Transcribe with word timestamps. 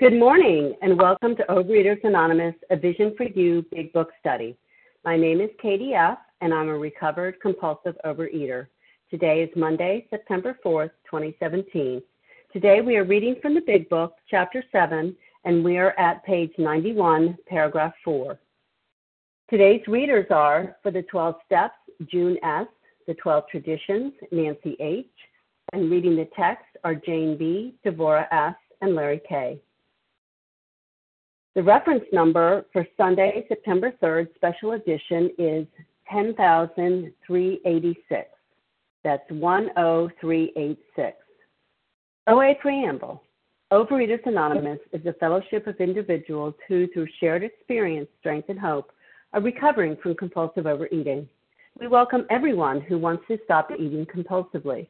Good 0.00 0.18
morning, 0.18 0.74
and 0.82 0.98
welcome 0.98 1.36
to 1.36 1.44
Overeaters 1.44 2.02
Anonymous, 2.02 2.56
a 2.68 2.76
Vision 2.76 3.14
for 3.16 3.26
You 3.26 3.64
Big 3.70 3.92
Book 3.92 4.10
Study. 4.18 4.56
My 5.04 5.16
name 5.16 5.40
is 5.40 5.50
Katie 5.62 5.94
F., 5.94 6.18
and 6.40 6.52
I'm 6.52 6.68
a 6.68 6.76
recovered 6.76 7.40
compulsive 7.40 7.94
overeater. 8.04 8.66
Today 9.08 9.44
is 9.44 9.50
Monday, 9.54 10.08
September 10.10 10.58
4th, 10.66 10.90
2017. 11.08 12.02
Today 12.52 12.80
we 12.80 12.96
are 12.96 13.04
reading 13.04 13.36
from 13.40 13.54
the 13.54 13.60
Big 13.60 13.88
Book, 13.88 14.16
Chapter 14.28 14.64
7, 14.72 15.14
and 15.44 15.64
we 15.64 15.78
are 15.78 15.96
at 15.96 16.24
page 16.24 16.50
91, 16.58 17.38
paragraph 17.46 17.94
4. 18.04 18.36
Today's 19.48 19.86
readers 19.86 20.26
are, 20.30 20.74
for 20.82 20.90
the 20.90 21.02
12 21.02 21.36
Steps, 21.46 21.78
June 22.10 22.36
S., 22.42 22.66
the 23.06 23.14
12 23.14 23.44
Traditions, 23.48 24.12
Nancy 24.32 24.76
H., 24.80 25.06
and 25.72 25.88
reading 25.88 26.16
the 26.16 26.28
text 26.36 26.66
are 26.82 26.96
Jane 26.96 27.38
B., 27.38 27.76
Devora 27.86 28.26
S., 28.32 28.56
and 28.80 28.96
Larry 28.96 29.20
K. 29.28 29.60
The 31.54 31.62
reference 31.62 32.04
number 32.12 32.66
for 32.72 32.84
Sunday, 32.96 33.44
September 33.46 33.92
3rd, 34.02 34.34
special 34.34 34.72
edition 34.72 35.30
is 35.38 35.64
10386. 36.10 38.28
That's 39.04 39.22
10386. 39.28 41.16
OA 42.26 42.54
Preamble. 42.60 43.22
Overeaters 43.72 44.26
Anonymous 44.26 44.80
is 44.92 45.06
a 45.06 45.12
fellowship 45.12 45.68
of 45.68 45.76
individuals 45.76 46.54
who, 46.66 46.88
through 46.88 47.06
shared 47.20 47.44
experience, 47.44 48.08
strength, 48.18 48.48
and 48.48 48.58
hope, 48.58 48.90
are 49.32 49.40
recovering 49.40 49.96
from 50.02 50.16
compulsive 50.16 50.66
overeating. 50.66 51.28
We 51.78 51.86
welcome 51.86 52.26
everyone 52.30 52.80
who 52.80 52.98
wants 52.98 53.28
to 53.28 53.38
stop 53.44 53.70
eating 53.70 54.06
compulsively. 54.06 54.88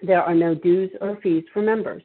There 0.00 0.22
are 0.22 0.36
no 0.36 0.54
dues 0.54 0.92
or 1.00 1.18
fees 1.20 1.42
for 1.52 1.62
members. 1.62 2.04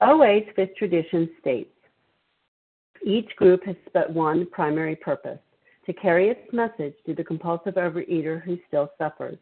OA's 0.00 0.44
fifth 0.56 0.76
tradition 0.76 1.30
states 1.40 1.70
each 3.04 3.36
group 3.36 3.64
has 3.64 3.76
but 3.92 4.10
one 4.10 4.46
primary 4.46 4.96
purpose 4.96 5.38
to 5.86 5.92
carry 5.92 6.28
its 6.28 6.52
message 6.52 6.94
to 7.04 7.14
the 7.14 7.24
compulsive 7.24 7.74
overeater 7.74 8.42
who 8.42 8.58
still 8.66 8.90
suffers. 8.98 9.38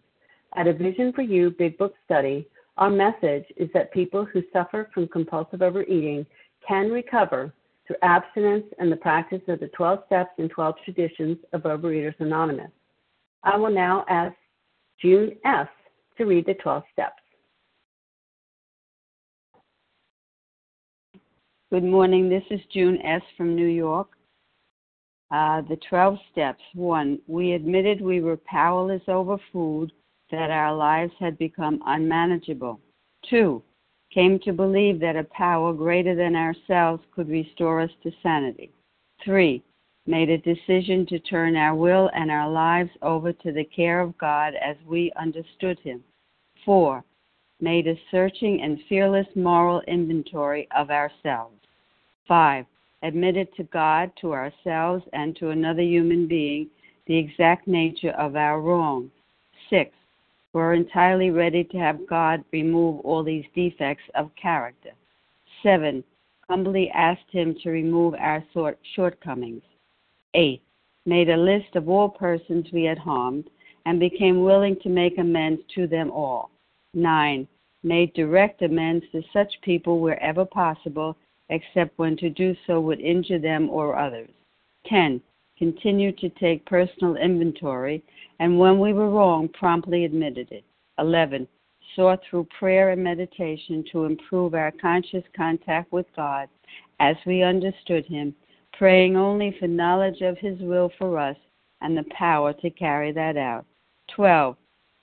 At 0.57 0.67
a 0.67 0.73
Vision 0.73 1.13
for 1.13 1.23
You 1.23 1.51
Big 1.51 1.79
Book 1.79 1.95
study, 2.05 2.49
our 2.77 2.91
message 2.91 3.45
is 3.57 3.69
that 3.75 3.93
people 3.93 4.25
who 4.25 4.43
suffer 4.53 4.91
from 4.93 5.07
compulsive 5.09 5.63
overeating 5.63 6.27
can 6.67 6.91
recover 6.91 7.53
through 7.87 7.97
abstinence 8.03 8.65
and 8.79 8.91
the 8.91 8.97
practice 8.97 9.43
of 9.49 9.61
the 9.61 9.69
12 9.69 10.01
steps 10.07 10.33
and 10.39 10.51
12 10.51 10.75
traditions 10.85 11.39
of 11.53 11.63
Overeaters 11.63 12.19
Anonymous. 12.19 12.71
I 13.45 13.57
will 13.57 13.71
now 13.71 14.05
ask 14.09 14.35
June 15.01 15.37
S. 15.45 15.69
to 16.19 16.25
read 16.25 16.47
the 16.47 16.55
12 16.55 16.83
steps. 16.93 17.22
Good 21.73 21.85
morning. 21.85 22.29
This 22.29 22.45
is 22.51 22.61
June 22.71 23.01
S. 23.01 23.23
from 23.35 23.57
New 23.57 23.67
York. 23.67 24.09
Uh, 25.31 25.63
the 25.63 25.79
12 25.89 26.19
steps. 26.31 26.63
One, 26.75 27.19
we 27.27 27.55
admitted 27.55 28.03
we 28.03 28.21
were 28.21 28.37
powerless 28.37 29.01
over 29.09 29.39
food, 29.51 29.91
that 30.31 30.51
our 30.51 30.77
lives 30.77 31.15
had 31.19 31.39
become 31.39 31.81
unmanageable. 31.87 32.79
Two, 33.31 33.63
came 34.13 34.39
to 34.41 34.53
believe 34.53 35.01
that 35.01 35.17
a 35.17 35.25
power 35.25 35.73
greater 35.73 36.15
than 36.15 36.37
ourselves 36.37 37.03
could 37.11 37.31
restore 37.31 37.81
us 37.81 37.91
to 38.03 38.13
sanity. 38.23 38.71
Three, 39.25 39.63
made 40.07 40.29
a 40.29 40.37
decision 40.37 41.07
to 41.07 41.19
turn 41.21 41.57
our 41.57 41.75
will 41.75 42.11
and 42.15 42.31
our 42.31 42.51
lives 42.51 42.91
over 43.01 43.33
to 43.33 43.51
the 43.51 43.65
care 43.65 44.03
of 44.03 44.19
God 44.19 44.53
as 44.57 44.77
we 44.87 45.11
understood 45.17 45.79
Him. 45.79 46.05
Four, 46.67 47.03
made 47.63 47.87
a 47.87 47.99
searching 48.11 48.61
and 48.61 48.79
fearless 48.91 49.29
moral 49.35 49.81
inventory 49.89 50.69
of 50.77 50.91
ourselves. 50.91 51.62
5. 52.29 52.67
Admitted 53.03 53.49
to 53.57 53.65
God, 53.65 54.13
to 54.21 54.33
ourselves, 54.33 55.05
and 55.13 55.35
to 55.37 55.51
another 55.51 55.83
human 55.83 56.27
being 56.27 56.69
the 57.07 57.17
exact 57.17 57.67
nature 57.67 58.13
of 58.13 58.37
our 58.37 58.61
wrong. 58.61 59.11
6. 59.71 59.91
We're 60.53 60.75
entirely 60.75 61.31
ready 61.31 61.65
to 61.65 61.79
have 61.79 62.07
God 62.07 62.45
remove 62.53 63.01
all 63.01 63.25
these 63.25 63.45
defects 63.55 64.05
of 64.15 64.31
character. 64.41 64.91
7. 65.63 66.05
Humbly 66.49 66.91
asked 66.91 67.31
Him 67.31 67.57
to 67.63 67.71
remove 67.71 68.15
our 68.15 68.45
shortcomings. 68.95 69.63
8. 70.35 70.63
Made 71.07 71.31
a 71.31 71.37
list 71.37 71.75
of 71.75 71.89
all 71.89 72.09
persons 72.09 72.67
we 72.73 72.85
had 72.85 72.99
harmed 72.99 73.49
and 73.87 73.99
became 73.99 74.43
willing 74.43 74.77
to 74.83 74.89
make 74.89 75.19
amends 75.19 75.63
to 75.75 75.87
them 75.87 76.11
all. 76.11 76.51
9. 76.95 77.49
Made 77.83 78.13
direct 78.15 78.63
amends 78.63 79.05
to 79.13 79.23
such 79.33 79.61
people 79.63 79.99
wherever 80.01 80.45
possible 80.45 81.17
except 81.53 81.99
when 81.99 82.17
to 82.17 82.31
do 82.31 82.57
so 82.67 82.81
would 82.81 83.01
injure 83.01 83.39
them 83.39 83.69
or 83.71 83.99
others. 83.99 84.31
10. 84.87 85.21
Continue 85.59 86.11
to 86.13 86.29
take 86.31 86.65
personal 86.67 87.17
inventory, 87.17 88.03
and 88.41 88.59
when 88.59 88.81
we 88.81 88.93
were 88.93 89.11
wrong, 89.11 89.49
promptly 89.49 90.05
admitted 90.05 90.51
it. 90.51 90.65
11. 90.99 91.47
Sought 91.95 92.21
through 92.29 92.49
prayer 92.59 92.91
and 92.91 93.05
meditation 93.05 93.85
to 93.93 94.05
improve 94.07 94.55
our 94.55 94.73
conscious 94.81 95.25
contact 95.37 95.93
with 95.93 96.07
God 96.17 96.49
as 97.01 97.17
we 97.27 97.43
understood 97.43 98.07
Him, 98.07 98.35
praying 98.73 99.17
only 99.17 99.55
for 99.61 99.69
knowledge 99.69 100.23
of 100.23 100.39
His 100.39 100.59
will 100.61 100.91
for 100.99 101.19
us 101.19 101.37
and 101.83 101.97
the 101.97 102.05
power 102.17 102.53
to 102.55 102.71
carry 102.71 103.13
that 103.13 103.37
out. 103.37 103.67
12. 104.17 104.57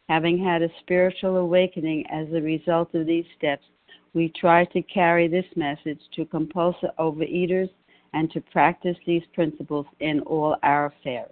Having 0.10 0.44
had 0.44 0.64
a 0.64 0.70
spiritual 0.80 1.38
awakening 1.38 2.06
as 2.12 2.28
a 2.34 2.42
result 2.42 2.96
of 2.96 3.06
these 3.06 3.26
steps, 3.38 3.66
we 4.14 4.32
try 4.40 4.66
to 4.66 4.82
carry 4.84 5.28
this 5.28 5.46
message 5.56 6.00
to 6.16 6.26
compulsive 6.26 6.90
overeaters 6.98 7.70
and 8.14 8.32
to 8.32 8.42
practice 8.42 8.98
these 9.06 9.24
principles 9.34 9.86
in 10.00 10.20
all 10.22 10.56
our 10.64 10.88
affairs. 10.88 11.32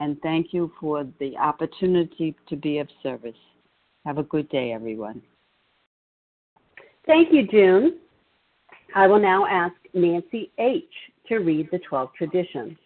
And 0.00 0.20
thank 0.22 0.52
you 0.52 0.72
for 0.80 1.06
the 1.20 1.36
opportunity 1.36 2.34
to 2.48 2.56
be 2.56 2.78
of 2.78 2.88
service. 3.02 3.36
Have 4.04 4.18
a 4.18 4.22
good 4.24 4.48
day, 4.48 4.72
everyone. 4.72 5.22
Thank 7.06 7.32
you, 7.32 7.46
June. 7.46 7.98
I 8.94 9.06
will 9.06 9.20
now 9.20 9.46
ask 9.46 9.74
Nancy 9.92 10.50
H. 10.58 10.84
to 11.28 11.38
read 11.38 11.68
the 11.70 11.80
12 11.80 12.10
traditions. 12.16 12.76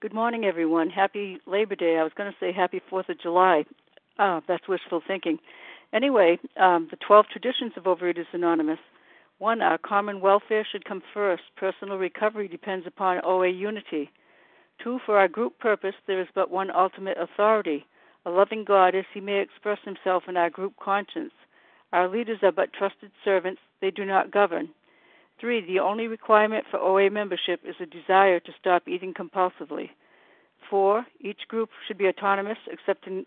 Good 0.00 0.14
morning, 0.14 0.44
everyone. 0.44 0.90
Happy 0.90 1.38
Labor 1.46 1.74
Day. 1.74 1.96
I 1.98 2.02
was 2.02 2.12
going 2.16 2.30
to 2.30 2.36
say 2.38 2.52
happy 2.52 2.80
4th 2.90 3.08
of 3.08 3.20
July. 3.20 3.64
Oh, 4.18 4.40
that's 4.46 4.68
wishful 4.68 5.02
thinking. 5.06 5.38
Anyway, 5.94 6.38
um, 6.60 6.88
the 6.90 6.96
12 7.06 7.26
traditions 7.30 7.72
of 7.76 7.84
Overeaters 7.84 8.26
Anonymous. 8.32 8.80
One, 9.38 9.62
our 9.62 9.78
common 9.78 10.20
welfare 10.20 10.66
should 10.70 10.84
come 10.84 11.02
first. 11.14 11.44
Personal 11.56 11.98
recovery 11.98 12.48
depends 12.48 12.84
upon 12.84 13.24
OA 13.24 13.48
unity. 13.48 14.10
Two, 14.82 14.98
for 15.06 15.16
our 15.16 15.28
group 15.28 15.60
purpose, 15.60 15.94
there 16.08 16.20
is 16.20 16.26
but 16.34 16.50
one 16.50 16.70
ultimate 16.72 17.16
authority, 17.16 17.86
a 18.26 18.30
loving 18.30 18.64
God 18.64 18.96
as 18.96 19.04
he 19.14 19.20
may 19.20 19.40
express 19.40 19.78
himself 19.84 20.24
in 20.26 20.36
our 20.36 20.50
group 20.50 20.74
conscience. 20.82 21.32
Our 21.92 22.08
leaders 22.08 22.38
are 22.42 22.50
but 22.50 22.72
trusted 22.72 23.12
servants, 23.24 23.60
they 23.80 23.92
do 23.92 24.04
not 24.04 24.32
govern. 24.32 24.70
Three, 25.40 25.64
the 25.64 25.78
only 25.78 26.08
requirement 26.08 26.64
for 26.70 26.80
OA 26.80 27.08
membership 27.08 27.60
is 27.64 27.76
a 27.80 27.86
desire 27.86 28.40
to 28.40 28.52
stop 28.58 28.88
eating 28.88 29.14
compulsively. 29.14 29.90
Four, 30.68 31.06
each 31.20 31.46
group 31.46 31.70
should 31.86 31.98
be 31.98 32.08
autonomous 32.08 32.58
except 32.66 33.06
in 33.06 33.26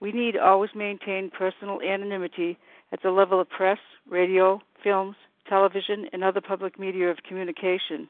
We 0.00 0.12
need 0.12 0.36
always 0.36 0.70
maintain 0.74 1.30
personal 1.30 1.80
anonymity 1.80 2.58
at 2.92 3.02
the 3.02 3.10
level 3.10 3.40
of 3.40 3.48
press, 3.48 3.78
radio, 4.08 4.60
films, 4.82 5.16
television, 5.48 6.06
and 6.12 6.22
other 6.22 6.40
public 6.40 6.78
media 6.78 7.10
of 7.10 7.18
communication. 7.28 8.08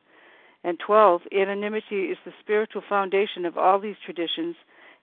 And 0.64 0.78
12, 0.84 1.22
anonymity 1.32 2.06
is 2.06 2.18
the 2.24 2.32
spiritual 2.40 2.82
foundation 2.88 3.44
of 3.44 3.56
all 3.56 3.78
these 3.78 3.96
traditions, 4.04 4.56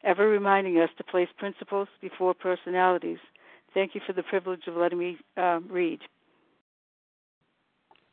ever 0.04 0.28
reminding 0.28 0.78
us 0.80 0.90
to 0.98 1.04
place 1.04 1.30
principles 1.38 1.88
before 2.02 2.34
personalities. 2.34 3.20
Thank 3.74 3.96
you 3.96 4.02
for 4.06 4.14
the 4.14 4.24
privilege 4.24 4.64
of 4.68 4.76
letting 4.76 5.00
me 5.00 5.18
uh, 5.38 5.60
read. 5.70 6.00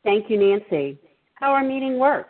Thank 0.03 0.29
you, 0.29 0.39
Nancy. 0.39 0.97
How 1.35 1.51
our 1.51 1.63
meeting 1.63 1.99
works. 1.99 2.29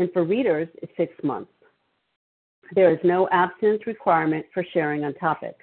and 0.00 0.10
for 0.12 0.24
readers 0.24 0.66
is 0.82 0.88
six 0.96 1.12
months. 1.22 1.52
There 2.74 2.90
is 2.90 2.98
no 3.04 3.28
abstinence 3.30 3.86
requirement 3.86 4.46
for 4.52 4.64
sharing 4.72 5.04
on 5.04 5.12
topic. 5.14 5.56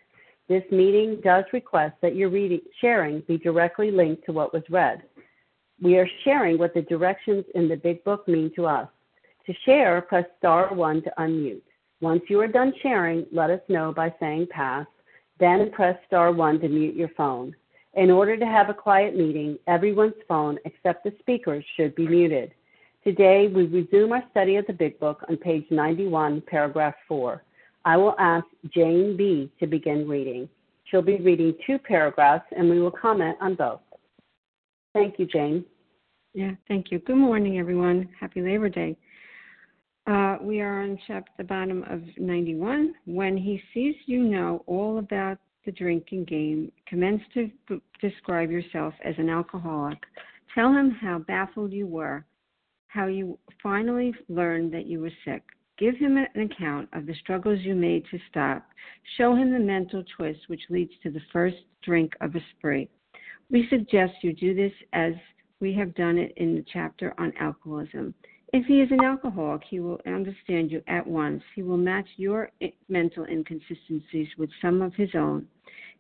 This 0.48 0.64
meeting 0.72 1.20
does 1.24 1.44
request 1.52 1.96
that 2.02 2.16
your 2.16 2.30
reading, 2.30 2.62
sharing 2.80 3.22
be 3.22 3.40
directly 3.40 3.90
linked 3.90 4.26
to 4.26 4.32
what 4.32 4.54
was 4.54 4.64
read. 4.70 5.02
We 5.82 5.98
are 5.98 6.08
sharing 6.24 6.60
what 6.60 6.76
the 6.76 6.84
directions 6.84 7.46
in 7.56 7.68
the 7.68 7.76
Big 7.76 8.04
Book 8.04 8.28
mean 8.28 8.52
to 8.56 8.68
us. 8.68 8.88
To 9.48 9.54
share, 9.66 10.02
press 10.02 10.26
star 10.38 10.74
1 10.74 11.02
to 11.04 11.14
unmute. 11.18 11.62
Once 12.00 12.22
you 12.30 12.40
are 12.40 12.48
done 12.48 12.74
sharing, 12.84 13.26
let 13.32 13.50
us 13.50 13.62
know 13.70 13.92
by 13.92 14.14
saying 14.20 14.48
pass, 14.52 14.86
then 15.40 15.72
press 15.72 15.98
star 16.06 16.32
1 16.32 16.60
to 16.60 16.70
mute 16.70 16.96
your 16.96 17.10
phone. 17.18 17.56
In 17.96 18.12
order 18.12 18.38
to 18.38 18.46
have 18.46 18.70
a 18.70 18.74
quiet 18.74 19.18
meeting, 19.18 19.58
everyone's 19.66 20.14
phone 20.28 20.60
except 20.66 21.04
the 21.04 21.14
speaker's 21.20 21.66
should 21.76 21.96
be 21.96 22.08
muted. 22.08 22.54
Today, 23.08 23.48
we 23.48 23.68
resume 23.68 24.12
our 24.12 24.24
study 24.32 24.58
of 24.58 24.68
the 24.68 24.74
Big 24.74 25.00
Book 25.00 25.24
on 25.30 25.38
page 25.38 25.64
91, 25.72 26.42
paragraph 26.46 26.94
4. 27.08 27.42
I 27.86 27.96
will 27.96 28.16
ask 28.20 28.46
Jane 28.74 29.16
B. 29.16 29.50
to 29.62 29.66
begin 29.66 30.06
reading. 30.10 30.50
She'll 30.84 31.02
be 31.02 31.16
reading 31.16 31.56
two 31.66 31.80
paragraphs 31.80 32.44
and 32.52 32.70
we 32.70 32.82
will 32.82 32.92
comment 32.92 33.38
on 33.40 33.56
both. 33.56 33.80
Thank 34.94 35.20
you, 35.20 35.26
Jane. 35.26 35.64
Yeah, 36.34 36.52
thank 36.68 36.92
you. 36.92 37.00
Good 37.00 37.16
morning, 37.16 37.60
everyone. 37.60 38.10
Happy 38.20 38.42
Labor 38.42 38.68
Day. 38.68 38.98
Uh, 40.06 40.40
we 40.42 40.60
are 40.60 40.82
on 40.82 41.00
chapter 41.08 41.32
the 41.38 41.46
bottom 41.46 41.84
of 41.90 42.02
91. 42.18 42.94
When 43.06 43.38
he 43.38 43.62
sees 43.74 43.96
you 44.06 44.22
know 44.22 44.66
all 44.68 45.00
about 45.00 45.38
the 45.66 45.72
drinking 45.72 46.26
game, 46.26 46.74
commence 46.88 47.22
to 47.36 47.50
b- 47.70 47.82
describe 48.02 48.52
yourself 48.52 48.94
as 49.06 49.16
an 49.18 49.30
alcoholic. 49.30 50.00
Tell 50.54 50.74
him 50.74 50.92
how 50.92 51.20
baffled 51.20 51.72
you 51.72 51.88
were, 51.88 52.26
how 52.88 53.08
you 53.08 53.38
finally 53.62 54.14
learned 54.30 54.74
that 54.74 54.86
you 54.86 55.02
were 55.02 55.12
sick. 55.26 55.44
Give 55.78 55.96
him 55.96 56.18
an 56.18 56.42
account 56.42 56.90
of 56.94 57.06
the 57.06 57.14
struggles 57.16 57.60
you 57.62 57.76
made 57.76 58.06
to 58.10 58.20
stop. 58.30 58.66
Show 59.18 59.36
him 59.36 59.52
the 59.52 59.60
mental 59.60 60.04
twist 60.16 60.40
which 60.48 60.62
leads 60.70 60.94
to 61.04 61.12
the 61.12 61.22
first 61.32 61.58
drink 61.84 62.14
of 62.22 62.36
a 62.36 62.40
spree. 62.58 62.90
We 63.52 63.68
suggest 63.70 64.14
you 64.22 64.34
do 64.34 64.54
this 64.56 64.74
as 64.94 65.14
we 65.60 65.74
have 65.74 65.96
done 65.96 66.18
it 66.18 66.34
in 66.38 66.56
the 66.56 66.66
chapter 66.74 67.14
on 67.18 67.34
alcoholism. 67.40 68.14
If 68.54 68.66
he 68.66 68.82
is 68.82 68.90
an 68.92 69.04
alcoholic, 69.04 69.64
he 69.70 69.80
will 69.80 70.00
understand 70.08 70.72
you 70.72 70.82
at 70.88 71.06
once. 71.06 71.44
He 71.54 71.64
will 71.64 71.78
match 71.78 72.08
your 72.16 72.50
mental 72.88 73.26
inconsistencies 73.26 74.30
with 74.38 74.50
some 74.62 74.82
of 74.82 74.94
his 74.96 75.10
own. 75.16 75.48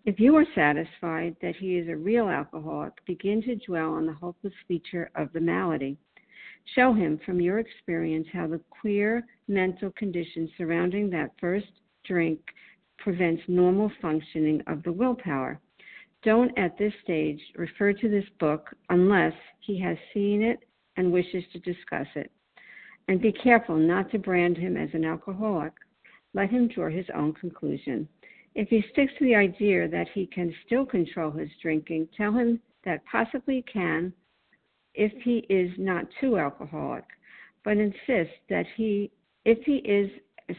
If 0.06 0.19
you 0.19 0.36
are 0.38 0.45
satisfied 0.56 1.36
that 1.42 1.57
he 1.57 1.78
is 1.78 1.89
a 1.89 1.95
real 1.95 2.30
alcoholic, 2.30 2.94
begin 3.06 3.42
to 3.44 3.56
dwell 3.57 3.94
on 3.94 4.06
the 4.06 4.13
hopeless 4.13 4.54
feature 4.68 5.12
of 5.16 5.31
the 5.34 5.42
malady. 5.42 5.98
Show 6.75 6.93
him 6.93 7.19
from 7.25 7.39
your 7.39 7.59
experience 7.59 8.27
how 8.33 8.47
the 8.47 8.61
queer 8.69 9.25
mental 9.47 9.91
condition 9.91 10.49
surrounding 10.57 11.09
that 11.11 11.31
first 11.39 11.67
drink 12.03 12.39
prevents 12.97 13.41
normal 13.47 13.91
functioning 14.01 14.61
of 14.67 14.83
the 14.83 14.91
willpower. 14.91 15.59
Don't 16.23 16.57
at 16.57 16.77
this 16.77 16.93
stage 17.03 17.39
refer 17.55 17.93
to 17.93 18.09
this 18.09 18.27
book 18.39 18.75
unless 18.89 19.33
he 19.59 19.79
has 19.79 19.97
seen 20.13 20.41
it 20.41 20.59
and 20.97 21.11
wishes 21.11 21.43
to 21.53 21.59
discuss 21.59 22.07
it. 22.15 22.31
And 23.07 23.21
be 23.21 23.31
careful 23.31 23.77
not 23.77 24.11
to 24.11 24.19
brand 24.19 24.57
him 24.57 24.75
as 24.75 24.89
an 24.93 25.05
alcoholic. 25.05 25.73
Let 26.33 26.49
him 26.49 26.67
draw 26.67 26.89
his 26.89 27.05
own 27.15 27.33
conclusion. 27.33 28.09
If 28.55 28.69
he 28.69 28.83
sticks 28.91 29.13
to 29.19 29.23
the 29.23 29.35
idea 29.35 29.87
that 29.87 30.09
he 30.13 30.25
can 30.25 30.53
still 30.65 30.85
control 30.85 31.31
his 31.31 31.49
drinking, 31.61 32.09
tell 32.17 32.33
him 32.33 32.59
that 32.83 33.05
possibly 33.05 33.57
he 33.57 33.61
can 33.61 34.11
if 34.97 35.13
he 35.23 35.45
is 35.49 35.71
not 35.77 36.05
too 36.19 36.38
alcoholic, 36.38 37.05
but 37.63 37.77
insists 37.77 38.35
that 38.49 38.65
he, 38.75 39.11
if 39.45 39.59
he 39.63 39.77
is 39.77 40.09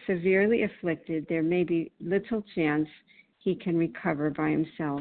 severely 0.06 0.62
afflicted, 0.62 1.26
there 1.28 1.42
may 1.42 1.64
be 1.64 1.90
little 2.00 2.42
chance 2.54 2.88
he 3.38 3.54
can 3.56 3.76
recover 3.76 4.30
by 4.30 4.50
himself. 4.50 5.00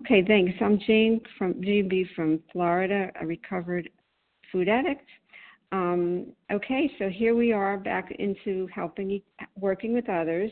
Okay, 0.00 0.24
thanks. 0.26 0.54
I'm 0.60 0.80
Jane 0.86 1.20
from 1.38 1.54
JB 1.54 2.14
from 2.16 2.40
Florida, 2.50 3.10
a 3.20 3.26
recovered 3.26 3.88
food 4.50 4.68
addict. 4.68 5.06
Um, 5.70 6.26
okay, 6.50 6.90
so 6.98 7.08
here 7.08 7.34
we 7.34 7.52
are 7.52 7.76
back 7.76 8.10
into 8.18 8.66
helping, 8.74 9.20
working 9.58 9.92
with 9.92 10.08
others, 10.08 10.50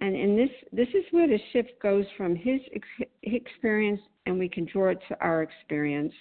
and 0.00 0.14
in 0.14 0.36
this, 0.36 0.50
this 0.72 0.88
is 0.88 1.04
where 1.12 1.28
the 1.28 1.38
shift 1.52 1.72
goes 1.80 2.04
from 2.16 2.36
his 2.36 2.60
ex- 2.74 3.10
experience, 3.22 4.00
and 4.26 4.38
we 4.38 4.48
can 4.48 4.66
draw 4.66 4.90
it 4.90 4.98
to 5.08 5.16
our 5.20 5.42
experience 5.42 6.12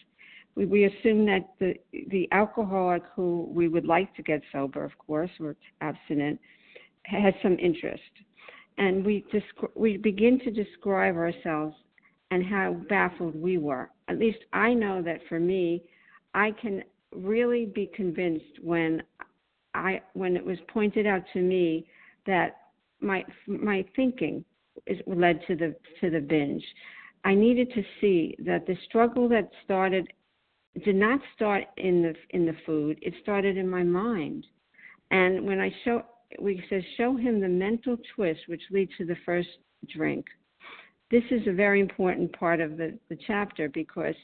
we, 0.55 0.85
assume 0.85 1.25
that 1.25 1.49
the 1.59 1.73
the 2.09 2.27
alcoholic 2.31 3.03
who 3.15 3.49
we 3.51 3.67
would 3.67 3.85
like 3.85 4.13
to 4.15 4.23
get 4.23 4.41
sober, 4.51 4.83
of 4.83 4.97
course, 4.97 5.31
or 5.39 5.55
abstinent, 5.81 6.39
has 7.03 7.33
some 7.41 7.57
interest, 7.59 8.01
and 8.77 9.05
we 9.05 9.25
descri- 9.33 9.75
we 9.75 9.97
begin 9.97 10.39
to 10.39 10.51
describe 10.51 11.15
ourselves 11.15 11.75
and 12.31 12.45
how 12.45 12.73
baffled 12.89 13.35
we 13.35 13.57
were. 13.57 13.89
At 14.07 14.19
least 14.19 14.39
I 14.53 14.73
know 14.73 15.01
that 15.01 15.19
for 15.29 15.39
me, 15.39 15.83
I 16.33 16.51
can 16.51 16.83
really 17.15 17.65
be 17.65 17.89
convinced 17.95 18.59
when 18.61 19.03
I 19.73 20.01
when 20.13 20.35
it 20.35 20.45
was 20.45 20.57
pointed 20.67 21.07
out 21.07 21.23
to 21.33 21.41
me 21.41 21.87
that 22.25 22.57
my 23.01 23.25
my 23.47 23.85
thinking 23.95 24.43
is 24.87 24.99
led 25.07 25.41
to 25.47 25.55
the 25.55 25.75
to 26.01 26.09
the 26.09 26.19
binge. 26.19 26.63
I 27.25 27.35
needed 27.35 27.71
to 27.73 27.83
see 28.01 28.35
that 28.39 28.65
the 28.67 28.77
struggle 28.85 29.29
that 29.29 29.49
started 29.63 30.11
did 30.83 30.95
not 30.95 31.19
start 31.35 31.63
in 31.77 32.01
the 32.01 32.15
in 32.31 32.45
the 32.45 32.55
food. 32.65 32.97
It 33.01 33.13
started 33.21 33.57
in 33.57 33.69
my 33.69 33.83
mind. 33.83 34.45
And 35.11 35.45
when 35.45 35.59
I 35.59 35.71
show 35.83 36.03
we 36.41 36.63
says 36.69 36.83
show 36.97 37.15
him 37.15 37.39
the 37.39 37.47
mental 37.47 37.97
twist 38.15 38.41
which 38.47 38.61
leads 38.71 38.91
to 38.97 39.05
the 39.05 39.17
first 39.25 39.49
drink. 39.95 40.25
This 41.11 41.23
is 41.29 41.41
a 41.47 41.53
very 41.53 41.79
important 41.79 42.33
part 42.33 42.59
of 42.59 42.77
the, 42.77 42.97
the 43.09 43.17
chapter 43.27 43.69
because 43.69 44.15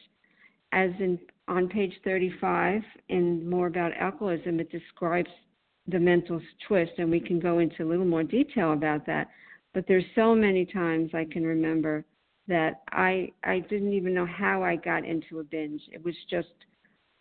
as 0.71 0.89
in 0.99 1.19
on 1.47 1.67
page 1.67 1.93
35 2.03 2.81
in 3.09 3.47
more 3.47 3.67
about 3.67 3.91
alcoholism 3.99 4.59
it 4.59 4.71
describes 4.71 5.29
the 5.87 5.99
mental 5.99 6.41
twist 6.67 6.91
and 6.97 7.09
we 7.09 7.19
can 7.19 7.39
go 7.39 7.59
into 7.59 7.83
a 7.83 7.89
little 7.89 8.05
more 8.05 8.23
detail 8.23 8.73
about 8.73 9.05
that 9.05 9.27
but 9.73 9.85
there's 9.87 10.05
so 10.15 10.35
many 10.35 10.65
times 10.65 11.11
I 11.13 11.25
can 11.25 11.43
remember 11.43 12.05
that 12.49 12.81
I 12.91 13.31
I 13.43 13.59
didn't 13.59 13.93
even 13.93 14.13
know 14.13 14.25
how 14.25 14.63
I 14.63 14.75
got 14.75 15.05
into 15.05 15.39
a 15.39 15.43
binge. 15.43 15.81
It 15.91 16.03
was 16.03 16.15
just 16.29 16.49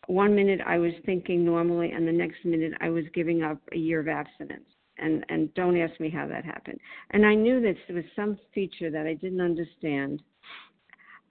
one 0.08 0.34
minute 0.34 0.60
I 0.66 0.78
was 0.78 0.92
thinking 1.06 1.44
normally, 1.44 1.92
and 1.92 2.08
the 2.08 2.12
next 2.12 2.44
minute 2.44 2.72
I 2.80 2.88
was 2.88 3.04
giving 3.14 3.42
up 3.42 3.58
a 3.72 3.76
year 3.76 4.00
of 4.00 4.08
abstinence. 4.08 4.68
And 4.98 5.24
and 5.28 5.54
don't 5.54 5.78
ask 5.78 6.00
me 6.00 6.10
how 6.10 6.26
that 6.26 6.44
happened. 6.44 6.80
And 7.10 7.24
I 7.24 7.34
knew 7.34 7.60
that 7.60 7.76
there 7.86 7.96
was 7.96 8.04
some 8.16 8.36
feature 8.52 8.90
that 8.90 9.06
I 9.06 9.14
didn't 9.14 9.40
understand. 9.40 10.22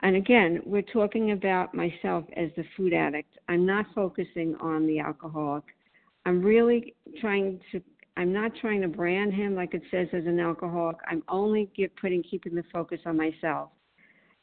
And 0.03 0.15
again, 0.15 0.61
we're 0.63 0.83
talking 0.83 1.31
about 1.31 1.73
myself 1.73 2.23
as 2.37 2.49
the 2.55 2.63
food 2.77 2.93
addict. 2.93 3.37
I'm 3.49 3.65
not 3.65 3.87
focusing 3.95 4.55
on 4.61 4.85
the 4.85 4.99
alcoholic. 4.99 5.63
I'm 6.25 6.41
really 6.41 6.93
trying 7.19 7.59
to 7.71 7.81
I'm 8.17 8.33
not 8.33 8.51
trying 8.59 8.81
to 8.81 8.87
brand 8.87 9.33
him 9.33 9.55
like 9.55 9.73
it 9.75 9.83
says 9.91 10.07
as 10.11 10.25
an 10.25 10.39
alcoholic. 10.39 10.97
I'm 11.07 11.23
only 11.29 11.69
get, 11.75 11.95
putting 11.97 12.23
keeping 12.23 12.55
the 12.55 12.63
focus 12.73 12.99
on 13.05 13.15
myself. 13.15 13.69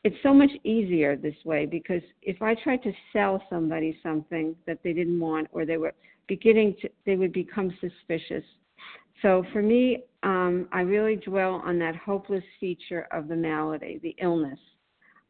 It's 0.04 0.16
so 0.22 0.34
much 0.34 0.50
easier 0.64 1.16
this 1.16 1.34
way 1.44 1.66
because 1.66 2.02
if 2.22 2.42
I 2.42 2.54
tried 2.54 2.82
to 2.82 2.92
sell 3.12 3.42
somebody 3.48 3.98
something 4.02 4.54
that 4.66 4.78
they 4.84 4.92
didn't 4.92 5.18
want 5.18 5.48
or 5.52 5.64
they 5.64 5.78
were 5.78 5.94
beginning 6.28 6.76
to 6.82 6.88
they 7.06 7.16
would 7.16 7.32
become 7.32 7.72
suspicious. 7.80 8.44
So 9.22 9.44
for 9.52 9.62
me, 9.62 10.04
um, 10.22 10.68
I 10.72 10.80
really 10.80 11.16
dwell 11.16 11.62
on 11.64 11.78
that 11.78 11.96
hopeless 11.96 12.44
feature 12.60 13.06
of 13.12 13.28
the 13.28 13.36
malady, 13.36 13.98
the 14.02 14.14
illness. 14.20 14.58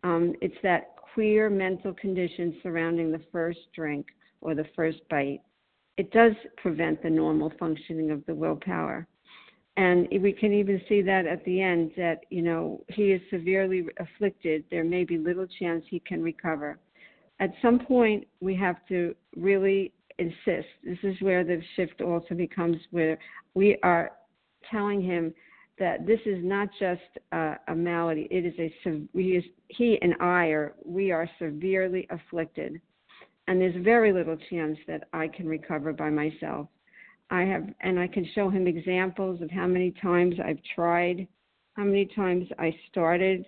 Um, 0.02 0.34
it's 0.40 0.56
that 0.62 0.96
queer 0.96 1.48
mental 1.48 1.94
condition 1.94 2.58
surrounding 2.62 3.12
the 3.12 3.22
first 3.30 3.60
drink 3.74 4.06
or 4.40 4.54
the 4.54 4.66
first 4.74 4.98
bite 5.08 5.40
it 5.96 6.10
does 6.10 6.32
prevent 6.56 7.02
the 7.02 7.10
normal 7.10 7.52
functioning 7.58 8.10
of 8.10 8.24
the 8.26 8.34
willpower. 8.34 9.06
And 9.76 10.06
we 10.20 10.32
can 10.32 10.52
even 10.52 10.80
see 10.88 11.02
that 11.02 11.26
at 11.26 11.44
the 11.44 11.60
end 11.60 11.90
that, 11.96 12.20
you 12.30 12.42
know, 12.42 12.84
he 12.88 13.10
is 13.10 13.20
severely 13.30 13.84
afflicted. 13.98 14.64
There 14.70 14.84
may 14.84 15.04
be 15.04 15.18
little 15.18 15.46
chance 15.58 15.84
he 15.88 16.00
can 16.00 16.22
recover. 16.22 16.78
At 17.40 17.50
some 17.60 17.80
point, 17.80 18.26
we 18.40 18.54
have 18.54 18.76
to 18.88 19.16
really 19.36 19.92
insist. 20.18 20.68
This 20.84 20.98
is 21.02 21.20
where 21.20 21.42
the 21.42 21.60
shift 21.74 22.00
also 22.00 22.34
becomes 22.36 22.76
where 22.92 23.18
we 23.54 23.76
are 23.82 24.12
telling 24.70 25.02
him 25.02 25.34
that 25.80 26.06
this 26.06 26.20
is 26.24 26.38
not 26.44 26.68
just 26.78 27.02
a, 27.32 27.56
a 27.66 27.74
malady. 27.74 28.28
It 28.30 28.46
is 28.46 28.54
a 28.60 28.72
he, 29.12 29.30
is, 29.30 29.44
he 29.68 29.98
and 30.02 30.14
I 30.20 30.46
are 30.46 30.74
we 30.84 31.10
are 31.10 31.28
severely 31.40 32.06
afflicted 32.10 32.80
and 33.46 33.60
there's 33.60 33.84
very 33.84 34.12
little 34.12 34.36
chance 34.50 34.78
that 34.86 35.08
I 35.12 35.28
can 35.28 35.46
recover 35.46 35.92
by 35.92 36.10
myself. 36.10 36.68
I 37.30 37.42
have, 37.42 37.64
and 37.80 37.98
I 37.98 38.06
can 38.06 38.26
show 38.34 38.48
him 38.50 38.66
examples 38.66 39.40
of 39.40 39.50
how 39.50 39.66
many 39.66 39.92
times 40.02 40.36
I've 40.44 40.60
tried, 40.74 41.26
how 41.74 41.84
many 41.84 42.06
times 42.06 42.46
I 42.58 42.74
started 42.90 43.46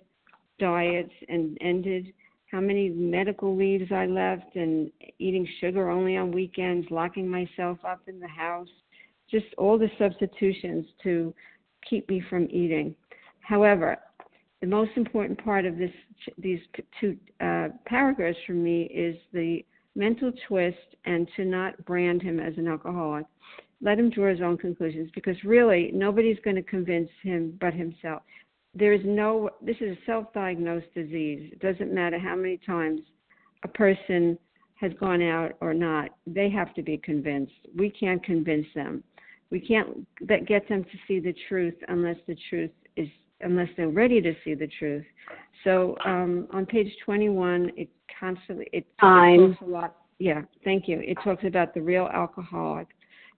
diets 0.59 1.13
and 1.29 1.57
ended, 1.61 2.13
how 2.51 2.59
many 2.59 2.89
medical 2.89 3.55
leaves 3.55 3.91
I 3.91 4.05
left, 4.05 4.55
and 4.55 4.91
eating 5.19 5.47
sugar 5.59 5.89
only 5.89 6.17
on 6.17 6.31
weekends, 6.31 6.87
locking 6.89 7.27
myself 7.27 7.77
up 7.85 8.01
in 8.07 8.19
the 8.19 8.27
house, 8.27 8.69
just 9.29 9.45
all 9.57 9.77
the 9.77 9.91
substitutions 9.99 10.85
to 11.03 11.33
keep 11.87 12.09
me 12.09 12.21
from 12.29 12.47
eating. 12.49 12.95
However, 13.41 13.97
the 14.61 14.67
most 14.67 14.91
important 14.95 15.43
part 15.43 15.65
of 15.65 15.77
this, 15.77 15.91
these 16.37 16.59
two 16.99 17.15
uh, 17.39 17.69
paragraphs 17.85 18.37
for 18.45 18.53
me 18.53 18.83
is 18.83 19.15
the 19.33 19.63
mental 19.95 20.31
twist 20.47 20.77
and 21.05 21.27
to 21.35 21.45
not 21.45 21.85
brand 21.85 22.21
him 22.21 22.39
as 22.39 22.53
an 22.57 22.67
alcoholic. 22.67 23.25
Let 23.81 23.99
him 23.99 24.09
draw 24.09 24.29
his 24.29 24.41
own 24.41 24.57
conclusions 24.57 25.11
because 25.13 25.35
really 25.43 25.91
nobody's 25.93 26.39
going 26.43 26.55
to 26.55 26.63
convince 26.63 27.09
him 27.21 27.57
but 27.61 27.73
himself. 27.73 28.23
There 28.73 28.93
is 28.93 29.01
no, 29.05 29.49
this 29.61 29.77
is 29.81 29.97
a 29.97 30.05
self 30.05 30.33
diagnosed 30.33 30.93
disease. 30.95 31.51
It 31.53 31.59
doesn't 31.59 31.93
matter 31.93 32.19
how 32.19 32.35
many 32.35 32.59
times 32.65 33.01
a 33.63 33.67
person 33.67 34.37
has 34.75 34.91
gone 34.99 35.21
out 35.21 35.53
or 35.61 35.73
not, 35.73 36.09
they 36.25 36.49
have 36.49 36.73
to 36.75 36.83
be 36.83 36.97
convinced. 36.97 37.53
We 37.75 37.89
can't 37.89 38.23
convince 38.23 38.67
them. 38.75 39.03
We 39.49 39.59
can't 39.59 40.05
get 40.47 40.67
them 40.69 40.83
to 40.83 40.97
see 41.07 41.19
the 41.19 41.33
truth 41.47 41.73
unless 41.87 42.17
the 42.27 42.35
truth 42.49 42.71
is, 42.95 43.07
unless 43.41 43.69
they're 43.75 43.89
ready 43.89 44.21
to 44.21 44.33
see 44.43 44.53
the 44.53 44.69
truth. 44.79 45.05
So 45.63 45.95
um, 46.05 46.47
on 46.51 46.65
page 46.65 46.91
21, 47.05 47.71
it 47.75 47.89
constantly 48.19 48.67
it 48.71 48.85
Time. 48.99 49.53
talks 49.53 49.61
a 49.61 49.65
lot. 49.65 49.95
Yeah, 50.19 50.41
thank 50.63 50.87
you. 50.87 50.99
It 50.99 51.17
talks 51.23 51.43
about 51.45 51.73
the 51.73 51.81
real 51.81 52.09
alcoholic. 52.13 52.87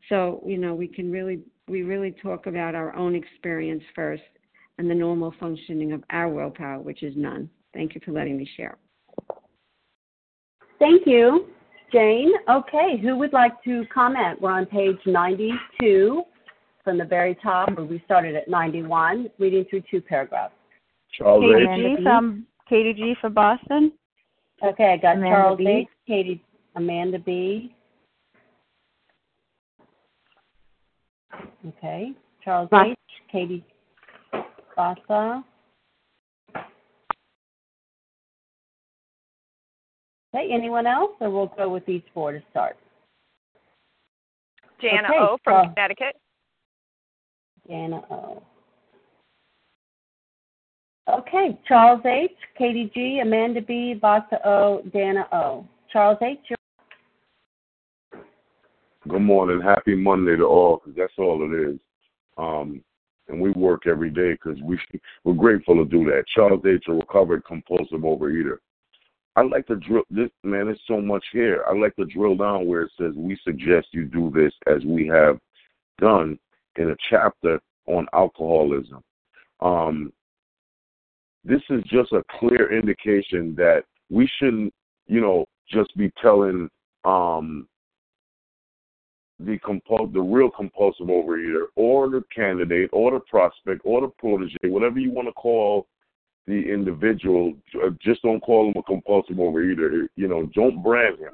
So 0.08 0.41
you 0.46 0.58
know 0.58 0.74
we 0.74 0.88
can 0.88 1.12
really 1.12 1.41
we 1.68 1.84
really 1.84 2.12
talk 2.12 2.48
about 2.48 2.75
our 2.75 2.96
own 2.96 3.15
experience 3.15 3.84
first 3.94 4.24
and 4.77 4.89
the 4.89 4.96
normal 4.96 5.34
functioning 5.39 5.91
of 5.91 6.03
our 6.10 6.29
willpower, 6.29 6.79
which 6.79 7.03
is 7.03 7.13
none. 7.18 7.50
Thank 7.74 7.96
you 7.96 8.01
for 8.03 8.12
letting 8.12 8.38
me 8.38 8.50
share. 8.56 8.77
Thank 10.79 11.06
you, 11.06 11.48
Jane. 11.91 12.32
Okay, 12.50 12.98
who 13.01 13.18
would 13.18 13.34
like 13.34 13.62
to 13.65 13.84
comment? 13.94 14.41
We're 14.41 14.51
on 14.51 14.65
page 14.65 14.98
92 15.06 16.24
from 16.84 16.98
the 16.98 17.06
very 17.06 17.36
top, 17.36 17.75
where 17.75 17.86
we 17.86 18.01
started 18.06 18.36
at 18.36 18.48
91, 18.48 19.29
reading 19.38 19.65
through 19.70 19.84
two 19.91 20.01
paragraphs. 20.01 20.53
Charles 21.18 21.44
Katie 21.44 21.86
H. 21.86 21.98
G 21.98 22.03
from 22.03 22.46
Katie 22.70 22.94
G 22.94 23.15
from 23.20 23.34
Boston. 23.34 23.91
Okay, 24.63 24.94
I 24.94 24.98
got 24.98 25.18
Amanda 25.18 25.36
Charles 25.36 25.58
B. 25.58 25.68
H., 25.68 25.88
Katie, 26.08 26.44
Amanda 26.75 27.20
B. 27.20 27.75
Okay, 31.67 32.13
Charles 32.43 32.69
Right. 32.72 32.91
H., 32.91 32.98
Katie 33.31 33.63
Bassa. 34.77 35.43
Okay, 40.36 40.51
anyone 40.51 40.86
else, 40.86 41.12
or 41.19 41.29
we'll 41.31 41.48
go 41.48 41.69
with 41.69 41.86
these 41.86 42.03
four 42.13 42.31
to 42.31 42.41
start? 42.51 42.77
Jana 44.81 45.08
Okay, 45.10 45.17
O 45.19 45.38
from 45.43 45.65
so- 45.65 45.69
Connecticut. 45.74 46.15
Jana 47.67 48.01
O. 48.12 48.43
Okay, 51.08 51.58
Charles 51.67 52.05
H., 52.05 52.31
Katie 52.55 52.91
G., 52.93 53.19
Amanda 53.19 53.62
B., 53.62 53.96
Vasa 53.96 54.39
O., 54.48 54.81
Dana 54.93 55.27
O. 55.31 55.65
Charles 55.91 56.19
H., 56.22 56.38
you're 56.50 56.58
Good 59.10 59.22
morning. 59.22 59.60
Happy 59.60 59.96
Monday 59.96 60.36
to 60.36 60.44
all, 60.44 60.78
because 60.78 60.96
that's 60.96 61.13
all 61.18 61.44
it 61.44 61.72
is. 61.72 61.80
Um, 62.38 62.84
and 63.28 63.42
we 63.42 63.50
work 63.51 63.88
every 63.88 64.12
day 64.12 64.34
because 64.34 64.62
we 64.62 64.80
we're 65.24 65.34
grateful 65.34 65.75
to 65.75 65.86
do 65.86 66.06
that. 66.06 66.25
Charles 66.36 66.63
H. 66.63 66.84
a 66.88 66.94
recovered 66.94 67.44
compulsive 67.44 68.01
overeater. 68.01 68.58
I 69.36 69.42
like 69.42 69.66
to 69.66 69.78
drill 69.78 70.04
this 70.12 70.30
man. 70.44 70.66
There's 70.66 70.80
so 70.88 71.01
much 71.01 71.25
here. 71.34 71.63
I 71.68 71.74
like 71.74 71.96
to 71.96 72.06
drill 72.06 72.36
down 72.36 72.68
where 72.68 72.84
it 72.84 72.92
says 73.00 73.13
we 73.16 73.36
suggest 73.44 73.88
you 73.94 74.06
do 74.06 74.32
this 74.32 74.54
as 74.68 74.84
we 74.86 75.08
have 75.08 75.39
done 76.00 76.38
in 76.75 76.92
a 76.92 76.96
chapter 77.10 77.60
on 77.88 78.06
alcoholism. 78.13 79.01
Um, 79.60 80.13
this 81.44 81.62
is 81.72 81.82
just 81.86 82.12
a 82.12 82.24
clear 82.39 82.78
indication 82.78 83.56
that 83.56 83.86
we 84.12 84.30
shouldn't, 84.38 84.72
you 85.08 85.20
know, 85.20 85.46
just 85.68 85.96
be 85.98 86.12
telling 86.22 86.70
um, 87.06 87.68
the 89.39 89.58
compul- 89.60 90.12
the 90.12 90.22
real 90.22 90.50
compulsive 90.50 91.08
overeater 91.08 91.65
or 91.75 92.10
the 92.10 92.24
candidate 92.34 92.89
or 92.91 93.12
the 93.12 93.19
prospect 93.22 93.81
or 93.86 94.01
the 94.01 94.08
protege, 94.19 94.58
whatever 94.63 95.00
you 95.00 95.12
want 95.12 95.27
to 95.27 95.34
call 95.34 95.88
the 96.48 96.53
individual, 96.53 97.53
just 98.01 98.22
don't 98.24 98.41
call 98.41 98.67
him 98.67 98.74
a 98.77 98.84
compulsive 98.84 99.38
overeater. 99.38 100.08
You 100.15 100.27
know, 100.27 100.50
don't 100.53 100.84
brand 100.84 101.19
him, 101.19 101.34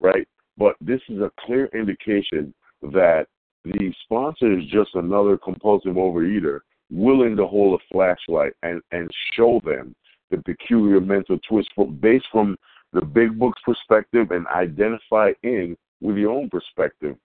right? 0.00 0.26
But 0.56 0.76
this 0.80 1.00
is 1.08 1.20
a 1.20 1.30
clear 1.40 1.66
indication 1.72 2.52
that 2.82 3.26
the 3.64 3.92
sponsor 4.04 4.58
is 4.58 4.64
just 4.66 4.94
another 4.94 5.38
compulsive 5.38 5.94
overeater 5.94 6.60
willing 6.90 7.36
to 7.36 7.46
hold 7.46 7.80
a 7.80 7.84
flashlight 7.92 8.52
and, 8.62 8.80
and 8.92 9.10
show 9.34 9.60
them 9.64 9.94
the 10.30 10.38
peculiar 10.38 11.00
mental 11.00 11.38
twist 11.48 11.68
from, 11.74 11.96
based 11.96 12.26
from 12.32 12.56
the 12.92 13.00
big 13.00 13.38
book's 13.38 13.60
perspective 13.62 14.30
and 14.30 14.46
identify 14.48 15.32
in 15.42 15.76
with 16.00 16.16
your 16.16 16.30
own 16.30 16.48
perspective. 16.48 17.16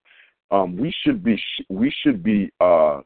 Um, 0.53 0.77
we 0.77 0.93
should 1.03 1.24
be 1.24 1.41
we 1.69 1.91
should 2.03 2.24
be 2.24 2.51
uh, 2.62 3.01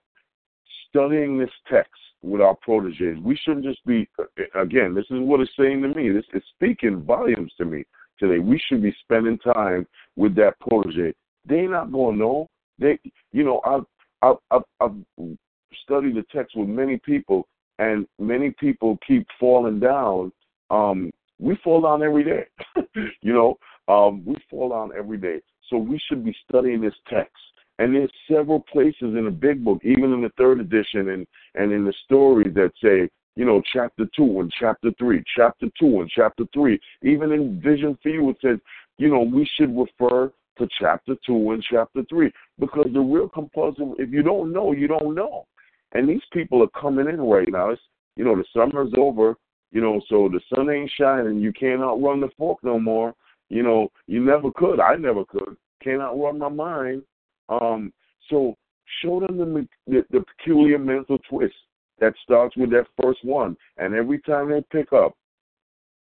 studying 0.89 1.39
this 1.39 1.50
text 1.72 1.94
with 2.22 2.42
our 2.42 2.56
proteges. 2.62 3.18
We 3.24 3.38
shouldn't 3.38 3.63
just 3.63 3.84
be 3.86 4.08
again. 4.54 4.94
This 4.94 5.06
is 5.06 5.22
what 5.22 5.39
it's 5.39 5.51
saying 5.58 5.82
to 5.84 5.88
me. 5.88 6.10
This 6.10 6.25
is 6.34 6.44
speaking 6.56 7.04
volumes 7.04 7.54
to 7.58 7.63
me 7.63 7.86
today. 8.20 8.39
We 8.39 8.62
should 8.68 8.84
be 8.84 8.94
spending 9.00 9.38
time 9.39 9.88
with 10.18 10.36
that 10.36 10.60
protege. 10.60 11.13
They're 11.46 11.70
not 11.70 11.89
gonna 11.89 12.18
know. 12.18 12.50
They, 12.80 13.00
you 13.32 13.46
know, 13.46 13.62
I've 13.66 13.86
I've, 14.22 14.36
I've, 14.51 14.62
I've 14.82 15.38
studied 15.84 16.16
the 16.16 16.25
text 16.30 16.58
with 16.58 16.68
many 16.68 16.98
people, 16.98 17.48
and 17.80 18.06
many 18.20 18.51
people 18.60 19.00
keep 19.08 19.25
falling 19.39 19.80
down. 19.80 20.34
Um, 20.70 21.12
we 21.39 21.58
fall 21.63 21.82
down 21.82 22.04
every 22.04 22.25
day. 22.25 22.46
you 23.22 23.32
know, 23.32 23.58
um, 23.88 24.25
we 24.25 24.36
fall 24.50 24.70
down 24.70 24.92
every 24.98 25.18
day. 25.18 25.39
So 25.69 25.77
we 25.77 26.00
should 26.07 26.24
be 26.24 26.36
studying 26.47 26.81
this 26.81 26.93
text. 27.09 27.36
And 27.79 27.93
there's 27.93 28.12
several 28.31 28.59
places 28.59 28.95
in 29.01 29.25
the 29.25 29.31
big 29.31 29.63
book, 29.63 29.79
even 29.83 30.13
in 30.13 30.21
the 30.21 30.31
third 30.38 30.59
edition 30.59 31.09
and, 31.09 31.27
and 31.55 31.71
in 31.71 31.86
the 31.86 31.93
stories 32.05 32.53
that 32.55 32.71
say, 32.83 33.09
you 33.36 33.45
know, 33.45 33.62
chapter 33.71 34.05
two 34.15 34.39
and 34.39 34.51
chapter 34.59 34.89
three, 34.97 35.24
chapter 35.36 35.67
two 35.79 36.01
and 36.01 36.09
chapter 36.09 36.43
three. 36.53 36.79
Even 37.03 37.31
in 37.31 37.62
Vision 37.62 37.95
You, 38.03 38.31
it 38.31 38.38
says, 38.41 38.57
you 38.97 39.09
know, 39.09 39.21
we 39.21 39.47
should 39.55 39.77
refer 39.77 40.33
to 40.57 40.67
chapter 40.79 41.15
two 41.24 41.51
and 41.51 41.63
chapter 41.69 42.01
three. 42.09 42.31
Because 42.57 42.88
the 42.91 43.00
real 43.00 43.29
compulsive, 43.29 43.89
if 44.00 44.12
you 44.12 44.24
don't 44.24 44.51
know, 44.51 44.71
you 44.71 44.88
don't 44.88 45.13
know. 45.13 45.45
And 45.91 46.09
these 46.09 46.24
people 46.33 46.63
are 46.63 46.81
coming 46.81 47.07
in 47.07 47.21
right 47.21 47.47
now. 47.47 47.69
It's, 47.69 47.81
you 48.15 48.25
know, 48.25 48.36
the 48.36 48.45
summer's 48.55 48.91
over, 48.97 49.36
you 49.71 49.81
know, 49.81 50.01
so 50.09 50.29
the 50.29 50.41
sun 50.53 50.71
ain't 50.71 50.91
shining. 51.00 51.39
You 51.39 51.53
can't 51.53 51.81
outrun 51.81 52.21
the 52.21 52.29
fork 52.39 52.57
no 52.63 52.79
more. 52.79 53.13
You 53.50 53.63
know, 53.63 53.89
you 54.08 54.24
never 54.24 54.51
could. 54.51 54.80
I 54.80 54.96
never 54.96 55.24
could. 55.25 55.56
Can't 55.84 56.01
outrun 56.01 56.39
my 56.39 56.50
mind. 56.50 57.04
Um, 57.50 57.94
so 58.30 58.56
show 59.01 59.20
them 59.20 59.38
the, 59.38 59.68
the, 59.88 60.06
the 60.12 60.25
peculiar 60.38 60.77
mental 60.77 61.18
twist 61.30 61.56
that 62.00 62.13
starts 62.24 62.56
with 62.58 62.72
that 62.72 62.86
first 63.01 63.24
one. 63.24 63.56
And 63.77 63.94
every 63.94 64.20
time 64.20 64.50
they 64.50 64.63
pick 64.72 64.92
up, 64.94 65.16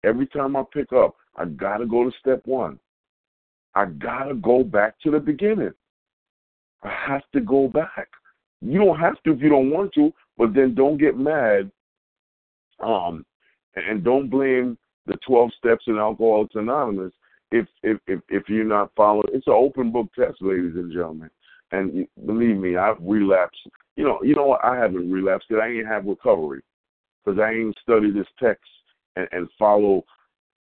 every 0.05 0.27
time 0.29 0.57
I 0.57 0.65
pick 0.73 0.93
up, 0.93 1.17
I 1.37 1.45
gotta 1.47 1.87
go 1.87 2.05
to 2.05 2.11
step 2.19 2.43
one. 2.47 2.79
I 3.75 3.87
gotta 3.87 4.35
go 4.35 4.63
back 4.63 4.95
to 5.01 5.11
the 5.11 5.19
beginning. 5.19 5.73
I 6.83 6.93
have 7.07 7.23
to 7.33 7.41
go 7.41 7.69
back. 7.69 8.09
You 8.61 8.79
don't 8.79 8.99
have 8.99 9.23
to 9.25 9.33
if 9.33 9.41
you 9.41 9.49
don't 9.49 9.71
want 9.71 9.93
to, 9.95 10.13
but 10.39 10.55
then 10.55 10.75
don't 10.75 10.99
get 10.99 11.19
mad. 11.19 11.71
Um, 12.81 13.25
and 13.77 14.05
don't 14.05 14.31
blame 14.31 14.79
the 15.07 15.17
12 15.27 15.51
steps 15.59 15.85
in 15.87 15.99
Alcoholics 15.99 16.55
Anonymous 16.55 17.13
if 17.51 17.67
if 17.83 17.99
if, 18.07 18.21
if 18.29 18.49
you're 18.49 18.65
not 18.65 18.91
following. 18.97 19.29
It's 19.33 19.47
an 19.47 19.55
open 19.55 19.93
book 19.93 20.09
test, 20.15 20.41
ladies 20.41 20.75
and 20.75 20.93
gentlemen. 20.93 21.31
And 21.73 22.07
believe 22.27 22.57
me, 22.57 22.77
I've 22.77 22.97
relapsed. 23.01 23.69
You 23.97 24.05
know, 24.05 24.19
you 24.23 24.35
know 24.35 24.47
what? 24.47 24.65
I 24.65 24.77
haven't 24.77 25.11
relapsed 25.11 25.49
because 25.49 25.63
I 25.63 25.69
ain't 25.69 25.87
have 25.87 26.05
recovery 26.05 26.63
because 27.25 27.41
I 27.41 27.51
ain't 27.51 27.77
studied 27.83 28.15
this 28.15 28.27
text 28.41 28.69
and, 29.17 29.29
and 29.33 29.49
follow 29.59 30.05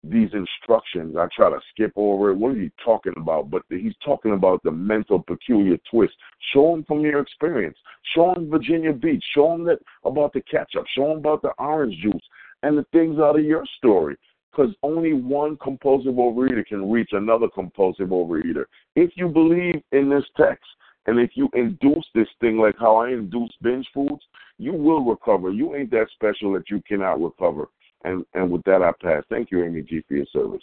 these 0.04 0.30
instructions. 0.32 1.16
I 1.16 1.28
try 1.34 1.50
to 1.50 1.60
skip 1.70 1.92
over 1.96 2.30
it. 2.30 2.36
What 2.36 2.52
are 2.52 2.60
you 2.60 2.70
talking 2.84 3.14
about? 3.16 3.50
But 3.50 3.62
he's 3.68 3.94
talking 4.04 4.32
about 4.32 4.62
the 4.64 4.72
mental 4.72 5.22
peculiar 5.22 5.76
twist. 5.90 6.14
Show 6.52 6.74
him 6.74 6.84
from 6.84 7.00
your 7.00 7.20
experience. 7.20 7.78
Show 8.14 8.34
him 8.34 8.50
Virginia 8.50 8.92
Beach. 8.92 9.24
Show 9.34 9.54
him 9.54 9.64
that 9.64 9.78
about 10.04 10.32
the 10.32 10.42
ketchup. 10.42 10.84
Show 10.96 11.12
him 11.12 11.18
about 11.18 11.42
the 11.42 11.52
orange 11.58 11.96
juice 12.02 12.22
and 12.62 12.76
the 12.76 12.84
things 12.92 13.18
out 13.18 13.38
of 13.38 13.44
your 13.44 13.64
story. 13.78 14.16
Because 14.52 14.74
only 14.82 15.14
one 15.14 15.56
compulsive 15.56 16.14
overeater 16.14 16.66
can 16.66 16.90
reach 16.90 17.10
another 17.12 17.48
compulsive 17.48 18.08
overeater. 18.08 18.64
If 18.96 19.12
you 19.16 19.28
believe 19.28 19.82
in 19.92 20.10
this 20.10 20.24
text, 20.36 20.66
and 21.06 21.18
if 21.18 21.30
you 21.34 21.48
induce 21.54 22.04
this 22.14 22.28
thing 22.40 22.58
like 22.58 22.76
how 22.78 22.96
I 22.96 23.10
induce 23.10 23.50
binge 23.62 23.88
foods, 23.92 24.22
you 24.58 24.72
will 24.72 25.04
recover. 25.04 25.50
You 25.50 25.74
ain't 25.74 25.90
that 25.90 26.06
special 26.14 26.52
that 26.52 26.70
you 26.70 26.82
cannot 26.86 27.20
recover. 27.20 27.68
And 28.04 28.24
and 28.34 28.50
with 28.50 28.62
that, 28.64 28.82
I 28.82 28.92
pass. 29.02 29.24
Thank 29.30 29.50
you, 29.50 29.64
Amy 29.64 29.82
G, 29.82 30.02
for 30.06 30.14
your 30.14 30.26
service. 30.32 30.62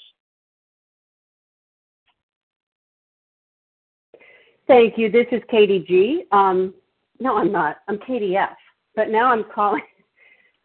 Thank 4.67 4.97
you. 4.97 5.09
This 5.09 5.25
is 5.31 5.41
Katie 5.49 5.83
G. 5.87 6.25
Um, 6.31 6.73
no, 7.19 7.37
I'm 7.37 7.51
not. 7.51 7.77
I'm 7.87 7.97
Katie 8.05 8.35
F. 8.35 8.55
But 8.95 9.09
now 9.09 9.31
I'm 9.31 9.45
calling. 9.53 9.81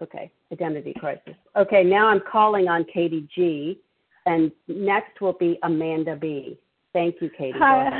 Okay, 0.02 0.28
identity 0.54 0.94
crisis. 0.98 1.34
Okay, 1.56 1.84
now 1.84 2.08
I'm 2.08 2.20
calling 2.20 2.68
on 2.68 2.84
Katie 2.92 3.28
G. 3.34 3.80
And 4.26 4.50
next 4.68 5.20
will 5.20 5.34
be 5.34 5.58
Amanda 5.62 6.16
B. 6.16 6.58
Thank 6.92 7.16
you, 7.20 7.30
Katie. 7.36 7.58
Hi. 7.58 7.90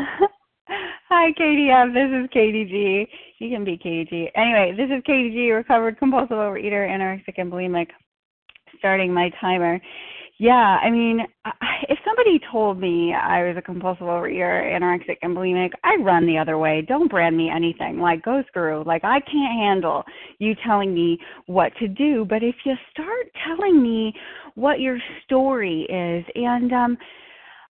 Hi, 1.11 1.33
Katie 1.37 1.69
F. 1.71 1.89
This 1.93 2.09
is 2.11 2.31
Katie 2.33 2.65
G. 2.65 3.07
You 3.39 3.55
can 3.55 3.65
be 3.65 3.77
Katie 3.77 4.07
G. 4.09 4.31
Anyway, 4.35 4.73
this 4.77 4.87
is 4.87 5.03
Katie 5.05 5.31
G, 5.31 5.51
recovered 5.51 5.99
compulsive 5.99 6.37
overeater, 6.39 6.89
anorexic, 6.89 7.35
and 7.37 7.53
bulimic 7.53 7.89
starting 8.79 9.13
my 9.13 9.31
timer. 9.41 9.81
Yeah, 10.39 10.53
I 10.83 10.91
mean, 10.91 11.21
if 11.89 11.99
somebody 12.05 12.41
told 12.51 12.81
me 12.81 13.15
I 13.15 13.45
was 13.45 13.57
a 13.57 13.63
compulsive 13.63 14.07
overeater, 14.07 14.65
anorexic, 14.75 15.19
and 15.23 15.37
bulimic, 15.37 15.71
I'd 15.85 16.05
run 16.05 16.27
the 16.27 16.39
other 16.39 16.59
way. 16.59 16.83
Don't 16.87 17.11
brand 17.11 17.37
me 17.37 17.51
anything. 17.55 18.01
Like, 18.01 18.25
go 18.25 18.43
screw. 18.49 18.83
Like, 18.85 19.05
I 19.05 19.21
can't 19.21 19.61
handle 19.61 20.03
you 20.39 20.55
telling 20.67 20.93
me 20.93 21.19
what 21.47 21.73
to 21.79 21.87
do. 21.89 22.27
But 22.29 22.43
if 22.43 22.57
you 22.65 22.75
start 22.91 23.27
telling 23.47 23.81
me 23.83 24.13
what 24.57 24.81
your 24.81 24.99
story 25.25 25.83
is, 25.83 26.25
and 26.35 26.73
um, 26.73 26.99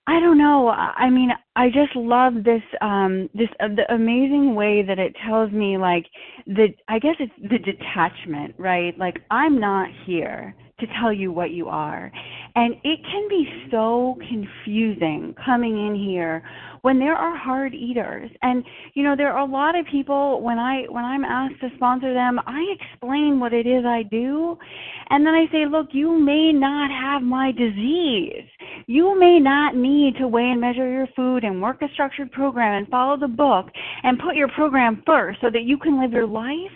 I 0.06 0.20
don't 0.20 0.38
know. 0.38 0.68
I 0.68 1.10
mean, 1.10 1.30
I 1.56 1.68
just 1.68 1.96
love 1.96 2.34
this 2.44 2.62
um 2.82 3.30
this 3.34 3.48
uh, 3.60 3.68
the 3.68 3.92
amazing 3.94 4.54
way 4.54 4.82
that 4.86 4.98
it 4.98 5.14
tells 5.26 5.50
me 5.52 5.78
like 5.78 6.06
the 6.46 6.68
I 6.88 6.98
guess 6.98 7.16
it's 7.20 7.32
the 7.42 7.58
detachment, 7.58 8.54
right? 8.58 8.98
Like 8.98 9.16
I'm 9.30 9.60
not 9.60 9.88
here 10.06 10.54
to 10.80 10.86
tell 11.00 11.12
you 11.12 11.30
what 11.30 11.50
you 11.50 11.68
are. 11.68 12.10
And 12.56 12.74
it 12.82 13.00
can 13.04 13.28
be 13.28 13.46
so 13.70 14.16
confusing 14.28 15.34
coming 15.44 15.86
in 15.86 15.94
here 15.94 16.42
when 16.82 16.98
there 16.98 17.14
are 17.14 17.36
hard 17.36 17.74
eaters. 17.74 18.30
And 18.42 18.64
you 18.94 19.02
know, 19.02 19.14
there 19.16 19.32
are 19.32 19.46
a 19.46 19.50
lot 19.50 19.76
of 19.76 19.86
people 19.86 20.40
when 20.42 20.58
I 20.58 20.82
when 20.88 21.04
I'm 21.04 21.24
asked 21.24 21.60
to 21.60 21.68
sponsor 21.76 22.12
them, 22.12 22.40
I 22.46 22.62
explain 22.78 23.40
what 23.40 23.52
it 23.52 23.66
is 23.66 23.84
I 23.84 24.02
do, 24.02 24.58
and 25.10 25.26
then 25.26 25.34
I 25.34 25.46
say, 25.50 25.66
"Look, 25.66 25.88
you 25.92 26.18
may 26.18 26.52
not 26.52 26.90
have 26.90 27.22
my 27.22 27.52
disease. 27.52 28.44
You 28.86 29.18
may 29.18 29.38
not 29.40 29.76
need 29.76 30.16
to 30.16 30.28
weigh 30.28 30.50
and 30.50 30.60
measure 30.60 30.90
your 30.90 31.08
food 31.16 31.44
and 31.44 31.62
work 31.62 31.82
a 31.82 31.88
structured 31.94 32.32
program 32.32 32.74
and 32.74 32.88
follow 32.88 33.16
the 33.16 33.28
book 33.28 33.70
and 34.02 34.18
put 34.18 34.36
your 34.36 34.48
program 34.48 35.02
first 35.06 35.40
so 35.40 35.50
that 35.50 35.62
you 35.62 35.78
can 35.78 36.00
live 36.00 36.12
your 36.12 36.26
life." 36.26 36.72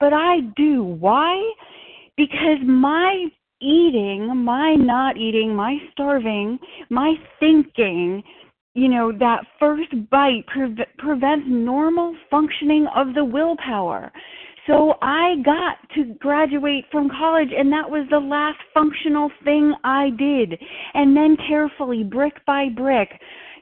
But 0.00 0.12
I 0.12 0.40
do. 0.56 0.82
Why? 0.82 1.42
Because 2.18 2.58
my 2.66 3.26
eating, 3.62 4.36
my 4.44 4.74
not 4.74 5.16
eating, 5.16 5.54
my 5.54 5.78
starving, 5.92 6.58
my 6.90 7.14
thinking, 7.40 8.22
you 8.74 8.88
know, 8.88 9.12
that 9.12 9.44
first 9.58 9.90
bite 10.10 10.44
pre- 10.46 10.84
prevents 10.98 11.46
normal 11.48 12.14
functioning 12.30 12.86
of 12.94 13.14
the 13.14 13.24
willpower. 13.24 14.12
So 14.66 14.94
I 15.00 15.36
got 15.44 15.78
to 15.94 16.14
graduate 16.20 16.84
from 16.92 17.08
college, 17.08 17.48
and 17.56 17.72
that 17.72 17.88
was 17.88 18.06
the 18.10 18.18
last 18.18 18.58
functional 18.74 19.30
thing 19.42 19.72
I 19.82 20.10
did. 20.10 20.60
And 20.92 21.16
then 21.16 21.36
carefully, 21.48 22.04
brick 22.04 22.34
by 22.46 22.68
brick, 22.68 23.08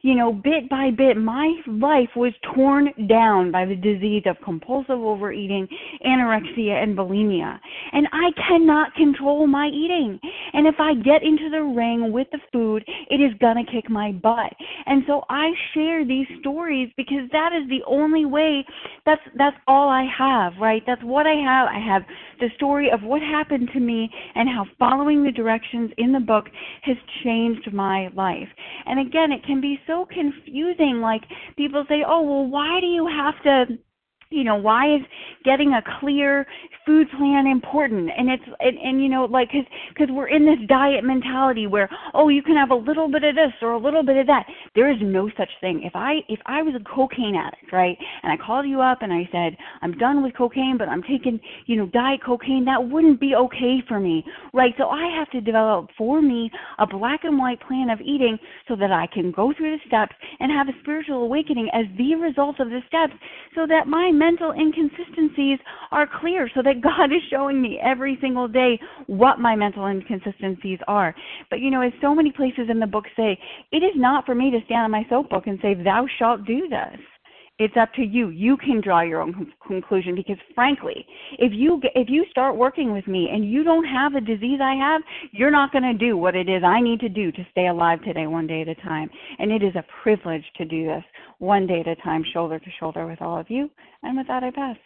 you 0.02 0.14
know, 0.14 0.32
bit 0.32 0.68
by 0.68 0.90
bit, 0.90 1.16
my 1.16 1.54
life 1.66 2.10
was 2.16 2.32
torn 2.54 2.92
down 3.08 3.50
by 3.50 3.64
the 3.64 3.74
disease 3.74 4.22
of 4.26 4.36
compulsive 4.44 4.98
overeating, 4.98 5.68
anorexia, 6.04 6.82
and 6.82 6.96
bulimia. 6.96 7.58
And 7.92 8.06
I 8.12 8.30
cannot 8.48 8.94
control 8.94 9.46
my 9.46 9.68
eating. 9.68 10.18
And 10.52 10.66
if 10.66 10.76
I 10.78 10.94
get 10.94 11.22
into 11.22 11.50
the 11.50 11.62
ring 11.62 12.12
with 12.12 12.28
the 12.32 12.40
food, 12.52 12.84
it 13.10 13.20
is 13.20 13.32
going 13.40 13.64
to 13.64 13.70
kick 13.70 13.90
my 13.90 14.12
butt. 14.12 14.52
And 14.86 15.02
so 15.06 15.24
I 15.28 15.50
share 15.74 16.04
these 16.04 16.26
stories 16.40 16.90
because 16.96 17.28
that 17.32 17.50
is 17.52 17.68
the 17.68 17.82
only 17.86 18.24
way 18.24 18.64
that's 19.06 19.22
that's 19.38 19.56
all 19.66 19.88
I 19.88 20.06
have, 20.18 20.54
right? 20.60 20.82
That's 20.86 21.02
what 21.02 21.26
I 21.26 21.34
have. 21.34 21.68
I 21.68 21.78
have 21.78 22.02
the 22.40 22.48
story 22.56 22.90
of 22.92 23.02
what 23.02 23.22
happened 23.22 23.70
to 23.72 23.80
me 23.80 24.10
and 24.34 24.48
how 24.48 24.66
following 24.78 25.22
the 25.22 25.32
directions 25.32 25.92
in 25.96 26.12
the 26.12 26.20
book 26.20 26.46
has 26.82 26.96
changed 27.24 27.72
my 27.72 28.08
life. 28.14 28.48
And 28.84 29.00
again, 29.00 29.32
it 29.32 29.44
can 29.44 29.60
be 29.60 29.78
so 29.86 30.06
confusing. 30.12 31.00
Like 31.00 31.22
people 31.56 31.84
say, 31.88 32.02
oh, 32.06 32.22
well, 32.22 32.46
why 32.46 32.80
do 32.80 32.86
you 32.86 33.06
have 33.06 33.42
to 33.44 33.78
you 34.30 34.44
know 34.44 34.56
why 34.56 34.96
is 34.96 35.02
getting 35.44 35.72
a 35.72 35.82
clear 36.00 36.46
food 36.84 37.06
plan 37.16 37.46
important? 37.46 38.10
And 38.16 38.30
it's 38.30 38.44
and, 38.60 38.78
and 38.78 39.02
you 39.02 39.08
know 39.08 39.24
like 39.24 39.48
because 39.48 39.66
because 39.88 40.08
we're 40.10 40.28
in 40.28 40.44
this 40.44 40.58
diet 40.68 41.04
mentality 41.04 41.66
where 41.66 41.88
oh 42.14 42.28
you 42.28 42.42
can 42.42 42.56
have 42.56 42.70
a 42.70 42.74
little 42.74 43.10
bit 43.10 43.24
of 43.24 43.34
this 43.34 43.52
or 43.62 43.72
a 43.72 43.78
little 43.78 44.04
bit 44.04 44.16
of 44.16 44.26
that. 44.26 44.46
There 44.74 44.90
is 44.90 44.98
no 45.02 45.30
such 45.36 45.50
thing. 45.60 45.82
If 45.84 45.94
i 45.94 46.16
if 46.28 46.40
i 46.46 46.62
was 46.62 46.74
a 46.74 46.84
cocaine 46.84 47.34
addict 47.34 47.72
right 47.72 47.96
and 48.22 48.32
i 48.32 48.36
called 48.36 48.66
you 48.66 48.80
up 48.80 48.98
and 49.02 49.12
i 49.12 49.28
said 49.32 49.56
i'm 49.82 49.96
done 49.98 50.22
with 50.22 50.36
cocaine 50.36 50.76
but 50.78 50.88
i'm 50.88 51.02
taking 51.02 51.40
you 51.66 51.76
know 51.76 51.86
diet 51.86 52.20
cocaine 52.24 52.64
that 52.64 52.82
wouldn't 52.82 53.20
be 53.20 53.34
okay 53.34 53.82
for 53.88 53.98
me 53.98 54.24
right? 54.52 54.74
So 54.78 54.88
i 54.88 55.10
have 55.16 55.30
to 55.30 55.40
develop 55.40 55.88
for 55.96 56.20
me 56.22 56.50
a 56.78 56.86
black 56.86 57.20
and 57.24 57.38
white 57.38 57.60
plan 57.60 57.90
of 57.90 58.00
eating 58.00 58.38
so 58.68 58.76
that 58.76 58.92
i 58.92 59.06
can 59.12 59.32
go 59.32 59.52
through 59.56 59.76
the 59.76 59.82
steps 59.86 60.14
and 60.40 60.50
have 60.52 60.68
a 60.68 60.78
spiritual 60.82 61.22
awakening 61.22 61.68
as 61.72 61.86
the 61.96 62.14
result 62.14 62.60
of 62.60 62.68
the 62.68 62.80
steps 62.88 63.14
so 63.54 63.66
that 63.66 63.86
my 63.86 64.10
mental 64.18 64.52
inconsistencies 64.52 65.58
are 65.90 66.08
clear 66.20 66.50
so 66.54 66.62
that 66.62 66.80
God 66.80 67.12
is 67.12 67.22
showing 67.30 67.60
me 67.60 67.78
every 67.82 68.18
single 68.20 68.48
day 68.48 68.78
what 69.06 69.38
my 69.38 69.54
mental 69.56 69.86
inconsistencies 69.86 70.78
are. 70.88 71.14
But 71.50 71.60
you 71.60 71.70
know, 71.70 71.82
as 71.82 71.92
so 72.00 72.14
many 72.14 72.32
places 72.32 72.68
in 72.70 72.80
the 72.80 72.86
book 72.86 73.04
say, 73.16 73.38
it 73.72 73.78
is 73.78 73.94
not 73.96 74.26
for 74.26 74.34
me 74.34 74.50
to 74.50 74.58
stand 74.66 74.84
on 74.84 74.90
my 74.90 75.06
soapbox 75.08 75.46
and 75.46 75.58
say, 75.62 75.74
Thou 75.74 76.06
shalt 76.18 76.44
do 76.44 76.68
this. 76.68 77.00
It's 77.58 77.76
up 77.80 77.90
to 77.94 78.02
you. 78.02 78.28
You 78.28 78.58
can 78.58 78.82
draw 78.82 79.00
your 79.00 79.22
own 79.22 79.50
conclusion 79.66 80.14
because 80.14 80.36
frankly, 80.54 81.06
if 81.38 81.52
you 81.54 81.80
if 81.94 82.10
you 82.10 82.26
start 82.30 82.54
working 82.54 82.92
with 82.92 83.06
me 83.06 83.30
and 83.32 83.50
you 83.50 83.64
don't 83.64 83.86
have 83.86 84.12
the 84.12 84.20
disease 84.20 84.60
I 84.62 84.74
have, 84.74 85.00
you're 85.32 85.50
not 85.50 85.72
going 85.72 85.84
to 85.84 85.94
do 85.94 86.18
what 86.18 86.36
it 86.36 86.50
is 86.50 86.62
I 86.62 86.82
need 86.82 87.00
to 87.00 87.08
do 87.08 87.32
to 87.32 87.46
stay 87.52 87.68
alive 87.68 88.02
today 88.02 88.26
one 88.26 88.46
day 88.46 88.60
at 88.60 88.68
a 88.68 88.74
time. 88.74 89.08
And 89.38 89.50
it 89.50 89.62
is 89.62 89.74
a 89.74 89.84
privilege 90.02 90.44
to 90.56 90.66
do 90.66 90.84
this 90.84 91.04
one 91.38 91.66
day 91.66 91.80
at 91.80 91.88
a 91.88 91.96
time 91.96 92.24
shoulder 92.30 92.58
to 92.58 92.70
shoulder 92.78 93.06
with 93.06 93.22
all 93.22 93.38
of 93.38 93.48
you. 93.48 93.70
And 94.02 94.18
with 94.18 94.26
that 94.26 94.44
I 94.44 94.50
pass. 94.50 94.76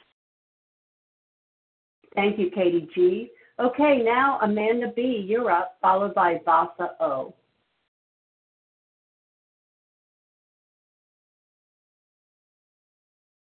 Thank 2.15 2.39
you, 2.39 2.51
Katie 2.51 2.89
G. 2.95 3.31
Okay, 3.59 4.01
now 4.05 4.39
Amanda 4.43 4.93
B, 4.95 5.25
you're 5.27 5.51
up, 5.51 5.77
followed 5.83 6.15
by 6.15 6.41
Vasa 6.45 6.93
O. 7.01 7.35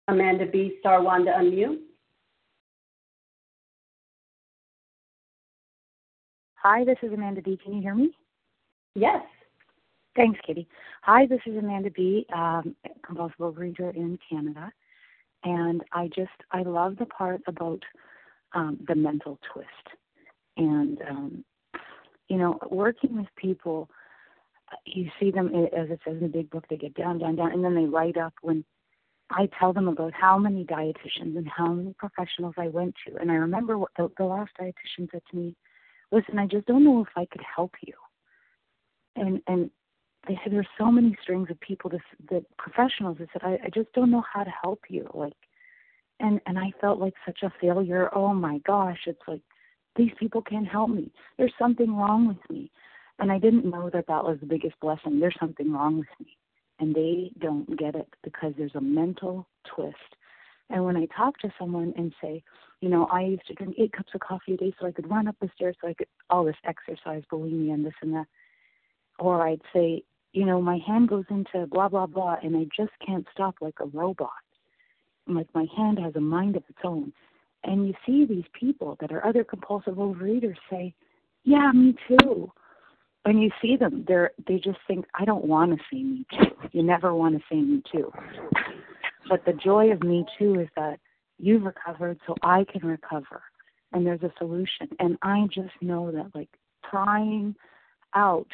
Amanda 0.09 0.47
B. 0.47 0.77
Star 0.81 1.03
one 1.03 1.25
to 1.27 1.31
unmute. 1.31 1.79
Hi, 6.57 6.85
this 6.85 6.99
is 7.03 7.13
Amanda 7.13 7.41
B. 7.41 7.59
Can 7.63 7.75
you 7.75 7.83
hear 7.83 7.95
me? 7.95 8.11
Yes. 8.95 9.23
Thanks, 10.17 10.41
Katie. 10.45 10.67
Hi, 11.03 11.27
this 11.27 11.41
is 11.47 11.57
Amanda 11.57 11.91
B, 11.91 12.27
um, 12.35 12.75
compulsive 13.07 13.37
overeater 13.39 13.95
in 13.95 14.19
Canada, 14.29 14.73
and 15.45 15.85
I 15.93 16.09
just 16.09 16.33
I 16.51 16.63
love 16.63 16.97
the 16.97 17.07
part 17.07 17.41
about 17.47 17.81
um, 18.55 18.79
the 18.89 18.97
mental 18.97 19.39
twist, 19.53 19.69
and 20.57 21.01
um, 21.09 21.45
you 22.29 22.37
know, 22.37 22.59
working 22.71 23.17
with 23.17 23.29
people, 23.37 23.89
you 24.85 25.09
see 25.21 25.31
them 25.31 25.55
as 25.55 25.91
it 25.91 26.01
says 26.05 26.17
in 26.17 26.23
the 26.23 26.29
big 26.29 26.51
book, 26.51 26.65
they 26.69 26.77
get 26.77 26.95
down, 26.95 27.19
down, 27.19 27.37
down, 27.37 27.53
and 27.53 27.65
then 27.65 27.77
they 27.77 27.87
light 27.87 28.17
up 28.17 28.35
when 28.43 28.65
I 29.31 29.49
tell 29.59 29.73
them 29.73 29.89
about 29.89 30.15
how 30.15 30.39
many 30.39 30.65
dietitians 30.65 31.37
and 31.37 31.49
how 31.49 31.69
many 31.69 31.95
professionals 31.99 32.55
I 32.57 32.69
went 32.69 32.95
to, 33.07 33.17
and 33.17 33.31
I 33.31 33.35
remember 33.35 33.77
what 33.77 33.91
the, 33.97 34.11
the 34.17 34.25
last 34.25 34.53
dietitian 34.59 35.11
said 35.11 35.23
to 35.31 35.37
me, 35.37 35.55
"Listen, 36.13 36.39
I 36.39 36.47
just 36.47 36.67
don't 36.67 36.85
know 36.85 37.03
if 37.03 37.09
I 37.17 37.27
could 37.27 37.43
help 37.57 37.75
you." 37.83 37.95
And 39.17 39.43
and 39.47 39.71
they 40.27 40.39
said 40.43 40.53
there's 40.53 40.69
so 40.77 40.91
many 40.91 41.17
strings 41.23 41.51
of 41.51 41.61
people 41.61 41.91
that, 41.91 42.01
that 42.31 42.45
professionals 42.57 43.19
that 43.19 43.29
said 43.33 43.43
I, 43.43 43.59
I 43.65 43.71
just 43.75 43.93
don't 43.93 44.11
know 44.11 44.25
how 44.33 44.45
to 44.45 44.53
help 44.63 44.81
you 44.89 45.09
like 45.15 45.37
and 46.21 46.41
and 46.47 46.59
I 46.59 46.73
felt 46.81 46.99
like 46.99 47.15
such 47.25 47.43
a 47.43 47.53
failure. 47.61 48.11
Oh 48.15 48.35
my 48.35 48.59
gosh 48.67 48.99
it's 49.07 49.21
like 49.27 49.43
these 49.97 50.11
people 50.19 50.43
can't 50.43 50.67
help 50.69 50.91
me. 50.91 51.11
There's 51.39 51.55
something 51.59 51.97
wrong 51.97 52.29
with 52.29 52.51
me. 52.51 52.71
And 53.19 53.33
I 53.33 53.39
didn't 53.39 53.69
know 53.69 53.91
that 53.93 54.07
that 54.07 54.23
was 54.23 54.39
the 54.39 54.47
biggest 54.47 54.79
blessing. 54.81 55.19
There's 55.19 55.37
something 55.41 55.73
wrong 55.73 55.99
with 55.99 56.09
me 56.21 56.37
and 56.81 56.95
they 56.95 57.31
don't 57.41 57.79
get 57.79 57.95
it 57.95 58.09
because 58.23 58.53
there's 58.57 58.75
a 58.75 58.81
mental 58.81 59.47
twist 59.75 59.97
and 60.71 60.85
when 60.85 60.97
I 60.97 61.07
talk 61.07 61.39
to 61.39 61.53
someone 61.59 61.93
and 61.97 62.13
say 62.21 62.43
you 62.81 62.89
know 62.89 63.07
I 63.07 63.23
used 63.23 63.47
to 63.49 63.55
drink 63.55 63.75
eight 63.79 63.93
cups 63.93 64.13
of 64.15 64.21
coffee 64.21 64.55
a 64.55 64.57
day 64.57 64.75
so 64.79 64.87
I 64.87 64.93
could 64.93 65.11
run 65.11 65.29
up 65.29 65.37
the 65.41 65.51
stairs 65.55 65.77
so 65.81 65.89
I 65.89 65.95
could 65.95 66.09
all 66.31 66.45
this 66.45 66.57
exercise 66.65 67.23
bulimia 67.33 67.75
and 67.75 67.85
this 67.85 67.95
and 68.03 68.15
that 68.15 68.27
or 69.19 69.47
I'd 69.47 69.63
say, 69.73 70.03
you 70.33 70.47
know, 70.47 70.61
my 70.61 70.79
hand 70.87 71.09
goes 71.09 71.25
into 71.31 71.67
blah 71.67 71.89
blah 71.89 72.07
blah 72.07 72.37
and 72.43 72.57
I 72.57 72.65
just 72.77 72.93
can't 73.05 73.27
stop 73.33 73.57
like 73.61 73.81
a 73.81 73.87
robot. 73.87 74.31
Like 75.27 75.49
my 75.55 75.67
hand 75.77 75.99
has 75.99 76.15
a 76.17 76.21
mind 76.21 76.57
of 76.57 76.63
its 76.69 76.79
own. 76.85 77.13
And 77.65 77.87
you 77.87 77.95
see 78.07 78.25
these 78.25 78.45
people 78.59 78.97
that 79.01 79.13
are 79.13 79.27
other 79.27 79.45
compulsive 79.45 79.95
overeaters 79.95 80.57
say, 80.71 80.95
Yeah, 81.45 81.73
me 81.73 81.97
too. 82.07 82.53
When 83.29 83.37
you 83.37 83.51
see 83.61 83.77
them, 83.77 84.07
they're 84.09 84.31
they 84.47 84.55
just 84.55 84.79
think, 84.87 85.05
I 85.15 85.27
don't 85.27 85.45
want 85.45 85.73
to 85.73 85.79
say 85.93 86.03
me 86.03 86.25
too. 86.33 86.47
You 86.73 86.83
never 86.83 87.15
want 87.15 87.37
to 87.37 87.45
say 87.53 87.61
me 87.61 87.83
too. 87.93 88.11
but 89.29 89.45
the 89.45 89.53
joy 89.53 89.93
of 89.93 90.03
me 90.03 90.25
too 90.39 90.59
is 90.59 90.69
that 90.77 90.99
you've 91.39 91.65
recovered 91.65 92.19
so 92.27 92.37
I 92.43 92.65
can 92.73 92.89
recover. 92.89 93.43
And 93.93 94.07
there's 94.07 94.23
a 94.23 94.33
solution. 94.39 94.89
And 94.99 95.19
I 95.21 95.47
just 95.55 95.75
know 95.83 96.11
that 96.11 96.35
like 96.35 96.49
trying 96.91 97.55
out 98.15 98.49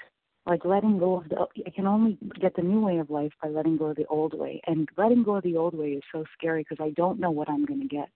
like 0.45 0.65
letting 0.65 0.99
go 0.99 1.19
of 1.19 1.29
the 1.29 1.47
I 1.65 1.71
can 1.71 1.87
only 1.87 2.19
get 2.41 2.57
the 2.57 2.63
new 2.63 2.81
way 2.81 2.99
of 2.99 3.11
life 3.11 3.33
by 3.41 3.51
letting 3.51 3.77
go 3.77 3.87
of 3.87 3.97
the 3.97 4.07
old 4.07 4.37
way. 4.37 4.61
And 4.67 4.89
letting 4.97 5.23
go 5.23 5.37
of 5.37 5.45
the 5.45 5.57
old 5.57 5.75
way 5.75 5.91
is 5.91 6.03
so 6.11 6.25
scary 6.37 6.67
because 6.69 6.85
I 6.85 6.91
don't 6.97 7.21
know 7.21 7.31
what 7.31 7.49
I'm 7.49 7.65
going 7.65 7.83
to 7.83 7.87
get. 7.87 8.09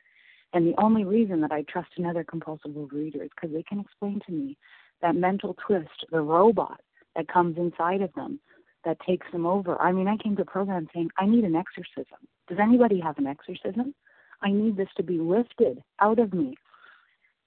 And 0.52 0.66
the 0.66 0.80
only 0.82 1.04
reason 1.04 1.40
that 1.42 1.52
I 1.52 1.62
trust 1.70 1.90
another 1.98 2.24
compulsive 2.24 2.72
overeater 2.72 3.22
is 3.22 3.30
because 3.32 3.54
they 3.54 3.62
can 3.62 3.78
explain 3.78 4.20
to 4.26 4.32
me 4.32 4.56
that 5.02 5.16
mental 5.16 5.56
twist, 5.66 6.06
the 6.10 6.20
robot 6.20 6.80
that 7.16 7.28
comes 7.28 7.56
inside 7.56 8.02
of 8.02 8.12
them 8.14 8.40
that 8.84 8.98
takes 9.06 9.26
them 9.32 9.46
over. 9.46 9.80
I 9.80 9.92
mean, 9.92 10.08
I 10.08 10.16
came 10.16 10.36
to 10.36 10.42
a 10.42 10.46
program 10.46 10.88
saying, 10.94 11.10
I 11.18 11.26
need 11.26 11.44
an 11.44 11.56
exorcism. 11.56 12.18
Does 12.48 12.58
anybody 12.60 13.00
have 13.00 13.18
an 13.18 13.26
exorcism? 13.26 13.94
I 14.42 14.50
need 14.50 14.76
this 14.76 14.88
to 14.96 15.02
be 15.02 15.18
lifted 15.18 15.82
out 16.00 16.18
of 16.18 16.32
me. 16.32 16.56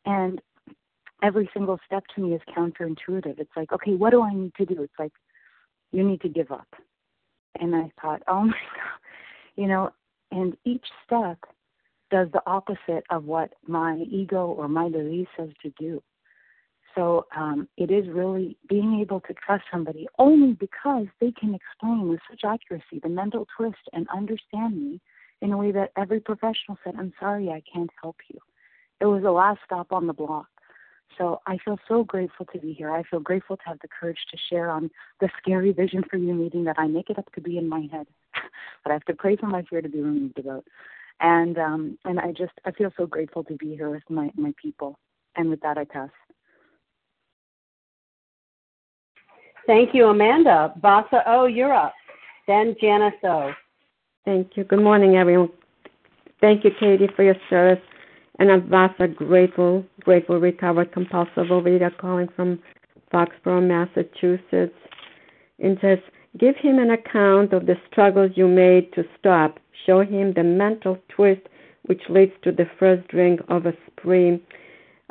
And 0.05 0.41
every 1.23 1.49
single 1.53 1.79
step 1.85 2.03
to 2.15 2.21
me 2.21 2.33
is 2.35 2.41
counterintuitive. 2.55 3.39
It's 3.39 3.51
like, 3.55 3.71
okay, 3.71 3.93
what 3.93 4.11
do 4.11 4.21
I 4.21 4.33
need 4.33 4.53
to 4.55 4.65
do? 4.65 4.83
It's 4.83 4.99
like, 4.99 5.13
you 5.91 6.03
need 6.03 6.21
to 6.21 6.29
give 6.29 6.51
up. 6.51 6.67
And 7.59 7.75
I 7.75 7.91
thought, 8.01 8.23
oh 8.27 8.41
my 8.45 8.51
God, 8.51 8.99
you 9.55 9.67
know, 9.67 9.91
and 10.31 10.55
each 10.65 10.85
step 11.05 11.37
does 12.09 12.27
the 12.33 12.41
opposite 12.45 13.03
of 13.09 13.25
what 13.25 13.53
my 13.65 13.97
ego 14.09 14.47
or 14.47 14.67
my 14.67 14.89
belief 14.89 15.27
says 15.37 15.49
to 15.61 15.71
do. 15.79 16.01
So 16.95 17.27
um, 17.35 17.67
it 17.77 17.91
is 17.91 18.07
really 18.09 18.57
being 18.67 18.99
able 18.99 19.21
to 19.21 19.33
trust 19.33 19.63
somebody 19.71 20.07
only 20.19 20.53
because 20.53 21.07
they 21.19 21.31
can 21.31 21.55
explain 21.55 22.09
with 22.09 22.19
such 22.29 22.41
accuracy 22.43 22.99
the 23.01 23.09
mental 23.09 23.47
twist 23.55 23.77
and 23.93 24.07
understand 24.09 24.77
me 24.77 24.99
in 25.41 25.51
a 25.51 25.57
way 25.57 25.71
that 25.71 25.91
every 25.97 26.19
professional 26.19 26.77
said, 26.83 26.95
I'm 26.97 27.13
sorry, 27.19 27.49
I 27.49 27.63
can't 27.71 27.89
help 28.01 28.17
you. 28.29 28.39
It 28.99 29.05
was 29.05 29.23
the 29.23 29.31
last 29.31 29.59
stop 29.65 29.91
on 29.91 30.07
the 30.07 30.13
block. 30.13 30.47
So 31.17 31.41
I 31.45 31.57
feel 31.63 31.77
so 31.87 32.03
grateful 32.03 32.45
to 32.47 32.59
be 32.59 32.73
here. 32.73 32.91
I 32.91 33.03
feel 33.03 33.19
grateful 33.19 33.57
to 33.57 33.63
have 33.65 33.79
the 33.81 33.87
courage 33.87 34.19
to 34.31 34.37
share 34.49 34.69
on 34.69 34.89
the 35.19 35.29
scary 35.41 35.71
vision 35.71 36.03
for 36.09 36.17
you 36.17 36.33
meeting 36.33 36.63
that 36.65 36.79
I 36.79 36.87
make 36.87 37.09
it 37.09 37.19
up 37.19 37.31
to 37.33 37.41
be 37.41 37.57
in 37.57 37.67
my 37.67 37.87
head, 37.91 38.07
but 38.83 38.91
I 38.91 38.93
have 38.93 39.05
to 39.05 39.13
pray 39.13 39.35
for 39.35 39.47
my 39.47 39.63
fear 39.63 39.81
to 39.81 39.89
be 39.89 40.01
removed 40.01 40.39
about. 40.39 40.65
And 41.19 41.57
um, 41.57 41.97
and 42.05 42.19
I 42.19 42.31
just 42.31 42.53
I 42.65 42.71
feel 42.71 42.91
so 42.97 43.05
grateful 43.05 43.43
to 43.43 43.55
be 43.55 43.75
here 43.75 43.89
with 43.89 44.03
my 44.09 44.31
my 44.35 44.53
people. 44.61 44.97
And 45.35 45.49
with 45.49 45.61
that, 45.61 45.77
I 45.77 45.85
pass. 45.85 46.09
Thank 49.71 49.93
you, 49.93 50.07
Amanda. 50.07 50.73
Vasa 50.81 51.23
O, 51.27 51.45
you're 51.45 51.73
up. 51.73 51.93
Then 52.45 52.75
Janice 52.81 53.13
O. 53.23 53.53
Thank 54.25 54.57
you. 54.57 54.65
Good 54.65 54.83
morning, 54.83 55.15
everyone. 55.15 55.47
Thank 56.41 56.65
you, 56.65 56.71
Katie, 56.77 57.07
for 57.15 57.23
your 57.23 57.37
service 57.49 57.79
and 58.37 58.51
I'm 58.51 58.67
Vasa 58.67 59.07
grateful, 59.07 59.85
grateful 60.01 60.41
recovered 60.41 60.91
compulsive 60.91 61.47
overeater 61.51 61.97
calling 61.97 62.27
from 62.35 62.59
Foxborough, 63.13 63.65
Massachusetts. 63.65 64.75
It 65.57 65.77
says, 65.79 65.99
give 66.37 66.57
him 66.57 66.77
an 66.77 66.91
account 66.91 67.53
of 67.53 67.65
the 67.65 67.75
struggles 67.89 68.31
you 68.35 68.49
made 68.49 68.91
to 68.95 69.05
stop. 69.17 69.57
Show 69.85 70.01
him 70.01 70.33
the 70.33 70.43
mental 70.43 70.97
twist 71.07 71.43
which 71.85 72.01
leads 72.09 72.33
to 72.43 72.51
the 72.51 72.69
first 72.77 73.07
drink 73.07 73.39
of 73.47 73.65
a 73.65 73.73
spree. 73.87 74.43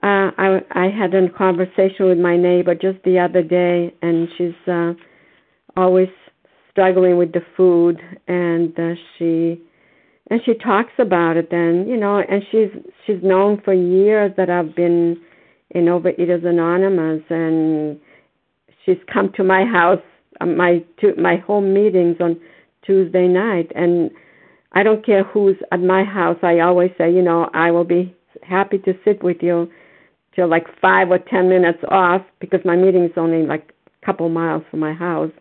Uh, 0.02 0.30
I, 0.38 0.60
I 0.72 0.88
had 0.88 1.14
a 1.14 1.28
conversation 1.30 2.06
with 2.06 2.18
my 2.18 2.36
neighbor 2.36 2.74
just 2.74 2.98
the 3.04 3.18
other 3.18 3.42
day, 3.42 3.94
and 4.02 4.28
she's 4.36 4.68
uh, 4.68 4.94
always 5.76 6.08
struggling 6.70 7.18
with 7.18 7.32
the 7.32 7.42
food, 7.56 8.00
and 8.28 8.78
uh, 8.78 8.94
she 9.18 9.60
and 10.30 10.40
she 10.44 10.54
talks 10.54 10.92
about 10.98 11.36
it 11.36 11.50
then 11.50 11.86
you 11.86 11.96
know 11.96 12.18
and 12.18 12.42
she's 12.50 12.70
she's 13.04 13.22
known 13.22 13.60
for 13.64 13.74
years 13.74 14.32
that 14.36 14.48
i've 14.48 14.74
been 14.74 15.20
in 15.70 15.84
overeaters 15.86 16.44
anonymous 16.46 17.22
and 17.28 17.98
she's 18.84 18.98
come 19.12 19.30
to 19.32 19.44
my 19.44 19.64
house 19.64 20.00
uh, 20.40 20.46
my 20.46 20.82
to 21.00 21.14
my 21.16 21.36
home 21.36 21.74
meetings 21.74 22.16
on 22.20 22.40
tuesday 22.82 23.26
night 23.26 23.70
and 23.74 24.10
i 24.72 24.82
don't 24.82 25.04
care 25.04 25.24
who's 25.24 25.56
at 25.72 25.80
my 25.80 26.02
house 26.04 26.38
i 26.42 26.60
always 26.60 26.90
say 26.96 27.12
you 27.12 27.22
know 27.22 27.50
i 27.52 27.70
will 27.70 27.84
be 27.84 28.14
happy 28.42 28.78
to 28.78 28.94
sit 29.04 29.22
with 29.22 29.38
you 29.42 29.70
till 30.34 30.48
like 30.48 30.66
five 30.80 31.10
or 31.10 31.18
ten 31.18 31.48
minutes 31.48 31.78
off 31.88 32.22
because 32.40 32.60
my 32.64 32.76
meeting 32.76 33.04
is 33.04 33.12
only 33.16 33.46
like 33.46 33.72
a 34.02 34.06
couple 34.06 34.28
miles 34.28 34.62
from 34.70 34.80
my 34.80 34.92
house 34.92 35.32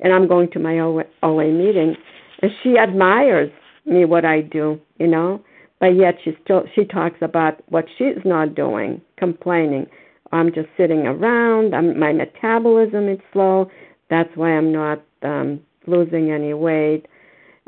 and 0.00 0.12
i'm 0.12 0.28
going 0.28 0.50
to 0.50 0.58
my 0.58 0.78
oa, 0.78 1.04
OA 1.22 1.50
meeting 1.50 1.96
and 2.42 2.50
she 2.62 2.76
admires 2.78 3.50
me 3.86 4.04
what 4.04 4.24
I 4.24 4.40
do, 4.42 4.80
you 4.98 5.06
know. 5.06 5.42
But 5.80 5.96
yet 5.96 6.16
she 6.24 6.36
still 6.44 6.64
she 6.74 6.84
talks 6.84 7.16
about 7.20 7.62
what 7.70 7.86
she's 7.98 8.22
not 8.24 8.54
doing, 8.54 9.00
complaining. 9.16 9.86
I'm 10.32 10.52
just 10.52 10.68
sitting 10.76 11.06
around. 11.06 11.74
I'm, 11.74 11.98
my 11.98 12.12
metabolism 12.12 13.08
is 13.08 13.18
slow. 13.32 13.70
That's 14.10 14.30
why 14.34 14.50
I'm 14.50 14.72
not 14.72 15.02
um, 15.22 15.60
losing 15.86 16.30
any 16.30 16.54
weight, 16.54 17.06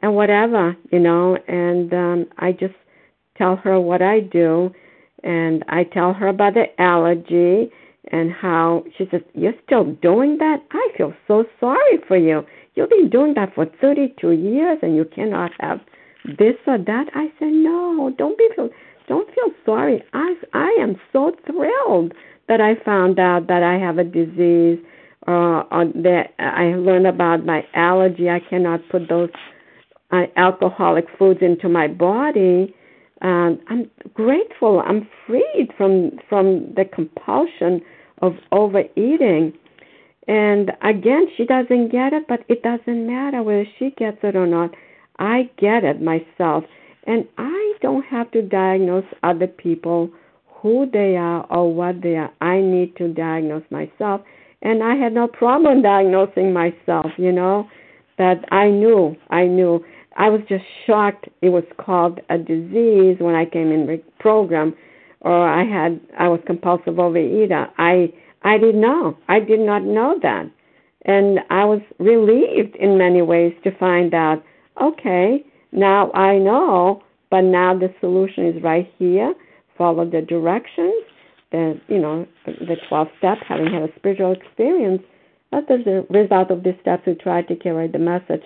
and 0.00 0.14
whatever, 0.14 0.76
you 0.92 0.98
know. 0.98 1.36
And 1.48 1.92
um, 1.92 2.26
I 2.38 2.52
just 2.52 2.74
tell 3.36 3.56
her 3.56 3.80
what 3.80 4.02
I 4.02 4.20
do, 4.20 4.72
and 5.22 5.64
I 5.68 5.84
tell 5.84 6.12
her 6.12 6.28
about 6.28 6.54
the 6.54 6.66
allergy 6.80 7.70
and 8.12 8.32
how 8.32 8.84
she 8.96 9.08
says, 9.10 9.22
You're 9.34 9.54
still 9.64 9.84
doing 9.84 10.38
that? 10.38 10.62
I 10.70 10.88
feel 10.96 11.12
so 11.26 11.44
sorry 11.60 11.98
for 12.06 12.16
you. 12.16 12.44
You've 12.74 12.90
been 12.90 13.08
doing 13.08 13.34
that 13.34 13.54
for 13.54 13.66
32 13.80 14.32
years 14.32 14.78
and 14.82 14.94
you 14.94 15.04
cannot 15.06 15.50
have 15.60 15.80
this 16.38 16.54
or 16.66 16.78
that. 16.78 17.06
I 17.14 17.28
said, 17.38 17.52
no, 17.52 18.12
don't 18.18 18.36
be 18.36 18.48
feel, 18.54 18.68
don't 19.08 19.32
feel 19.34 19.50
sorry. 19.64 20.02
I 20.12 20.34
I 20.52 20.76
am 20.80 20.96
so 21.12 21.32
thrilled 21.46 22.12
that 22.48 22.60
I 22.60 22.74
found 22.84 23.18
out 23.18 23.46
that 23.48 23.62
I 23.62 23.78
have 23.78 23.98
a 23.98 24.04
disease 24.04 24.78
uh, 25.26 25.62
or 25.70 25.86
that 25.94 26.34
I 26.38 26.74
learned 26.76 27.06
about 27.06 27.44
my 27.44 27.64
allergy. 27.74 28.28
I 28.28 28.40
cannot 28.40 28.80
put 28.90 29.08
those 29.08 29.30
uh, 30.12 30.24
alcoholic 30.36 31.06
foods 31.18 31.40
into 31.42 31.68
my 31.68 31.88
body. 31.88 32.74
Um, 33.22 33.58
I'm 33.68 33.90
grateful. 34.14 34.82
I'm 34.84 35.08
freed 35.26 35.70
from 35.76 36.18
from 36.28 36.74
the 36.74 36.84
compulsion 36.84 37.80
of 38.22 38.34
overeating. 38.52 39.52
And 40.28 40.72
again, 40.82 41.28
she 41.36 41.44
doesn't 41.44 41.92
get 41.92 42.12
it, 42.12 42.24
but 42.28 42.40
it 42.48 42.62
doesn't 42.62 43.06
matter 43.06 43.42
whether 43.42 43.66
she 43.78 43.90
gets 43.96 44.18
it 44.22 44.34
or 44.34 44.46
not. 44.46 44.74
I 45.18 45.48
get 45.58 45.84
it 45.84 46.02
myself, 46.02 46.64
and 47.06 47.26
I 47.38 47.74
don't 47.80 48.04
have 48.04 48.30
to 48.32 48.42
diagnose 48.42 49.04
other 49.22 49.46
people 49.46 50.10
who 50.46 50.90
they 50.92 51.16
are 51.16 51.46
or 51.48 51.72
what 51.72 52.02
they 52.02 52.16
are. 52.16 52.32
I 52.40 52.60
need 52.60 52.96
to 52.96 53.08
diagnose 53.08 53.62
myself, 53.70 54.22
and 54.62 54.82
I 54.82 54.96
had 54.96 55.12
no 55.12 55.28
problem 55.28 55.80
diagnosing 55.94 56.52
myself, 56.52 57.06
you 57.16 57.32
know, 57.32 57.68
that 58.18 58.44
I 58.50 58.68
knew, 58.68 59.16
I 59.30 59.44
knew. 59.46 59.84
I 60.16 60.30
was 60.30 60.40
just 60.48 60.64
shocked 60.86 61.28
it 61.42 61.50
was 61.50 61.64
called 61.78 62.20
a 62.30 62.38
disease 62.38 63.16
when 63.18 63.34
I 63.34 63.44
came 63.44 63.70
in 63.70 63.86
the 63.86 64.02
program 64.18 64.74
or 65.20 65.46
I 65.46 65.64
had 65.64 66.00
I 66.18 66.28
was 66.28 66.40
compulsive 66.46 66.94
overeater. 66.94 67.70
I 67.78 68.12
I 68.42 68.58
didn't 68.58 68.80
know. 68.80 69.16
I 69.28 69.40
did 69.40 69.60
not 69.60 69.82
know 69.82 70.18
that. 70.22 70.50
And 71.02 71.40
I 71.50 71.64
was 71.64 71.80
relieved 71.98 72.76
in 72.76 72.98
many 72.98 73.22
ways 73.22 73.54
to 73.64 73.76
find 73.78 74.12
out, 74.12 74.42
okay, 74.80 75.44
now 75.72 76.10
I 76.12 76.38
know, 76.38 77.02
but 77.30 77.42
now 77.42 77.78
the 77.78 77.92
solution 78.00 78.46
is 78.46 78.62
right 78.62 78.90
here. 78.98 79.34
Follow 79.78 80.08
the 80.08 80.22
directions, 80.22 81.04
the 81.52 81.78
you 81.88 81.98
know, 81.98 82.26
the 82.46 82.76
twelve 82.88 83.08
steps, 83.18 83.42
having 83.46 83.66
had 83.66 83.82
a 83.82 83.94
spiritual 83.96 84.32
experience. 84.32 85.02
That 85.52 85.70
is 85.70 85.84
the 85.84 86.06
result 86.10 86.50
of 86.50 86.64
these 86.64 86.74
steps 86.80 87.04
we 87.06 87.14
try 87.14 87.42
to 87.42 87.54
carry 87.56 87.88
the 87.88 87.98
message 87.98 88.42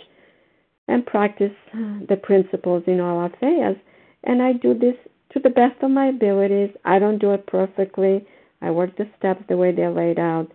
and 0.91 1.07
practice 1.07 1.53
uh, 1.73 2.01
the 2.09 2.17
principles 2.17 2.83
in 2.87 3.01
all 3.01 3.25
affairs. 3.25 3.77
And 4.25 4.43
I 4.43 4.53
do 4.53 4.75
this 4.75 4.97
to 5.33 5.41
the 5.41 5.51
best 5.51 5.83
of 5.83 5.91
my 5.91 6.07
abilities. 6.07 6.71
I 6.85 6.99
don't 6.99 7.19
do 7.19 7.33
it 7.33 7.47
perfectly. 7.47 8.27
I 8.61 8.71
work 8.71 8.97
the 8.97 9.09
steps 9.17 9.43
the 9.49 9.57
way 9.57 9.73
they're 9.73 9.93
laid 9.93 10.19
out. 10.19 10.49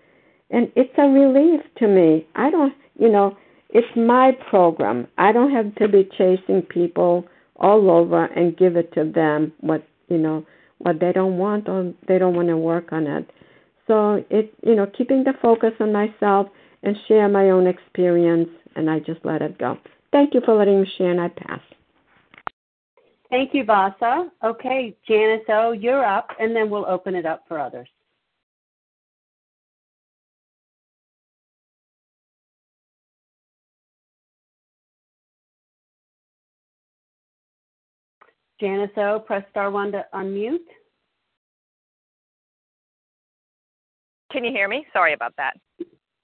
And 0.51 0.71
it's 0.75 0.93
a 0.97 1.07
relief 1.07 1.61
to 1.77 1.87
me. 1.87 2.27
I 2.35 2.51
don't, 2.51 2.73
you 2.99 3.09
know, 3.09 3.35
it's 3.69 3.87
my 3.95 4.31
program. 4.49 5.07
I 5.17 5.31
don't 5.31 5.51
have 5.51 5.73
to 5.75 5.87
be 5.87 6.07
chasing 6.17 6.61
people 6.61 7.25
all 7.55 7.89
over 7.89 8.25
and 8.25 8.57
give 8.57 8.75
it 8.75 8.93
to 8.93 9.09
them 9.11 9.53
what, 9.61 9.87
you 10.09 10.17
know, 10.17 10.45
what 10.79 10.99
they 10.99 11.11
don't 11.13 11.37
want 11.37 11.67
or 11.69 11.93
they 12.07 12.19
don't 12.19 12.35
want 12.35 12.49
to 12.49 12.57
work 12.57 12.91
on 12.91 13.07
it. 13.07 13.29
So 13.87 14.23
it, 14.29 14.53
you 14.63 14.75
know, 14.75 14.87
keeping 14.97 15.23
the 15.23 15.33
focus 15.41 15.71
on 15.79 15.93
myself 15.93 16.47
and 16.83 16.95
share 17.07 17.27
my 17.29 17.49
own 17.49 17.65
experience, 17.65 18.49
and 18.75 18.89
I 18.89 18.99
just 18.99 19.23
let 19.23 19.41
it 19.41 19.57
go. 19.57 19.77
Thank 20.15 20.33
you 20.33 20.39
for 20.45 20.55
letting 20.55 20.81
me 20.81 20.89
share, 20.97 21.11
and 21.11 21.19
I 21.19 21.27
pass. 21.27 21.59
Thank 23.29 23.53
you, 23.53 23.65
Vasa. 23.65 24.31
Okay, 24.41 24.95
Janice 25.05 25.43
O, 25.49 25.73
you're 25.73 26.05
up, 26.05 26.29
and 26.39 26.55
then 26.55 26.69
we'll 26.69 26.85
open 26.85 27.15
it 27.15 27.25
up 27.25 27.43
for 27.49 27.59
others. 27.59 27.89
Janice 38.61 38.91
O, 38.95 39.19
press 39.19 39.43
star 39.51 39.69
one 39.69 39.91
to 39.91 40.05
unmute. 40.13 40.59
Can 44.31 44.45
you 44.45 44.51
hear 44.51 44.69
me? 44.69 44.85
Sorry 44.93 45.11
about 45.11 45.33
that. 45.35 45.57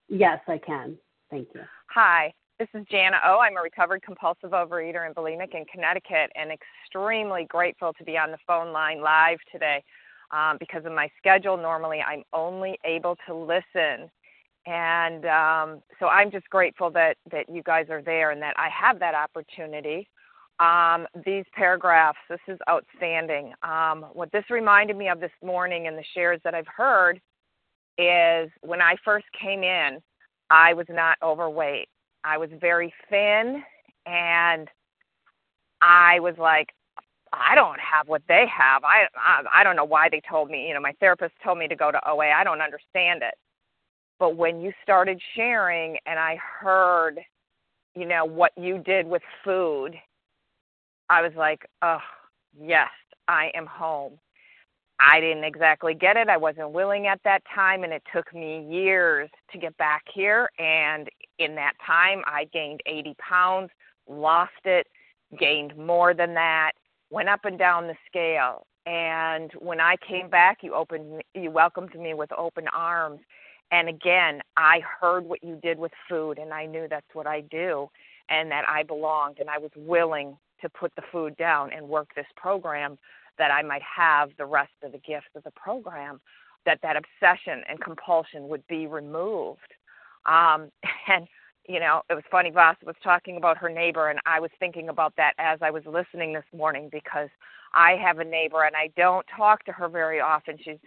Yes, 0.08 0.40
I 0.48 0.60
can. 0.60 0.98
Thank 1.30 1.50
you. 1.54 1.62
Hi, 1.90 2.34
this 2.62 2.80
is 2.80 2.86
Jana 2.92 3.18
O. 3.26 3.40
I'm 3.40 3.58
a 3.58 3.62
recovered 3.62 4.04
compulsive 4.04 4.52
overeater 4.52 5.08
and 5.08 5.16
bulimic 5.16 5.56
in 5.56 5.66
Connecticut 5.66 6.32
and 6.36 6.52
extremely 6.52 7.46
grateful 7.46 7.92
to 7.94 8.04
be 8.04 8.20
on 8.20 8.30
the 8.30 8.38
phone 8.46 8.72
line 8.72 9.02
live 9.02 9.40
today 9.52 9.84
um, 10.30 10.58
because 10.60 10.86
of 10.86 10.92
my 10.92 11.10
schedule. 11.18 11.58
Normally, 11.58 12.02
I'm 12.08 12.22
only 12.34 12.78
able 12.86 13.18
to 13.26 13.34
listen. 13.34 14.12
And 14.68 15.26
um, 15.26 15.82
so 16.00 16.06
I'm 16.06 16.30
just 16.30 16.48
grateful 16.52 16.92
that, 16.92 17.18
that 17.32 17.50
you 17.50 17.64
guys 17.64 17.88
are 17.90 18.04
there 18.04 18.30
and 18.30 18.40
that 18.44 18.54
I 18.58 18.70
have 18.70 19.00
that 19.00 19.16
opportunity. 19.16 20.08
Um, 20.60 21.08
these 21.26 21.46
paragraphs, 21.54 22.20
this 22.30 22.40
is 22.48 22.60
outstanding. 22.70 23.54
Um, 23.64 24.06
what 24.14 24.32
this 24.32 24.44
reminded 24.52 24.98
me 24.98 25.10
of 25.10 25.20
this 25.20 25.32
morning 25.44 25.88
and 25.88 25.98
the 25.98 26.06
shares 26.14 26.40
that 26.44 26.54
I've 26.54 26.68
heard 26.68 27.20
is 27.98 28.52
when 28.62 28.84
I 28.84 28.98
first 29.04 29.26
came 29.42 29.64
in, 29.64 29.98
I 30.52 30.76
was 30.76 30.86
not 30.90 31.18
overweight. 31.24 31.88
I 32.24 32.38
was 32.38 32.50
very 32.60 32.94
thin 33.10 33.64
and 34.06 34.68
I 35.82 36.20
was 36.20 36.36
like, 36.38 36.70
I 37.34 37.56
don't 37.56 37.80
have 37.80 38.08
what 38.08 38.22
they 38.28 38.46
have. 38.48 38.84
I, 38.84 39.08
I 39.16 39.62
I 39.62 39.64
don't 39.64 39.76
know 39.76 39.86
why 39.86 40.10
they 40.10 40.22
told 40.30 40.50
me. 40.50 40.68
You 40.68 40.74
know, 40.74 40.82
my 40.82 40.94
therapist 41.00 41.34
told 41.44 41.58
me 41.58 41.68
to 41.68 41.76
go 41.76 41.92
to 41.92 42.10
OA. 42.10 42.30
I 42.32 42.44
don't 42.44 42.62
understand 42.62 43.24
it. 43.24 43.36
But 44.20 44.36
when 44.36 44.62
you 44.62 44.72
started 44.84 45.20
sharing, 45.36 45.98
and 46.06 46.20
I 46.20 46.38
heard, 46.38 47.20
you 47.96 48.06
know, 48.06 48.26
what 48.26 48.52
you 48.58 48.78
did 48.80 49.08
with 49.08 49.24
food, 49.44 49.96
I 51.10 51.22
was 51.22 51.32
like, 51.36 51.66
oh, 51.82 51.98
yes, 52.62 52.90
I 53.28 53.50
am 53.56 53.66
home. 53.66 54.20
I 55.02 55.20
didn't 55.20 55.46
exactly 55.46 55.96
get 55.96 56.16
it. 56.16 56.30
I 56.30 56.38
wasn't 56.38 56.72
willing 56.72 57.08
at 57.08 57.20
that 57.24 57.42
time, 57.54 57.84
and 57.84 57.92
it 57.92 58.04
took 58.14 58.34
me 58.36 58.68
years 58.70 59.30
to 59.52 59.58
get 59.58 59.76
back 59.78 60.04
here. 60.14 60.50
And 60.60 61.10
in 61.40 61.56
that 61.56 61.74
time, 61.86 62.22
I 62.28 62.46
gained 62.54 62.82
80 62.86 63.16
pounds, 63.18 63.72
lost 64.08 64.52
it, 64.66 64.86
gained 65.40 65.76
more 65.76 66.14
than 66.14 66.36
that, 66.36 66.74
went 67.10 67.30
up 67.30 67.46
and 67.46 67.58
down 67.58 67.88
the 67.88 67.96
scale. 68.08 68.68
And 68.86 69.52
when 69.60 69.80
I 69.80 69.96
came 70.08 70.30
back, 70.30 70.60
you 70.62 70.76
opened, 70.76 71.24
you 71.34 71.50
welcomed 71.50 72.00
me 72.00 72.14
with 72.14 72.32
open 72.38 72.68
arms. 72.68 73.22
And 73.72 73.90
again, 73.90 74.42
I 74.56 74.82
heard 75.00 75.26
what 75.26 75.44
you 75.44 75.58
did 75.64 75.80
with 75.80 75.92
food, 76.08 76.38
and 76.38 76.54
I 76.54 76.68
knew 76.68 76.88
that's 76.88 77.14
what 77.14 77.26
I 77.26 77.42
do, 77.42 77.90
and 78.30 78.52
that 78.52 78.66
I 78.68 78.84
belonged, 78.84 79.40
and 79.40 79.50
I 79.50 79.58
was 79.58 79.72
willing 79.76 80.38
to 80.62 80.70
put 80.70 80.94
the 80.96 81.02
food 81.12 81.36
down 81.38 81.72
and 81.74 81.88
work 81.88 82.10
this 82.16 82.28
program 82.36 83.00
that 83.38 83.52
I 83.52 83.62
might 83.62 83.82
have 83.82 84.30
the 84.38 84.46
rest 84.46 84.72
of 84.84 84.92
the 84.92 84.98
gifts 85.00 85.28
of 85.36 85.44
the 85.44 85.52
program, 85.52 86.20
that 86.66 86.80
that 86.84 86.96
obsession 86.96 87.64
and 87.68 87.80
compulsion 87.80 88.48
would 88.48 88.66
be 88.68 88.88
removed. 88.88 89.60
Um, 90.26 90.72
and 91.08 91.28
you 91.68 91.80
know, 91.80 92.02
it 92.10 92.16
was 92.16 92.24
funny. 92.32 92.50
Vasa 92.50 92.86
was 92.86 92.96
talking 93.04 93.38
about 93.38 93.58
her 93.58 93.70
neighbor, 93.70 94.10
and 94.10 94.20
I 94.26 94.40
was 94.40 94.50
thinking 94.60 94.90
about 94.90 95.14
that 95.18 95.34
as 95.38 95.60
I 95.62 95.70
was 95.70 95.84
listening 95.86 96.34
this 96.34 96.44
morning 96.56 96.90
because 96.92 97.30
I 97.74 97.92
have 98.04 98.20
a 98.20 98.26
neighbor, 98.26 98.64
and 98.64 98.76
I 98.76 98.90
don't 98.98 99.26
talk 99.36 99.64
to 99.66 99.72
her 99.72 99.88
very 99.88 100.20
often. 100.20 100.58
She's 100.64 100.80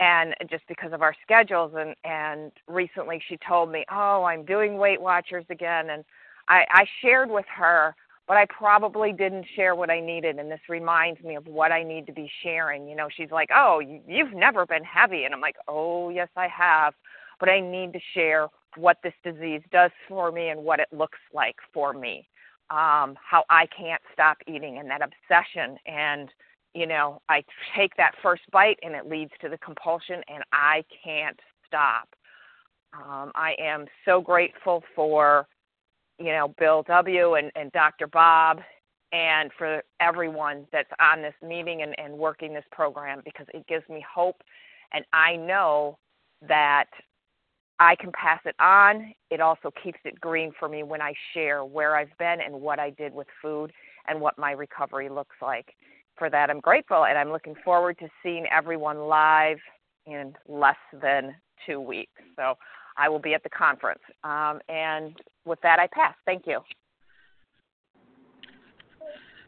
and 0.00 0.34
just 0.50 0.66
because 0.66 0.92
of 0.92 1.02
our 1.02 1.14
schedules 1.22 1.72
and 1.76 1.94
and 2.04 2.50
recently 2.66 3.22
she 3.28 3.38
told 3.46 3.70
me 3.70 3.84
oh 3.92 4.24
i'm 4.24 4.44
doing 4.44 4.78
weight 4.78 5.00
watchers 5.00 5.44
again 5.50 5.90
and 5.90 6.04
i 6.48 6.64
i 6.70 6.84
shared 7.02 7.30
with 7.30 7.44
her 7.54 7.94
but 8.30 8.36
I 8.36 8.46
probably 8.46 9.12
didn't 9.12 9.44
share 9.56 9.74
what 9.74 9.90
I 9.90 9.98
needed. 9.98 10.38
And 10.38 10.48
this 10.48 10.60
reminds 10.68 11.20
me 11.24 11.34
of 11.34 11.48
what 11.48 11.72
I 11.72 11.82
need 11.82 12.06
to 12.06 12.12
be 12.12 12.30
sharing. 12.44 12.86
You 12.86 12.94
know, 12.94 13.08
she's 13.12 13.32
like, 13.32 13.48
Oh, 13.52 13.80
you've 13.80 14.32
never 14.32 14.64
been 14.64 14.84
heavy. 14.84 15.24
And 15.24 15.34
I'm 15.34 15.40
like, 15.40 15.56
Oh, 15.66 16.10
yes, 16.10 16.28
I 16.36 16.46
have. 16.46 16.94
But 17.40 17.48
I 17.48 17.58
need 17.58 17.92
to 17.92 17.98
share 18.14 18.46
what 18.76 18.98
this 19.02 19.14
disease 19.24 19.62
does 19.72 19.90
for 20.08 20.30
me 20.30 20.50
and 20.50 20.62
what 20.62 20.78
it 20.78 20.86
looks 20.92 21.18
like 21.34 21.56
for 21.74 21.92
me. 21.92 22.28
Um, 22.70 23.18
how 23.20 23.42
I 23.50 23.66
can't 23.76 24.00
stop 24.12 24.36
eating 24.46 24.78
and 24.78 24.88
that 24.90 25.00
obsession. 25.02 25.76
And, 25.86 26.28
you 26.72 26.86
know, 26.86 27.20
I 27.28 27.42
take 27.76 27.96
that 27.96 28.12
first 28.22 28.42
bite 28.52 28.78
and 28.84 28.94
it 28.94 29.08
leads 29.08 29.32
to 29.40 29.48
the 29.48 29.58
compulsion 29.58 30.22
and 30.32 30.44
I 30.52 30.84
can't 31.02 31.40
stop. 31.66 32.08
Um, 32.94 33.32
I 33.34 33.56
am 33.58 33.86
so 34.04 34.20
grateful 34.20 34.84
for 34.94 35.48
you 36.20 36.32
know, 36.32 36.54
Bill 36.58 36.84
W. 36.86 37.34
and, 37.34 37.50
and 37.56 37.72
Dr. 37.72 38.06
Bob, 38.06 38.60
and 39.12 39.50
for 39.58 39.82
everyone 40.00 40.66
that's 40.70 40.90
on 41.00 41.22
this 41.22 41.34
meeting 41.42 41.82
and, 41.82 41.98
and 41.98 42.16
working 42.16 42.52
this 42.52 42.64
program 42.70 43.22
because 43.24 43.46
it 43.52 43.66
gives 43.66 43.88
me 43.88 44.04
hope. 44.08 44.36
And 44.92 45.04
I 45.12 45.36
know 45.36 45.98
that 46.46 46.86
I 47.80 47.96
can 47.96 48.12
pass 48.12 48.40
it 48.44 48.54
on. 48.60 49.12
It 49.30 49.40
also 49.40 49.72
keeps 49.82 49.98
it 50.04 50.20
green 50.20 50.52
for 50.58 50.68
me 50.68 50.82
when 50.82 51.00
I 51.00 51.14
share 51.32 51.64
where 51.64 51.96
I've 51.96 52.16
been 52.18 52.40
and 52.44 52.54
what 52.60 52.78
I 52.78 52.90
did 52.90 53.12
with 53.12 53.26
food 53.40 53.72
and 54.06 54.20
what 54.20 54.38
my 54.38 54.52
recovery 54.52 55.08
looks 55.08 55.36
like. 55.40 55.74
For 56.18 56.28
that, 56.28 56.50
I'm 56.50 56.60
grateful, 56.60 57.06
and 57.06 57.16
I'm 57.16 57.32
looking 57.32 57.54
forward 57.64 57.98
to 58.00 58.08
seeing 58.22 58.44
everyone 58.52 58.98
live 59.08 59.56
in 60.06 60.34
less 60.46 60.76
than 61.00 61.34
two 61.66 61.80
weeks. 61.80 62.12
So 62.36 62.54
I 63.00 63.08
will 63.08 63.18
be 63.18 63.32
at 63.32 63.42
the 63.42 63.48
conference. 63.48 64.00
Um, 64.24 64.60
and 64.68 65.14
with 65.46 65.58
that, 65.62 65.78
I 65.78 65.86
pass. 65.86 66.14
Thank 66.26 66.46
you. 66.46 66.60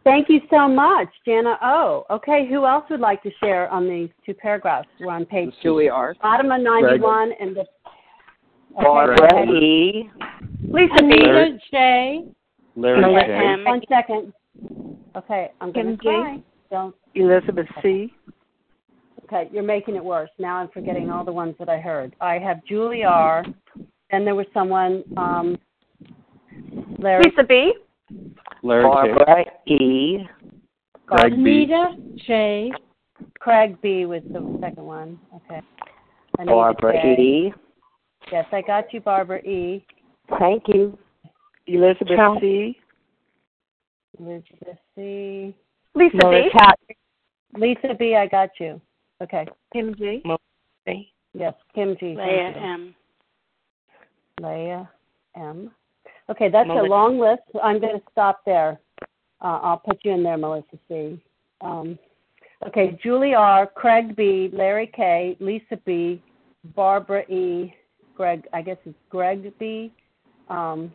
Thank 0.04 0.28
you 0.28 0.40
so 0.50 0.66
much, 0.66 1.08
Jana 1.24 1.58
O. 1.62 2.04
Okay, 2.10 2.48
who 2.48 2.66
else 2.66 2.84
would 2.90 2.98
like 2.98 3.22
to 3.22 3.30
share 3.38 3.68
on 3.68 3.88
these 3.88 4.08
two 4.26 4.34
paragraphs? 4.34 4.88
We're 4.98 5.12
on 5.12 5.26
page 5.26 5.52
Julie 5.62 5.90
R. 5.90 6.16
Bottom 6.20 6.50
of 6.50 6.60
91 6.60 7.28
Greg. 7.28 7.36
and 7.40 7.56
the. 7.56 7.60
Okay, 7.60 8.84
Barbara 8.84 9.44
E. 9.44 10.10
Lisa 10.62 11.02
B. 11.02 11.58
J. 11.70 12.24
Larry 12.74 13.02
J. 13.26 13.62
One 13.64 13.82
second. 13.88 14.32
Okay, 15.14 15.52
I'm 15.60 15.72
going 15.72 15.96
to 15.96 15.96
cry. 15.98 16.42
Don't. 16.70 16.96
Elizabeth 17.14 17.66
C. 17.82 18.12
Okay, 19.32 19.48
you're 19.50 19.62
making 19.62 19.96
it 19.96 20.04
worse. 20.04 20.28
Now 20.38 20.56
I'm 20.56 20.68
forgetting 20.68 21.10
all 21.10 21.24
the 21.24 21.32
ones 21.32 21.54
that 21.58 21.68
I 21.68 21.78
heard. 21.78 22.14
I 22.20 22.38
have 22.38 22.62
Julie 22.66 23.04
R. 23.04 23.44
Then 24.10 24.26
there 24.26 24.34
was 24.34 24.44
someone, 24.52 25.02
um, 25.16 25.58
Larry. 26.98 27.24
Lisa 27.24 27.42
B. 27.42 27.72
Larry 28.62 28.82
Barbara 28.82 29.44
K. 29.66 29.74
E. 29.74 30.28
Craig 31.06 31.32
Anita 31.32 31.94
J. 32.26 32.72
Craig 33.38 33.80
B. 33.80 34.04
was 34.04 34.22
the 34.30 34.58
second 34.60 34.84
one. 34.84 35.18
Okay. 35.34 35.62
Anita 36.38 36.52
Barbara 36.52 36.92
J. 37.00 37.22
E. 37.22 37.54
Yes, 38.30 38.44
I 38.52 38.60
got 38.60 38.92
you, 38.92 39.00
Barbara 39.00 39.38
E. 39.38 39.82
Thank 40.38 40.64
you. 40.68 40.98
Elizabeth 41.66 42.16
Ciao. 42.16 42.38
C. 42.38 42.78
Elizabeth 44.20 44.78
C. 44.94 45.56
Lisa 45.94 46.16
Melissa 46.18 46.42
B. 46.42 46.50
Cat- 46.52 46.78
Lisa 47.56 47.94
B. 47.98 48.14
I 48.14 48.26
got 48.26 48.50
you. 48.60 48.78
Okay. 49.22 49.46
Kim 49.72 49.94
G. 49.94 50.22
Melissa. 50.24 51.06
Yes, 51.34 51.54
Kim 51.74 51.96
G. 51.98 52.14
Leah. 52.16 52.54
M. 52.56 52.94
Leah 54.40 54.90
M. 55.36 55.70
Okay, 56.30 56.48
that's 56.48 56.68
Melissa. 56.68 56.86
a 56.86 56.88
long 56.88 57.18
list. 57.18 57.42
I'm 57.62 57.80
going 57.80 57.98
to 57.98 58.02
stop 58.10 58.42
there. 58.44 58.80
Uh, 59.40 59.58
I'll 59.62 59.78
put 59.78 59.98
you 60.04 60.12
in 60.12 60.22
there, 60.22 60.36
Melissa 60.36 60.78
C. 60.88 61.20
Um, 61.60 61.98
okay, 62.66 62.98
Julie 63.02 63.34
R., 63.34 63.66
Craig 63.66 64.14
B., 64.14 64.50
Larry 64.52 64.90
K., 64.94 65.36
Lisa 65.40 65.76
B., 65.84 66.22
Barbara 66.76 67.22
E., 67.30 67.74
Greg, 68.14 68.46
I 68.52 68.62
guess 68.62 68.76
it's 68.84 68.96
Greg 69.10 69.52
B., 69.58 69.92
um, 70.48 70.92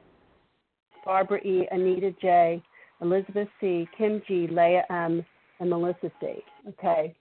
Barbara 1.03 1.39
E., 1.39 1.67
Anita 1.71 2.13
J., 2.21 2.61
Elizabeth 3.01 3.49
C., 3.59 3.87
Kim 3.97 4.21
G., 4.27 4.47
Leah 4.47 4.85
M., 4.89 5.25
and 5.59 5.69
Melissa 5.69 6.11
C. 6.21 6.43
Okay. 6.69 7.15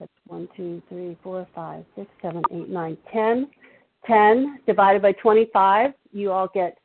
That's 0.00 0.10
one, 0.26 0.48
two, 0.56 0.82
three, 0.88 1.16
four, 1.22 1.46
five, 1.54 1.84
six, 1.94 2.08
seven, 2.22 2.42
eight, 2.50 2.68
nine, 2.68 2.96
ten. 3.12 3.48
10 4.06 4.60
divided 4.66 5.02
by 5.02 5.12
25, 5.12 5.90
you 6.12 6.32
all 6.32 6.48
get 6.54 6.78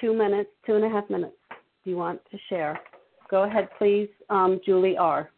two 0.00 0.14
minutes, 0.14 0.50
two 0.66 0.74
and 0.74 0.84
a 0.84 0.88
half 0.88 1.08
minutes. 1.08 1.36
Do 1.84 1.90
you 1.90 1.96
want 1.96 2.20
to 2.30 2.38
share? 2.48 2.78
Go 3.30 3.44
ahead, 3.44 3.68
please, 3.78 4.08
um, 4.28 4.60
Julie 4.64 4.96
R. 4.96 5.30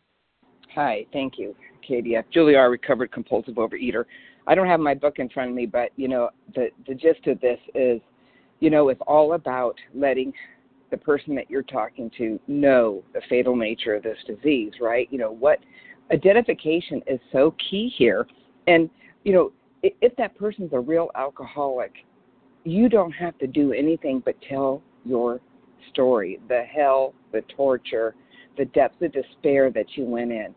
Hi, 0.75 1.07
thank 1.13 1.39
you, 1.39 1.55
Katie. 1.87 2.17
Julie 2.33 2.57
R., 2.57 2.69
recovered 2.69 3.13
compulsive 3.13 3.55
overeater. 3.55 4.05
I 4.47 4.55
don't 4.55 4.67
have 4.67 4.81
my 4.81 4.95
book 4.95 5.19
in 5.19 5.29
front 5.29 5.51
of 5.51 5.57
me, 5.57 5.67
but 5.67 5.91
you 5.97 6.09
know 6.09 6.31
the 6.55 6.69
the 6.87 6.95
gist 6.95 7.27
of 7.29 7.41
this 7.41 7.59
is, 7.75 8.01
you 8.61 8.71
know, 8.71 8.89
it's 8.89 9.01
all 9.07 9.35
about 9.35 9.77
letting 9.95 10.33
the 10.91 10.97
person 10.97 11.35
that 11.37 11.49
you're 11.49 11.63
talking 11.63 12.11
to 12.19 12.39
know 12.49 13.03
the 13.15 13.23
fatal 13.29 13.57
nature 13.57 13.95
of 13.95 14.03
this 14.03 14.19
disease, 14.27 14.73
right? 14.81 15.09
You 15.11 15.19
know 15.19 15.31
what 15.31 15.61
identification 16.13 17.03
is 17.07 17.21
so 17.33 17.55
key 17.71 17.93
here, 17.97 18.27
and 18.67 18.91
you 19.25 19.33
know 19.33 19.53
if, 19.83 20.17
that 20.17 20.37
person's 20.37 20.73
a 20.73 20.81
real 20.81 21.11
alcoholic, 21.15 21.93
you 22.65 22.89
don't 22.89 23.13
have 23.13 23.37
to 23.39 23.47
do 23.47 23.73
anything 23.73 24.23
but 24.25 24.35
tell 24.49 24.83
your 25.05 25.41
story, 25.91 26.41
the 26.49 26.63
hell, 26.63 27.13
the 27.33 27.43
torture, 27.55 28.15
the 28.57 28.65
depths 28.67 29.03
of 29.03 29.13
despair 29.13 29.71
that 29.71 29.87
you 29.97 30.05
went 30.05 30.33
in. 30.33 30.55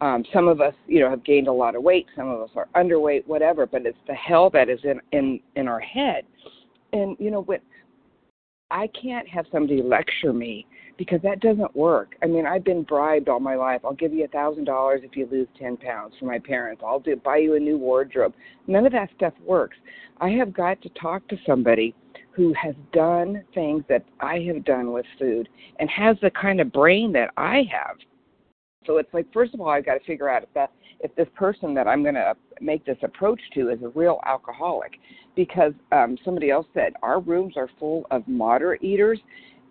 Um, 0.00 0.24
some 0.32 0.48
of 0.48 0.62
us, 0.62 0.72
you 0.86 1.00
know, 1.00 1.10
have 1.10 1.24
gained 1.24 1.46
a 1.46 1.52
lot 1.52 1.76
of 1.76 1.82
weight. 1.82 2.06
Some 2.16 2.28
of 2.30 2.40
us 2.40 2.48
are 2.56 2.68
underweight, 2.74 3.26
whatever. 3.26 3.66
But 3.66 3.84
it's 3.84 3.98
the 4.06 4.14
hell 4.14 4.48
that 4.50 4.70
is 4.70 4.80
in 4.84 5.00
in 5.12 5.40
in 5.56 5.68
our 5.68 5.80
head. 5.80 6.24
And 6.94 7.16
you 7.18 7.30
know 7.30 7.42
what? 7.42 7.60
I 8.70 8.88
can't 8.88 9.28
have 9.28 9.44
somebody 9.52 9.82
lecture 9.82 10.32
me 10.32 10.66
because 11.00 11.22
that 11.22 11.40
doesn't 11.40 11.74
work. 11.74 12.14
I 12.22 12.26
mean, 12.26 12.44
I've 12.44 12.62
been 12.62 12.82
bribed 12.82 13.30
all 13.30 13.40
my 13.40 13.54
life. 13.54 13.80
I'll 13.86 13.94
give 13.94 14.12
you 14.12 14.26
a 14.26 14.28
thousand 14.28 14.66
dollars 14.66 15.00
if 15.02 15.16
you 15.16 15.26
lose 15.32 15.48
ten 15.58 15.78
pounds 15.78 16.12
from 16.18 16.28
my 16.28 16.38
parents. 16.38 16.82
I'll 16.86 17.00
do 17.00 17.16
buy 17.16 17.38
you 17.38 17.54
a 17.54 17.58
new 17.58 17.78
wardrobe. 17.78 18.34
None 18.66 18.84
of 18.84 18.92
that 18.92 19.08
stuff 19.16 19.32
works. 19.42 19.78
I 20.20 20.28
have 20.28 20.52
got 20.52 20.82
to 20.82 20.90
talk 20.90 21.26
to 21.28 21.38
somebody 21.46 21.94
who 22.32 22.52
has 22.52 22.74
done 22.92 23.42
things 23.54 23.82
that 23.88 24.04
I 24.20 24.40
have 24.40 24.62
done 24.66 24.92
with 24.92 25.06
food 25.18 25.48
and 25.78 25.88
has 25.88 26.18
the 26.20 26.30
kind 26.32 26.60
of 26.60 26.70
brain 26.70 27.12
that 27.12 27.30
I 27.38 27.62
have. 27.72 27.96
So 28.86 28.98
it's 28.98 29.12
like 29.14 29.24
first 29.32 29.54
of 29.54 29.62
all 29.62 29.70
I've 29.70 29.86
got 29.86 29.94
to 29.94 30.04
figure 30.04 30.28
out 30.28 30.42
if 30.42 30.52
that 30.52 30.70
if 31.00 31.14
this 31.16 31.28
person 31.34 31.72
that 31.76 31.88
I'm 31.88 32.02
going 32.02 32.14
to 32.14 32.34
make 32.60 32.84
this 32.84 32.98
approach 33.02 33.40
to 33.54 33.70
is 33.70 33.78
a 33.82 33.88
real 33.88 34.20
alcoholic 34.26 34.98
because 35.34 35.72
um 35.92 36.18
somebody 36.26 36.50
else 36.50 36.66
said 36.74 36.92
our 37.02 37.20
rooms 37.20 37.54
are 37.56 37.70
full 37.78 38.06
of 38.10 38.28
moderate 38.28 38.82
eaters 38.82 39.18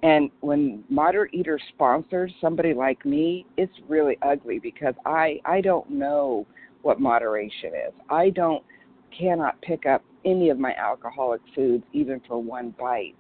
and 0.04 0.30
when 0.42 0.84
moderate 0.90 1.34
eater 1.34 1.60
sponsors 1.74 2.32
somebody 2.40 2.74
like 2.74 3.06
me 3.06 3.46
it's 3.58 3.74
really 3.88 4.18
ugly 4.22 4.60
because 4.60 4.94
I 5.06 5.40
I 5.46 5.62
don't 5.62 5.90
know 5.90 6.46
what 6.82 7.00
moderation 7.00 7.70
is. 7.88 7.94
I 8.10 8.30
don't 8.30 8.64
cannot 9.18 9.62
pick 9.62 9.86
up 9.86 10.04
any 10.26 10.50
of 10.50 10.60
my 10.60 10.74
alcoholic 10.76 11.42
foods 11.56 11.84
even 11.94 12.22
for 12.28 12.42
one 12.42 12.74
bite. 12.80 13.16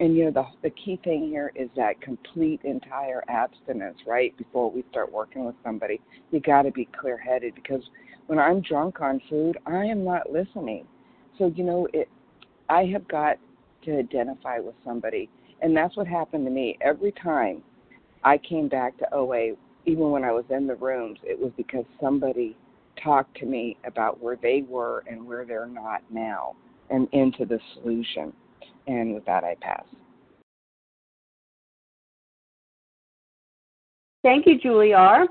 And 0.00 0.16
you 0.16 0.26
know 0.26 0.30
the 0.30 0.44
the 0.62 0.70
key 0.70 1.00
thing 1.04 1.28
here 1.28 1.52
is 1.54 1.70
that 1.76 2.00
complete 2.00 2.60
entire 2.64 3.22
abstinence, 3.28 3.98
right? 4.06 4.36
Before 4.36 4.70
we 4.70 4.84
start 4.90 5.12
working 5.12 5.44
with 5.46 5.54
somebody, 5.64 6.00
you 6.30 6.40
got 6.40 6.62
to 6.62 6.70
be 6.70 6.88
clear-headed 6.98 7.54
because 7.54 7.82
when 8.26 8.38
I'm 8.38 8.60
drunk 8.60 9.00
on 9.00 9.20
food, 9.30 9.56
I 9.66 9.84
am 9.84 10.04
not 10.04 10.30
listening. 10.30 10.86
So 11.38 11.52
you 11.54 11.64
know 11.64 11.88
it 11.92 12.08
I 12.68 12.84
have 12.86 13.06
got 13.08 13.38
to 13.84 13.98
identify 13.98 14.58
with 14.58 14.74
somebody, 14.84 15.30
and 15.62 15.76
that's 15.76 15.96
what 15.96 16.06
happened 16.06 16.44
to 16.44 16.50
me 16.50 16.76
every 16.80 17.12
time 17.12 17.62
I 18.24 18.38
came 18.38 18.68
back 18.68 18.96
to 18.98 19.14
OA 19.14 19.54
even 19.86 20.10
when 20.10 20.24
I 20.24 20.32
was 20.32 20.44
in 20.50 20.66
the 20.66 20.74
rooms, 20.74 21.18
it 21.22 21.38
was 21.38 21.52
because 21.56 21.84
somebody 22.00 22.56
talked 23.02 23.36
to 23.38 23.46
me 23.46 23.76
about 23.84 24.20
where 24.20 24.36
they 24.36 24.64
were 24.68 25.04
and 25.08 25.26
where 25.26 25.44
they're 25.44 25.66
not 25.66 26.02
now 26.10 26.56
and 26.90 27.08
into 27.12 27.44
the 27.44 27.60
solution. 27.74 28.32
And 28.88 29.14
with 29.14 29.24
that, 29.26 29.44
I 29.44 29.54
pass. 29.60 29.84
Thank 34.22 34.46
you, 34.46 34.58
Julie 34.60 34.92
R. 34.92 35.28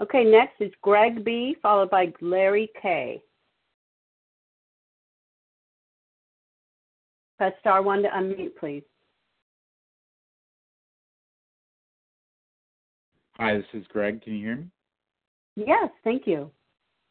Okay, 0.00 0.24
next 0.24 0.60
is 0.60 0.72
Greg 0.82 1.24
B., 1.24 1.56
followed 1.62 1.90
by 1.90 2.12
Larry 2.20 2.68
K. 2.80 3.22
Press 7.38 7.52
star 7.60 7.82
one 7.82 8.02
to 8.02 8.08
unmute, 8.08 8.56
please. 8.58 8.82
Hi, 13.38 13.56
this 13.56 13.66
is 13.72 13.84
Greg. 13.88 14.22
Can 14.22 14.34
you 14.34 14.46
hear 14.46 14.56
me? 14.56 14.66
Yes, 15.56 15.90
thank 16.04 16.26
you. 16.26 16.50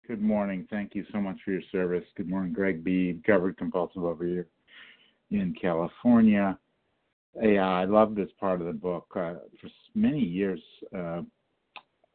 Good 0.08 0.22
morning. 0.22 0.66
Thank 0.70 0.96
you 0.96 1.06
so 1.12 1.20
much 1.20 1.38
for 1.44 1.52
your 1.52 1.62
service. 1.70 2.06
Good 2.16 2.30
morning, 2.30 2.54
Greg 2.54 2.84
B. 2.84 3.20
Covered 3.26 3.58
compulsive 3.58 4.06
over 4.06 4.26
here 4.26 4.48
in 5.32 5.54
California. 5.60 6.58
Yeah, 7.42 7.68
I 7.68 7.84
love 7.86 8.16
this 8.16 8.30
part 8.40 8.62
of 8.62 8.68
the 8.68 8.74
book. 8.74 9.08
Uh, 9.14 9.36
for 9.60 9.70
many 9.96 10.20
years, 10.20 10.62
uh, 10.96 11.24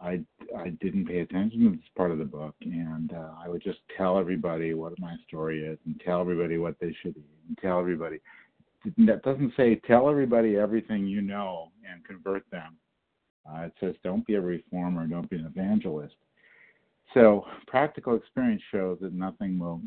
I 0.00 0.20
I 0.56 0.70
didn't 0.80 1.06
pay 1.06 1.20
attention 1.20 1.64
to 1.64 1.70
this 1.70 1.88
part 1.94 2.10
of 2.10 2.18
the 2.18 2.24
book, 2.24 2.54
and 2.62 3.12
uh, 3.12 3.32
I 3.42 3.48
would 3.48 3.62
just 3.62 3.80
tell 3.94 4.18
everybody 4.18 4.72
what 4.72 4.98
my 4.98 5.16
story 5.26 5.66
is, 5.66 5.78
and 5.84 6.00
tell 6.00 6.20
everybody 6.20 6.56
what 6.56 6.76
they 6.80 6.94
should 7.02 7.16
eat, 7.16 7.40
and 7.48 7.58
tell 7.58 7.78
everybody. 7.78 8.20
That 8.98 9.22
doesn't 9.22 9.52
say 9.56 9.74
tell 9.86 10.08
everybody 10.08 10.56
everything 10.56 11.06
you 11.06 11.20
know 11.20 11.72
and 11.90 12.04
convert 12.04 12.48
them. 12.50 12.76
Uh, 13.48 13.62
it 13.62 13.72
says 13.80 13.94
don't 14.04 14.26
be 14.26 14.34
a 14.34 14.40
reformer, 14.40 15.06
don't 15.06 15.28
be 15.30 15.37
an 15.37 15.46
evangelist. 15.46 16.14
So 17.14 17.44
practical 17.66 18.16
experience 18.16 18.62
shows 18.70 18.98
that 19.00 19.14
nothing 19.14 19.58
will 19.58 19.80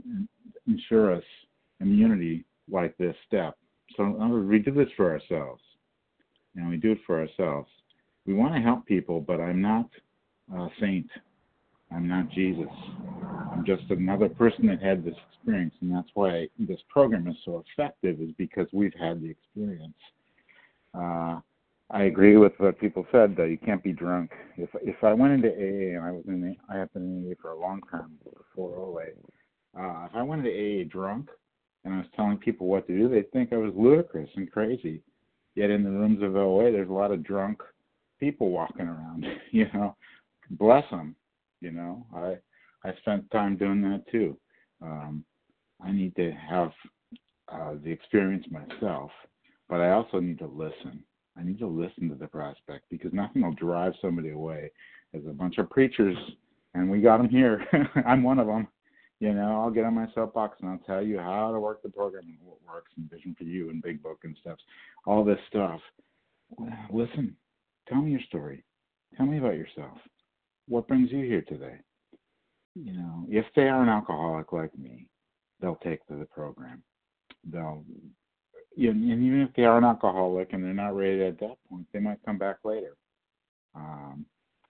ensure 0.68 1.16
us 1.16 1.24
immunity 1.80 2.46
like 2.70 2.98
this 2.98 3.16
step. 3.28 3.58
So 3.96 4.04
we 4.06 4.60
do 4.60 4.72
this 4.72 4.88
for 4.96 5.12
ourselves, 5.12 5.62
and 6.56 6.70
we 6.70 6.78
do 6.78 6.94
it 6.94 7.00
for 7.06 7.20
ourselves. 7.20 7.70
We 8.26 8.34
want 8.34 8.56
to 8.56 8.62
help 8.62 8.86
people, 8.86 9.20
but 9.20 9.40
I'm 9.40 9.62
not 9.62 9.90
a 10.56 10.68
saint. 10.80 11.08
I'm 11.92 12.08
not 12.08 12.30
Jesus. 12.30 12.70
I'm 13.52 13.66
just 13.66 13.84
another 13.90 14.30
person 14.30 14.68
that 14.68 14.82
had 14.82 15.04
this 15.04 15.16
experience, 15.34 15.74
and 15.82 15.94
that's 15.94 16.08
why 16.14 16.48
this 16.58 16.80
program 16.90 17.28
is 17.28 17.36
so 17.44 17.64
effective. 17.68 18.22
Is 18.22 18.32
because 18.38 18.68
we've 18.72 18.94
had 19.00 19.22
the 19.22 19.30
experience. 19.30 19.94
Uh, 20.94 21.40
I 21.94 22.04
agree 22.04 22.38
with 22.38 22.54
what 22.58 22.80
people 22.80 23.06
said. 23.12 23.36
That 23.36 23.50
you 23.50 23.58
can't 23.58 23.84
be 23.84 23.92
drunk. 23.92 24.32
If 24.58 24.70
if 24.82 25.04
I 25.04 25.14
went 25.14 25.34
into 25.34 25.50
AA 25.50 25.98
and 25.98 26.06
I 26.06 26.12
was 26.12 26.24
in, 26.28 26.56
I 26.70 26.78
have 26.78 26.94
been 26.94 27.04
in 27.04 27.32
AA 27.32 27.36
for 27.42 27.52
a 27.52 27.60
long 27.60 27.82
time 27.92 28.18
before 28.24 28.78
OA. 28.78 29.08
Uh, 29.78 30.06
if 30.06 30.16
I 30.16 30.22
went 30.22 30.46
into 30.46 30.52
AA 30.52 30.88
drunk 30.90 31.30
and 31.84 31.94
I 31.94 31.98
was 31.98 32.08
telling 32.16 32.38
people 32.38 32.68
what 32.68 32.88
to 32.88 32.98
do, 32.98 33.10
they'd 33.10 33.32
think 33.32 33.52
I 33.52 33.58
was 33.58 33.74
ludicrous 33.76 34.30
and 34.36 34.52
crazy. 34.52 35.02
Yet 35.56 35.70
in 35.70 35.84
the 35.84 35.90
rooms 35.90 36.24
of 36.24 36.36
OA, 36.36 36.72
there's 36.72 36.90
a 36.90 36.94
lot 36.94 37.12
of 37.12 37.24
drunk 37.24 37.62
people 38.20 38.52
walking 38.52 38.88
around. 38.88 39.26
You 39.52 39.66
know, 39.74 39.98
bless 40.52 40.90
them. 40.90 41.14
You 41.60 41.72
know, 41.72 42.06
I 42.16 42.38
I 42.88 42.96
spent 43.02 43.30
time 43.32 43.58
doing 43.58 43.82
that 43.82 44.04
too. 44.10 44.38
Um, 44.82 45.26
I 45.84 45.92
need 45.92 46.16
to 46.16 46.32
have 46.32 46.72
uh, 47.52 47.74
the 47.84 47.92
experience 47.92 48.46
myself, 48.50 49.12
but 49.68 49.82
I 49.82 49.92
also 49.92 50.22
need 50.22 50.40
to 50.40 50.48
listen. 50.48 51.04
I 51.38 51.44
need 51.44 51.60
to 51.60 51.68
listen 51.68 52.10
to 52.10 52.16
the 52.16 52.28
prospect 52.28 52.86
because 52.90 53.14
nothing 53.14 53.44
will 53.44 53.54
drive 53.54 53.94
somebody 54.02 54.32
away. 54.32 54.72
as 55.14 55.22
a 55.28 55.34
bunch 55.34 55.58
of 55.58 55.70
preachers, 55.70 56.18
and 56.74 56.90
we 56.90 57.02
got 57.02 57.18
them 57.18 57.30
here. 57.30 57.66
I'm 58.06 58.24
one 58.24 58.40
of 58.40 58.48
them. 58.48 58.68
You 59.20 59.34
know, 59.34 59.62
I'll 59.62 59.70
get 59.70 59.86
on 59.86 59.94
my 59.94 60.08
soapbox 60.16 60.58
and 60.62 60.70
I'll 60.70 60.80
tell 60.80 61.04
you 61.04 61.20
how 61.20 61.52
to 61.52 61.60
work 61.60 61.84
the 61.84 61.90
program 61.90 62.24
and 62.26 62.38
what 62.44 62.58
works 62.68 62.92
and 62.98 63.10
Vision 63.10 63.36
for 63.38 63.44
You 63.44 63.70
and 63.70 63.82
Big 63.82 64.02
Book 64.02 64.20
and 64.24 64.36
stuff, 64.42 64.58
all 65.06 65.24
this 65.24 65.38
stuff. 65.48 65.80
Listen, 66.92 67.36
tell 67.88 68.02
me 68.02 68.12
your 68.12 68.22
story. 68.22 68.64
Tell 69.16 69.28
me 69.28 69.38
about 69.38 69.56
yourself. 69.58 69.98
What 70.68 70.88
brings 70.88 71.12
you 71.12 71.24
here 71.24 71.44
today? 71.44 71.76
You 72.74 72.94
know, 72.94 73.26
if 73.30 73.46
they 73.56 73.68
are 73.68 73.84
an 73.84 73.90
alcoholic 73.90 74.54
like 74.54 74.76
me, 74.78 75.08
they'll 75.62 75.80
take 75.84 76.06
to 76.08 76.16
the 76.16 76.26
program. 76.26 76.82
They'll, 77.44 77.84
and 78.78 79.04
even 79.24 79.42
if 79.42 79.54
they 79.56 79.64
are 79.64 79.78
an 79.78 79.84
alcoholic 79.84 80.54
and 80.54 80.64
they're 80.64 80.74
not 80.74 80.96
ready 80.96 81.24
at 81.24 81.40
that 81.40 81.58
point, 81.70 81.86
they 81.94 82.00
might 82.00 82.24
come 82.26 82.38
back 82.38 82.58
later. 82.64 82.96
Um, 83.76 84.26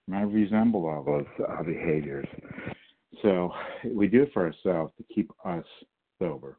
might 0.08 0.24
resemble 0.24 0.88
all 0.88 1.04
those 1.04 1.48
uh, 1.48 1.64
behaviors. 1.64 2.28
So 3.22 3.52
we 3.86 4.08
do 4.08 4.24
it 4.24 4.32
for 4.34 4.46
ourselves 4.46 4.94
to 4.98 5.14
keep 5.14 5.32
us 5.46 5.66
sober, 6.20 6.58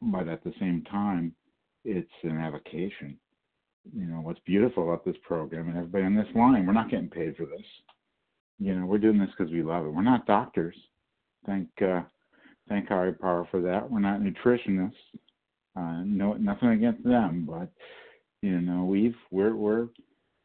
but 0.00 0.28
at 0.28 0.42
the 0.44 0.52
same 0.60 0.84
time, 0.90 1.34
it's 1.84 2.10
an 2.22 2.38
avocation. 2.38 3.18
You 3.94 4.04
know 4.04 4.20
what's 4.20 4.40
beautiful 4.40 4.84
about 4.84 5.04
this 5.04 5.16
program 5.26 5.68
and 5.68 5.76
everybody 5.78 6.04
on 6.04 6.14
this 6.14 6.28
line, 6.34 6.66
we're 6.66 6.72
not 6.72 6.90
getting 6.90 7.08
paid 7.08 7.36
for 7.36 7.46
this. 7.46 7.66
You 8.58 8.74
know, 8.74 8.86
we're 8.86 8.98
doing 8.98 9.18
this 9.18 9.30
because 9.36 9.52
we 9.52 9.62
love 9.62 9.86
it. 9.86 9.90
We're 9.90 10.02
not 10.02 10.26
doctors. 10.26 10.76
Thank 11.46 11.68
uh, 11.82 12.02
thank 12.68 12.88
higher 12.88 13.12
power 13.12 13.48
for 13.50 13.62
that. 13.62 13.90
We're 13.90 14.00
not 14.00 14.20
nutritionists. 14.20 14.92
Uh, 15.76 16.02
no, 16.04 16.34
nothing 16.34 16.70
against 16.70 17.04
them, 17.04 17.46
but 17.48 17.70
you 18.42 18.60
know, 18.60 18.84
we've 18.84 19.16
we're 19.30 19.54
we're 19.54 19.88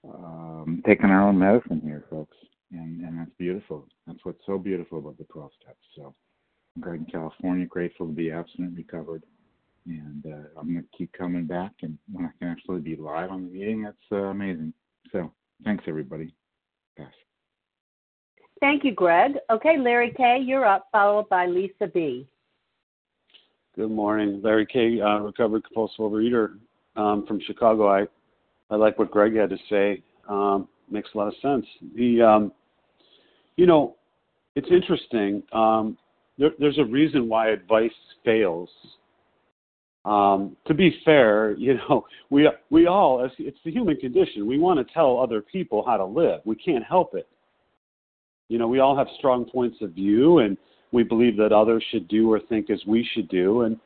um, 0.07 0.83
taking 0.85 1.09
our 1.09 1.27
own 1.27 1.39
medicine 1.39 1.81
here, 1.83 2.05
folks, 2.09 2.35
and 2.71 3.01
and 3.01 3.19
that's 3.19 3.31
beautiful. 3.39 3.87
That's 4.05 4.19
what's 4.23 4.45
so 4.45 4.57
beautiful 4.57 4.99
about 4.99 5.17
the 5.17 5.23
12 5.25 5.51
steps. 5.61 5.79
So, 5.95 6.13
I'm 6.75 6.81
great 6.81 6.99
in 6.99 7.05
California, 7.05 7.65
grateful 7.65 8.05
to 8.07 8.13
be 8.13 8.31
abstinent 8.31 8.75
recovered, 8.75 9.23
and 9.87 10.25
uh, 10.25 10.59
I'm 10.59 10.73
going 10.73 10.83
to 10.83 10.97
keep 10.97 11.11
coming 11.13 11.45
back. 11.45 11.71
And 11.81 11.97
when 12.11 12.25
I 12.25 12.29
can 12.39 12.49
actually 12.49 12.81
be 12.81 12.95
live 12.95 13.31
on 13.31 13.45
the 13.45 13.49
meeting, 13.49 13.83
that's 13.83 13.97
uh, 14.11 14.27
amazing. 14.27 14.73
So, 15.11 15.31
thanks 15.63 15.85
everybody. 15.87 16.35
Pass. 16.97 17.07
Thank 18.59 18.83
you, 18.83 18.93
Greg. 18.93 19.33
Okay, 19.49 19.77
Larry 19.77 20.13
K., 20.15 20.39
you're 20.41 20.65
up, 20.65 20.87
followed 20.91 21.29
by 21.29 21.45
Lisa 21.45 21.87
B. 21.93 22.27
Good 23.75 23.91
morning, 23.91 24.39
Larry 24.41 24.65
K., 24.65 25.01
uh, 25.01 25.17
recovered 25.19 25.65
compulsive 25.65 25.99
overeater 25.99 26.57
um, 26.95 27.25
from 27.27 27.41
Chicago. 27.45 27.89
I 27.89 28.05
I 28.69 28.77
like 28.77 28.97
what 28.97 29.11
Greg 29.11 29.35
had 29.35 29.49
to 29.49 29.57
say. 29.69 30.01
Um, 30.29 30.69
makes 30.89 31.09
a 31.13 31.17
lot 31.17 31.27
of 31.27 31.33
sense. 31.41 31.65
The 31.93 32.21
um, 32.21 32.53
you 33.57 33.65
know, 33.65 33.97
it's 34.55 34.69
interesting. 34.71 35.43
Um, 35.51 35.97
there, 36.37 36.51
there's 36.57 36.77
a 36.79 36.85
reason 36.85 37.27
why 37.27 37.49
advice 37.49 37.91
fails. 38.23 38.69
Um, 40.05 40.55
to 40.67 40.73
be 40.73 40.97
fair, 41.03 41.51
you 41.57 41.73
know, 41.73 42.05
we 42.29 42.49
we 42.69 42.87
all 42.87 43.29
it's 43.37 43.57
the 43.65 43.71
human 43.71 43.97
condition. 43.97 44.47
We 44.47 44.57
want 44.57 44.79
to 44.85 44.93
tell 44.93 45.19
other 45.19 45.41
people 45.41 45.83
how 45.85 45.97
to 45.97 46.05
live. 46.05 46.39
We 46.45 46.55
can't 46.55 46.85
help 46.85 47.13
it. 47.13 47.27
You 48.47 48.57
know, 48.57 48.69
we 48.69 48.79
all 48.79 48.95
have 48.95 49.07
strong 49.17 49.43
points 49.43 49.79
of 49.81 49.91
view, 49.91 50.39
and 50.39 50.57
we 50.95 51.03
believe 51.03 51.35
that 51.37 51.51
others 51.51 51.83
should 51.91 52.07
do 52.07 52.31
or 52.31 52.39
think 52.39 52.69
as 52.69 52.81
we 52.87 53.07
should 53.13 53.27
do, 53.27 53.61
and 53.63 53.77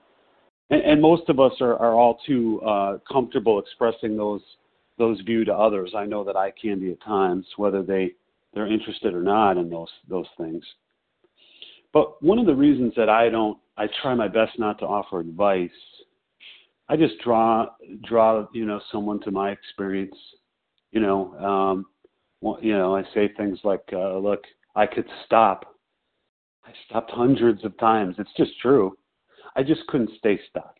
and, 0.69 0.81
and 0.83 1.01
most 1.01 1.27
of 1.27 1.39
us 1.39 1.53
are, 1.59 1.75
are 1.77 1.93
all 1.93 2.19
too 2.25 2.61
uh, 2.61 2.99
comfortable 3.11 3.59
expressing 3.59 4.15
those 4.15 4.41
those 4.99 5.19
view 5.21 5.43
to 5.45 5.53
others. 5.53 5.93
I 5.97 6.05
know 6.05 6.23
that 6.23 6.35
I 6.35 6.51
can 6.51 6.79
be 6.79 6.91
at 6.91 7.01
times, 7.01 7.45
whether 7.57 7.81
they 7.81 8.11
they're 8.53 8.71
interested 8.71 9.13
or 9.13 9.23
not 9.23 9.57
in 9.57 9.69
those 9.69 9.89
those 10.07 10.27
things. 10.37 10.63
But 11.91 12.21
one 12.21 12.37
of 12.37 12.45
the 12.45 12.55
reasons 12.55 12.93
that 12.95 13.09
I 13.09 13.29
don't, 13.29 13.57
I 13.75 13.87
try 14.03 14.13
my 14.13 14.27
best 14.27 14.59
not 14.59 14.77
to 14.79 14.85
offer 14.85 15.19
advice. 15.19 15.71
I 16.87 16.95
just 16.95 17.19
draw 17.23 17.67
draw 18.07 18.45
you 18.53 18.65
know 18.65 18.79
someone 18.91 19.19
to 19.21 19.31
my 19.31 19.49
experience. 19.49 20.15
You 20.91 21.01
know, 21.01 21.33
um, 21.39 21.85
you 22.61 22.73
know, 22.77 22.95
I 22.95 23.03
say 23.15 23.31
things 23.35 23.59
like, 23.63 23.83
uh, 23.93 24.17
"Look, 24.17 24.43
I 24.75 24.85
could 24.85 25.07
stop. 25.25 25.75
I 26.69 26.73
stopped 26.87 27.11
hundreds 27.11 27.65
of 27.65 27.77
times. 27.77 28.15
It's 28.19 28.29
just 28.37 28.51
true. 28.61 28.97
I 29.55 29.63
just 29.63 29.85
couldn't 29.87 30.11
stay 30.17 30.39
stopped." 30.49 30.79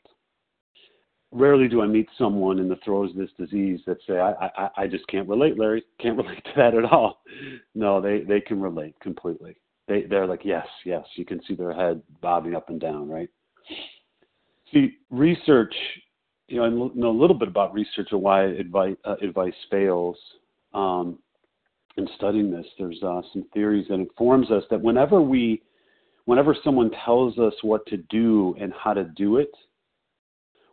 Rarely 1.32 1.68
do 1.68 1.82
I 1.82 1.88
meet 1.88 2.08
someone 2.18 2.58
in 2.58 2.68
the 2.68 2.80
throes 2.84 3.12
of 3.12 3.18
this 3.18 3.30
disease 3.38 3.80
that 3.86 3.98
say, 4.08 4.18
I, 4.18 4.32
I, 4.32 4.70
I 4.78 4.88
just 4.88 5.06
can't 5.08 5.30
relate, 5.30 5.60
Larry. 5.60 5.84
Can't 6.00 6.18
relate 6.24 6.44
to 6.44 6.52
that 6.56 6.74
at 6.74 6.86
all. 6.86 7.22
No, 7.76 8.02
they, 8.02 8.22
they 8.22 8.42
can 8.42 8.60
relate 8.60 9.00
completely. 9.00 9.56
They, 9.88 10.04
they're 10.04 10.26
like, 10.26 10.42
yes, 10.44 10.66
yes. 10.86 11.06
You 11.16 11.26
can 11.26 11.40
see 11.48 11.54
their 11.54 11.74
head 11.74 12.02
bobbing 12.22 12.56
up 12.56 12.70
and 12.70 12.80
down, 12.80 13.10
right? 13.10 13.30
See, 14.74 14.98
research, 15.12 15.74
you 16.48 16.58
know, 16.58 16.64
I 16.64 16.70
know 16.96 17.12
a 17.12 17.20
little 17.20 17.38
bit 17.38 17.48
about 17.48 17.74
research 17.74 18.08
and 18.12 18.22
why 18.22 18.46
advice, 18.46 18.96
uh, 19.06 19.16
advice 19.22 19.54
fails. 19.70 20.18
Um, 20.74 21.20
in 21.98 22.08
studying 22.16 22.50
this, 22.50 22.66
there's 22.78 23.02
uh, 23.04 23.22
some 23.34 23.46
theories 23.54 23.88
that 23.90 23.96
informs 23.96 24.50
us 24.52 24.64
that 24.70 24.82
whenever 24.82 25.22
we, 25.22 25.62
whenever 26.30 26.56
someone 26.64 26.92
tells 27.04 27.40
us 27.40 27.56
what 27.64 27.84
to 27.88 27.98
do 27.98 28.56
and 28.62 28.72
how 28.72 28.94
to 28.94 29.04
do 29.04 29.38
it, 29.38 29.50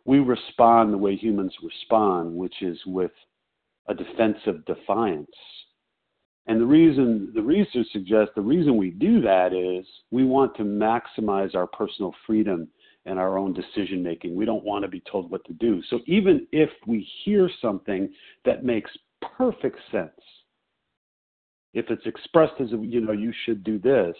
we 0.05 0.19
respond 0.19 0.93
the 0.93 0.97
way 0.99 1.15
humans 1.15 1.51
respond, 1.63 2.31
which 2.31 2.61
is 2.61 2.77
with 2.85 3.09
a 3.87 3.93
defensive 3.95 4.63
defiance. 4.67 5.25
And 6.45 6.61
the 6.61 6.65
reason 6.67 7.31
the 7.33 7.41
research 7.41 7.87
suggests 7.91 8.33
the 8.35 8.41
reason 8.41 8.77
we 8.77 8.91
do 8.91 9.19
that 9.21 9.51
is 9.51 9.83
we 10.11 10.25
want 10.25 10.55
to 10.57 10.63
maximize 10.63 11.55
our 11.55 11.65
personal 11.65 12.13
freedom 12.27 12.67
and 13.07 13.17
our 13.17 13.39
own 13.39 13.51
decision 13.51 14.03
making. 14.03 14.35
We 14.35 14.45
don't 14.45 14.63
want 14.63 14.83
to 14.83 14.87
be 14.87 15.01
told 15.11 15.31
what 15.31 15.43
to 15.45 15.53
do. 15.53 15.81
So 15.89 16.01
even 16.05 16.45
if 16.51 16.69
we 16.85 17.09
hear 17.25 17.49
something 17.63 18.13
that 18.45 18.63
makes 18.63 18.91
perfect 19.35 19.79
sense, 19.91 20.11
if 21.73 21.89
it's 21.89 22.05
expressed 22.05 22.61
as 22.61 22.67
you 22.79 23.01
know 23.01 23.11
you 23.11 23.33
should 23.43 23.63
do 23.63 23.79
this, 23.79 24.15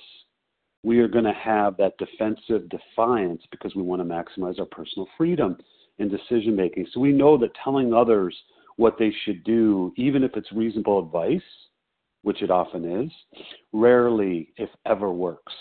we 0.87 0.99
are 0.99 1.07
going 1.09 1.25
to 1.25 1.33
have 1.33 1.75
that 1.75 1.97
defensive 1.97 2.69
defiance 2.69 3.41
because 3.51 3.75
we 3.75 3.81
want 3.81 4.01
to 4.01 4.05
maximize 4.05 4.57
our 4.57 4.65
personal 4.67 5.05
freedom 5.17 5.57
in 5.99 6.07
decision 6.07 6.55
making. 6.55 6.87
So 6.93 7.01
we 7.01 7.11
know 7.11 7.37
that 7.39 7.49
telling 7.61 7.93
others 7.93 8.33
what 8.77 8.95
they 8.97 9.11
should 9.25 9.43
do, 9.43 9.91
even 9.97 10.23
if 10.23 10.31
it's 10.37 10.49
reasonable 10.53 10.99
advice, 10.99 11.41
which 12.21 12.41
it 12.41 12.49
often 12.49 13.03
is, 13.03 13.11
rarely, 13.73 14.53
if 14.55 14.69
ever, 14.85 15.11
works. 15.11 15.51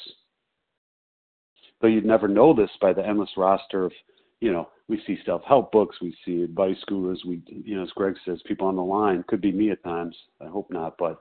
But 1.81 1.89
you'd 1.89 2.05
never 2.05 2.29
know 2.29 2.55
this 2.55 2.71
by 2.81 2.93
the 2.93 3.05
endless 3.05 3.31
roster 3.37 3.85
of, 3.85 3.93
you 4.41 4.53
know, 4.53 4.69
we 4.87 5.03
see 5.09 5.19
self 5.27 5.43
help 5.43 5.73
books, 5.73 5.97
we 6.01 6.17
see 6.25 6.43
advice 6.43 6.79
gurus, 6.87 7.25
we, 7.27 7.43
you 7.49 7.75
know, 7.75 7.83
as 7.83 7.91
Greg 7.97 8.15
says, 8.25 8.39
people 8.47 8.69
on 8.69 8.77
the 8.77 8.83
line. 8.83 9.25
Could 9.27 9.41
be 9.41 9.51
me 9.51 9.73
at 9.73 9.83
times. 9.83 10.15
I 10.41 10.47
hope 10.47 10.71
not, 10.71 10.95
but, 10.99 11.19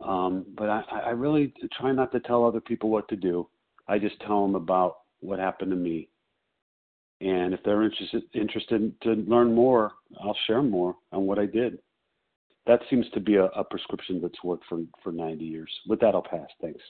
um, 0.00 0.46
but 0.56 0.68
I, 0.68 0.82
I 1.06 1.10
really 1.10 1.52
try 1.78 1.92
not 1.92 2.12
to 2.12 2.20
tell 2.20 2.44
other 2.44 2.60
people 2.60 2.90
what 2.90 3.08
to 3.08 3.16
do. 3.16 3.48
I 3.88 3.98
just 3.98 4.20
tell 4.20 4.42
them 4.42 4.54
about 4.54 4.98
what 5.20 5.38
happened 5.38 5.70
to 5.70 5.76
me 5.76 6.08
and 7.20 7.52
if 7.52 7.62
they're 7.64 7.82
interested 7.82 8.22
interested 8.34 9.00
to 9.02 9.10
learn 9.10 9.54
more, 9.54 9.92
I'll 10.22 10.36
share 10.46 10.62
more 10.62 10.96
on 11.12 11.26
what 11.26 11.38
I 11.38 11.46
did. 11.46 11.78
That 12.66 12.80
seems 12.88 13.06
to 13.12 13.20
be 13.20 13.36
a, 13.36 13.44
a 13.46 13.64
prescription 13.64 14.20
that's 14.22 14.42
worked 14.42 14.64
for, 14.68 14.80
for 15.02 15.12
90 15.12 15.44
years. 15.44 15.70
With 15.86 16.00
that, 16.00 16.14
I'll 16.14 16.22
pass. 16.22 16.48
Thanks. 16.60 16.80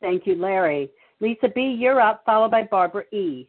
Thank 0.00 0.26
you, 0.26 0.34
Larry. 0.34 0.90
Lisa 1.20 1.48
B., 1.54 1.76
you're 1.78 2.00
up, 2.00 2.22
followed 2.24 2.50
by 2.50 2.64
Barbara 2.64 3.04
E. 3.12 3.48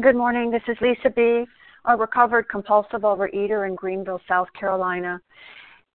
Good 0.00 0.16
morning. 0.16 0.50
This 0.50 0.62
is 0.68 0.76
Lisa 0.80 1.10
B., 1.10 1.44
a 1.84 1.96
recovered 1.96 2.48
compulsive 2.48 3.02
overeater 3.02 3.66
in 3.66 3.74
Greenville, 3.74 4.20
South 4.28 4.48
Carolina. 4.58 5.20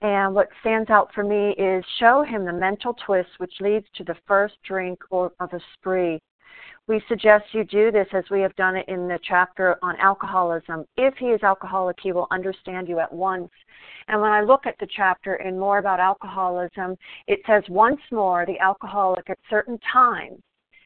And 0.02 0.36
what 0.36 0.50
stands 0.62 0.90
out 0.90 1.12
for 1.14 1.24
me 1.24 1.56
is 1.58 1.84
show 2.00 2.24
him 2.24 2.46
the 2.46 2.54
mental 2.54 2.96
twist 3.06 3.30
which 3.38 3.54
leads 3.60 3.88
to 3.96 4.04
the 4.04 4.16
first 4.28 4.56
drink 4.64 5.00
or 5.10 5.32
of 5.40 5.52
a 5.54 5.60
spree. 5.74 6.20
We 6.88 7.02
suggest 7.10 7.46
you 7.52 7.66
do 7.66 7.92
this 7.92 8.08
as 8.14 8.24
we 8.32 8.40
have 8.42 8.56
done 8.56 8.78
it 8.78 8.88
in 8.88 9.08
the 9.08 9.20
chapter 9.28 9.78
on 9.82 9.98
alcoholism. 9.98 10.86
If 10.96 11.16
he 11.18 11.28
is 11.28 11.44
alcoholic, 11.44 11.98
he 12.02 12.14
will 12.14 12.28
understand 12.32 12.88
you 12.88 13.00
at 13.00 13.12
once. 13.12 13.50
And 14.08 14.22
when 14.22 14.32
I 14.32 14.42
look 14.42 14.66
at 14.66 14.78
the 14.80 14.88
chapter 14.96 15.36
in 15.36 15.60
more 15.60 15.80
about 15.80 16.00
alcoholism, 16.00 16.96
it 17.28 17.42
says 17.46 17.64
once 17.68 18.00
more 18.12 18.46
the 18.46 18.60
alcoholic 18.60 19.30
at 19.30 19.40
certain 19.50 19.78
times 19.92 20.40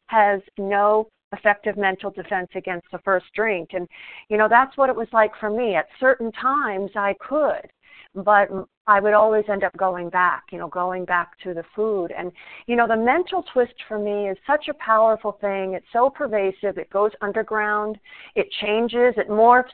has 0.08 0.42
no 0.58 1.08
effective 1.34 1.78
mental 1.78 2.10
defense 2.10 2.50
against 2.56 2.88
the 2.92 3.00
first 3.00 3.28
drink. 3.36 3.70
And, 3.74 3.88
you 4.30 4.38
know, 4.38 4.48
that's 4.50 4.76
what 4.78 4.90
it 4.90 4.96
was 4.96 5.08
like 5.14 5.32
for 5.40 5.50
me. 5.50 5.76
At 5.76 5.88
certain 6.00 6.32
times, 6.32 6.92
I 6.96 7.14
could 7.20 7.70
but 8.16 8.50
I 8.88 9.00
would 9.00 9.14
always 9.14 9.46
end 9.50 9.64
up 9.64 9.76
going 9.78 10.10
back, 10.10 10.44
you 10.52 10.58
know, 10.58 10.68
going 10.68 11.06
back 11.06 11.38
to 11.44 11.54
the 11.54 11.64
food. 11.76 12.12
And, 12.18 12.32
you 12.68 12.76
know, 12.76 12.88
the 12.88 12.98
mental 12.98 13.44
twist 13.54 13.74
for 13.88 13.98
me 14.00 14.30
is 14.30 14.38
such 14.46 14.68
a 14.70 14.74
powerful 14.74 15.38
thing. 15.40 15.74
It's 15.76 15.86
so 15.94 16.10
pervasive. 16.10 16.78
It 16.78 16.90
goes 16.90 17.12
underground. 17.22 17.98
It 18.36 18.48
changes. 18.62 19.14
It 19.18 19.30
morphs 19.30 19.70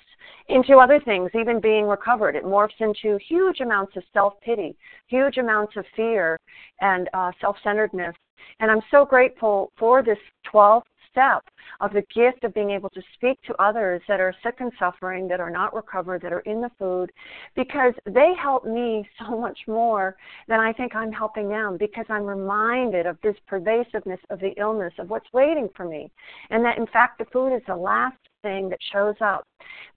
into 0.50 0.78
other 0.78 1.00
things, 1.00 1.32
even 1.34 1.60
being 1.60 1.88
recovered. 1.88 2.36
It 2.36 2.44
morphs 2.44 2.80
into 2.80 3.18
huge 3.28 3.60
amounts 3.62 3.96
of 3.96 4.04
self 4.14 4.34
pity, 4.42 4.78
huge 5.08 5.38
amounts 5.38 5.76
of 5.78 5.86
fear 5.96 6.38
and 6.82 7.10
uh, 7.14 7.32
self 7.42 7.56
centeredness. 7.64 8.16
And 8.60 8.70
I'm 8.70 8.82
so 8.92 9.06
grateful 9.06 9.72
for 9.78 10.04
this 10.04 10.18
12 10.52 10.84
step 11.18 11.43
of 11.82 11.91
the 11.93 12.03
gift 12.13 12.43
of 12.43 12.53
being 12.53 12.70
able 12.70 12.89
to 12.89 13.01
speak 13.15 13.41
to 13.43 13.61
others 13.61 14.01
that 14.07 14.20
are 14.20 14.34
sick 14.43 14.55
and 14.59 14.72
suffering, 14.78 15.28
that 15.28 15.39
are 15.39 15.49
not 15.49 15.74
recovered, 15.74 16.22
that 16.22 16.32
are 16.32 16.41
in 16.41 16.61
the 16.61 16.70
food, 16.78 17.11
because 17.55 17.93
they 18.05 18.34
help 18.41 18.65
me 18.65 19.07
so 19.20 19.38
much 19.39 19.59
more 19.68 20.15
than 20.47 20.59
I 20.59 20.74
think 20.74 20.95
I'm 20.95 21.11
helping 21.11 21.49
them 21.49 21.78
because 21.78 22.05
I'm 22.09 22.24
reminded 22.24 23.05
of 23.05 23.18
this 23.24 23.36
pervasiveness 23.47 24.20
of 24.30 24.39
the 24.39 24.53
illness, 24.57 24.93
of 24.99 25.09
what's 25.09 25.32
waiting 25.34 25.70
for 25.76 25.86
me. 25.86 26.11
And 26.49 26.63
that 26.65 26.78
in 26.78 26.86
fact 26.88 27.18
the 27.18 27.26
food 27.26 27.55
is 27.55 27.61
the 27.68 27.76
last 27.76 28.18
thing 28.42 28.70
that 28.70 28.80
shows 28.92 29.16
up, 29.22 29.44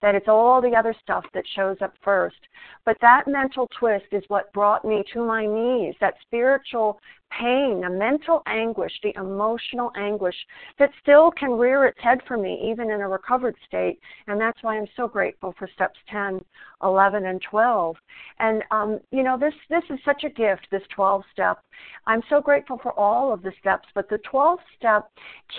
that 0.01 0.15
it's 0.15 0.27
all 0.27 0.61
the 0.61 0.75
other 0.75 0.95
stuff 1.01 1.25
that 1.33 1.43
shows 1.55 1.77
up 1.81 1.93
first. 2.03 2.37
But 2.85 2.97
that 3.01 3.27
mental 3.27 3.67
twist 3.79 4.05
is 4.11 4.23
what 4.27 4.51
brought 4.53 4.83
me 4.85 5.03
to 5.13 5.25
my 5.25 5.45
knees, 5.45 5.95
that 6.01 6.15
spiritual 6.21 6.99
pain, 7.39 7.81
the 7.81 7.89
mental 7.89 8.41
anguish, 8.45 8.91
the 9.03 9.13
emotional 9.15 9.91
anguish 9.95 10.35
that 10.79 10.91
still 11.01 11.31
can 11.31 11.51
rear 11.51 11.85
its 11.85 11.99
head 12.01 12.19
for 12.27 12.37
me, 12.37 12.69
even 12.69 12.89
in 12.89 13.01
a 13.01 13.07
recovered 13.07 13.55
state. 13.65 13.99
And 14.27 14.39
that's 14.39 14.61
why 14.61 14.77
I'm 14.77 14.87
so 14.95 15.07
grateful 15.07 15.53
for 15.57 15.69
steps 15.73 15.99
10, 16.09 16.43
11, 16.83 17.25
and 17.25 17.41
12. 17.49 17.95
And, 18.39 18.63
um, 18.71 18.99
you 19.11 19.23
know, 19.23 19.37
this, 19.37 19.53
this 19.69 19.83
is 19.89 19.99
such 20.03 20.23
a 20.23 20.29
gift, 20.29 20.67
this 20.71 20.83
12 20.95 21.23
step. 21.31 21.59
I'm 22.05 22.21
so 22.29 22.41
grateful 22.41 22.79
for 22.81 22.97
all 22.99 23.33
of 23.33 23.41
the 23.41 23.53
steps, 23.59 23.87
but 23.95 24.09
the 24.09 24.19
12 24.29 24.59
step 24.77 25.09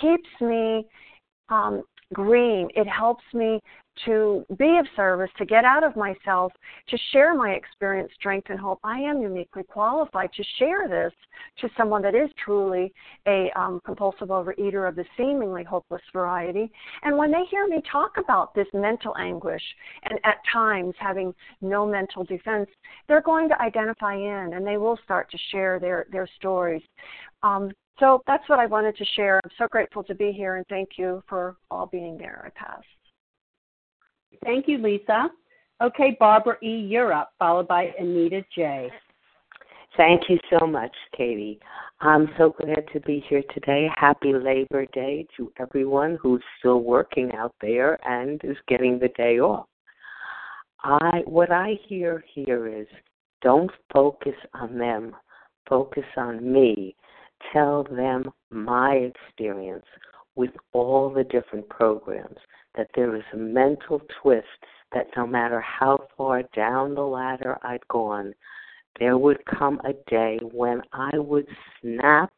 keeps 0.00 0.28
me 0.40 0.86
um, 1.48 1.82
green. 2.12 2.68
It 2.74 2.86
helps 2.86 3.24
me 3.32 3.60
to 4.06 4.44
be 4.58 4.78
of 4.78 4.86
service, 4.96 5.30
to 5.36 5.44
get 5.44 5.64
out 5.64 5.84
of 5.84 5.94
myself, 5.96 6.52
to 6.88 6.98
share 7.12 7.34
my 7.34 7.50
experience, 7.50 8.10
strength, 8.14 8.48
and 8.50 8.58
hope. 8.58 8.78
I 8.82 8.98
am 8.98 9.20
uniquely 9.20 9.62
qualified 9.64 10.30
to 10.34 10.44
share 10.58 10.88
this 10.88 11.12
to 11.60 11.68
someone 11.76 12.02
that 12.02 12.14
is 12.14 12.30
truly 12.42 12.92
a 13.26 13.50
um, 13.54 13.80
compulsive 13.84 14.28
overeater 14.28 14.88
of 14.88 14.96
the 14.96 15.04
seemingly 15.16 15.64
hopeless 15.64 16.02
variety. 16.12 16.70
And 17.02 17.16
when 17.16 17.30
they 17.30 17.44
hear 17.50 17.66
me 17.66 17.82
talk 17.90 18.12
about 18.16 18.54
this 18.54 18.66
mental 18.72 19.14
anguish 19.18 19.62
and 20.04 20.18
at 20.24 20.36
times 20.50 20.94
having 20.98 21.34
no 21.60 21.86
mental 21.86 22.24
defense, 22.24 22.68
they're 23.08 23.22
going 23.22 23.48
to 23.50 23.60
identify 23.60 24.14
in 24.14 24.54
and 24.54 24.66
they 24.66 24.78
will 24.78 24.98
start 25.04 25.30
to 25.30 25.38
share 25.50 25.78
their, 25.78 26.06
their 26.10 26.28
stories. 26.38 26.82
Um, 27.42 27.72
so 27.98 28.22
that's 28.26 28.48
what 28.48 28.58
I 28.58 28.66
wanted 28.66 28.96
to 28.96 29.04
share. 29.16 29.40
I'm 29.44 29.50
so 29.58 29.66
grateful 29.70 30.02
to 30.04 30.14
be 30.14 30.32
here 30.32 30.56
and 30.56 30.66
thank 30.68 30.90
you 30.96 31.22
for 31.28 31.56
all 31.70 31.86
being 31.86 32.16
there. 32.18 32.42
I 32.46 32.58
pass. 32.58 32.82
Thank 34.44 34.66
you, 34.68 34.78
Lisa. 34.78 35.28
Okay, 35.82 36.16
Barbara 36.18 36.56
E., 36.62 36.68
you're 36.68 37.12
up, 37.12 37.32
followed 37.38 37.68
by 37.68 37.92
Anita 37.98 38.42
J. 38.54 38.90
Thank 39.96 40.22
you 40.28 40.38
so 40.48 40.66
much, 40.66 40.94
Katie. 41.16 41.60
I'm 42.00 42.28
so 42.38 42.54
glad 42.58 42.84
to 42.92 43.00
be 43.00 43.24
here 43.28 43.42
today. 43.52 43.88
Happy 43.96 44.32
Labor 44.32 44.86
Day 44.92 45.26
to 45.36 45.52
everyone 45.60 46.18
who's 46.20 46.42
still 46.58 46.80
working 46.80 47.32
out 47.32 47.54
there 47.60 47.98
and 48.08 48.40
is 48.42 48.56
getting 48.68 48.98
the 48.98 49.08
day 49.16 49.38
off. 49.38 49.66
I 50.82 51.22
what 51.26 51.52
I 51.52 51.78
hear 51.86 52.24
here 52.34 52.66
is 52.66 52.86
don't 53.42 53.70
focus 53.92 54.34
on 54.54 54.78
them, 54.78 55.14
focus 55.68 56.04
on 56.16 56.52
me 56.52 56.96
tell 57.52 57.84
them 57.84 58.24
my 58.50 58.94
experience 58.94 59.86
with 60.34 60.50
all 60.72 61.10
the 61.10 61.24
different 61.24 61.68
programs, 61.68 62.38
that 62.76 62.88
there 62.94 63.14
is 63.16 63.22
a 63.32 63.36
mental 63.36 64.00
twist 64.20 64.46
that 64.92 65.06
no 65.16 65.26
matter 65.26 65.60
how 65.60 66.06
far 66.16 66.42
down 66.54 66.94
the 66.94 67.02
ladder 67.02 67.58
I'd 67.62 67.86
gone, 67.88 68.34
there 68.98 69.16
would 69.18 69.44
come 69.46 69.80
a 69.84 69.92
day 70.10 70.38
when 70.52 70.82
I 70.92 71.18
would 71.18 71.46
snap 71.80 72.32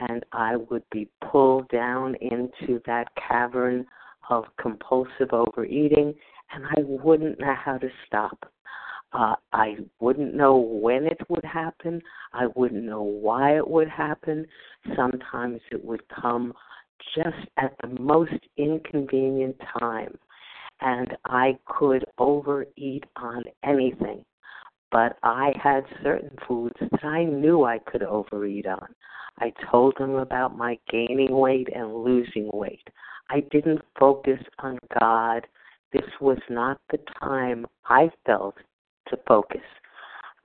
and 0.00 0.24
I 0.32 0.56
would 0.56 0.84
be 0.90 1.08
pulled 1.30 1.68
down 1.68 2.16
into 2.16 2.80
that 2.86 3.08
cavern 3.16 3.86
of 4.30 4.44
compulsive 4.60 5.32
overeating 5.32 6.14
and 6.52 6.64
I 6.66 6.80
wouldn't 6.80 7.40
know 7.40 7.54
how 7.54 7.78
to 7.78 7.88
stop. 8.06 8.50
Uh, 9.14 9.36
I 9.52 9.76
wouldn't 10.00 10.34
know 10.34 10.56
when 10.56 11.06
it 11.06 11.20
would 11.28 11.44
happen. 11.44 12.02
I 12.32 12.48
wouldn't 12.56 12.82
know 12.82 13.02
why 13.02 13.56
it 13.56 13.66
would 13.66 13.88
happen. 13.88 14.44
Sometimes 14.96 15.60
it 15.70 15.84
would 15.84 16.02
come 16.08 16.52
just 17.14 17.48
at 17.56 17.74
the 17.80 18.00
most 18.00 18.32
inconvenient 18.56 19.56
time. 19.78 20.18
And 20.80 21.16
I 21.26 21.56
could 21.66 22.04
overeat 22.18 23.04
on 23.14 23.44
anything. 23.62 24.24
But 24.90 25.16
I 25.22 25.52
had 25.62 25.84
certain 26.02 26.36
foods 26.46 26.74
that 26.80 27.04
I 27.04 27.22
knew 27.22 27.64
I 27.64 27.78
could 27.78 28.02
overeat 28.02 28.66
on. 28.66 28.94
I 29.38 29.52
told 29.70 29.94
them 29.98 30.16
about 30.16 30.58
my 30.58 30.76
gaining 30.90 31.36
weight 31.36 31.68
and 31.74 31.94
losing 31.94 32.50
weight. 32.52 32.86
I 33.30 33.40
didn't 33.52 33.82
focus 33.98 34.40
on 34.58 34.78
God. 35.00 35.46
This 35.92 36.08
was 36.20 36.38
not 36.50 36.80
the 36.90 36.98
time 37.20 37.66
I 37.86 38.10
felt 38.26 38.56
to 39.08 39.18
focus. 39.26 39.62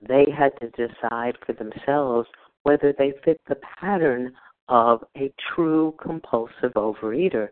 They 0.06 0.26
had 0.36 0.52
to 0.60 0.70
decide 0.70 1.36
for 1.44 1.52
themselves 1.52 2.28
whether 2.62 2.94
they 2.96 3.12
fit 3.24 3.40
the 3.48 3.56
pattern 3.80 4.32
of 4.68 5.04
a 5.16 5.32
true 5.54 5.94
compulsive 6.02 6.72
overeater. 6.76 7.48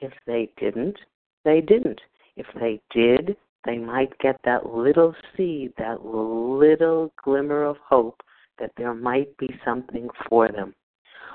If 0.00 0.12
they 0.26 0.50
didn't, 0.58 0.98
they 1.44 1.60
didn't. 1.60 2.00
If 2.36 2.46
they 2.58 2.80
did, 2.94 3.36
they 3.64 3.78
might 3.78 4.18
get 4.18 4.40
that 4.44 4.66
little 4.66 5.14
seed, 5.36 5.72
that 5.78 6.04
little 6.04 7.12
glimmer 7.22 7.64
of 7.64 7.76
hope 7.88 8.20
that 8.58 8.72
there 8.76 8.94
might 8.94 9.36
be 9.36 9.48
something 9.64 10.08
for 10.28 10.48
them. 10.48 10.74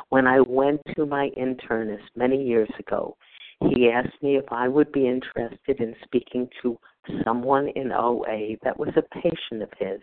When 0.09 0.27
I 0.27 0.39
went 0.41 0.81
to 0.95 1.05
my 1.05 1.29
internist 1.37 2.07
many 2.15 2.41
years 2.43 2.69
ago, 2.79 3.15
he 3.59 3.89
asked 3.89 4.21
me 4.21 4.37
if 4.37 4.45
I 4.51 4.67
would 4.67 4.91
be 4.91 5.07
interested 5.07 5.79
in 5.79 5.95
speaking 6.03 6.49
to 6.61 6.77
someone 7.23 7.69
in 7.69 7.91
OA 7.91 8.57
that 8.63 8.77
was 8.77 8.93
a 8.95 9.19
patient 9.21 9.61
of 9.61 9.69
his. 9.77 9.99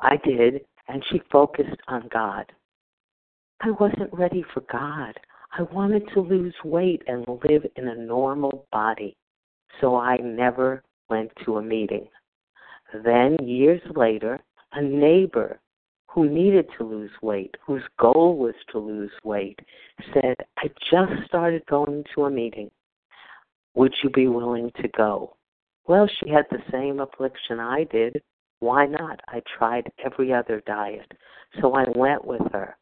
I 0.00 0.16
did, 0.16 0.62
and 0.88 1.02
she 1.10 1.20
focused 1.30 1.80
on 1.88 2.08
God. 2.12 2.46
I 3.60 3.70
wasn't 3.70 4.12
ready 4.12 4.44
for 4.52 4.60
God. 4.70 5.18
I 5.58 5.62
wanted 5.62 6.02
to 6.12 6.20
lose 6.20 6.54
weight 6.64 7.02
and 7.06 7.26
live 7.26 7.64
in 7.76 7.88
a 7.88 7.94
normal 7.94 8.66
body, 8.70 9.16
so 9.80 9.96
I 9.96 10.18
never 10.18 10.82
went 11.08 11.30
to 11.44 11.56
a 11.56 11.62
meeting. 11.62 12.08
Then, 13.04 13.36
years 13.42 13.80
later, 13.94 14.38
a 14.72 14.82
neighbor 14.82 15.60
who 16.08 16.28
needed 16.28 16.66
to 16.78 16.84
lose 16.84 17.10
weight, 17.22 17.54
whose 17.66 17.82
goal 17.98 18.36
was 18.36 18.54
to 18.72 18.78
lose 18.78 19.12
weight, 19.24 19.58
said, 20.12 20.36
I 20.58 20.68
just 20.90 21.26
started 21.26 21.64
going 21.66 22.04
to 22.14 22.24
a 22.24 22.30
meeting. 22.30 22.70
Would 23.74 23.94
you 24.02 24.10
be 24.10 24.26
willing 24.26 24.72
to 24.80 24.88
go? 24.88 25.35
Well, 25.88 26.08
she 26.08 26.30
had 26.30 26.46
the 26.50 26.62
same 26.72 27.00
affliction 27.00 27.60
I 27.60 27.84
did. 27.84 28.20
Why 28.58 28.86
not? 28.86 29.20
I 29.28 29.42
tried 29.58 29.90
every 30.04 30.32
other 30.32 30.62
diet. 30.66 31.12
So 31.60 31.74
I 31.74 31.84
went 31.94 32.24
with 32.24 32.42
her. 32.52 32.76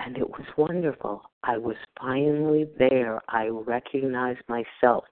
And 0.00 0.16
it 0.16 0.28
was 0.28 0.46
wonderful. 0.56 1.22
I 1.44 1.56
was 1.56 1.76
finally 2.00 2.66
there. 2.78 3.20
I 3.28 3.46
recognized 3.46 4.42
myself. 4.48 5.04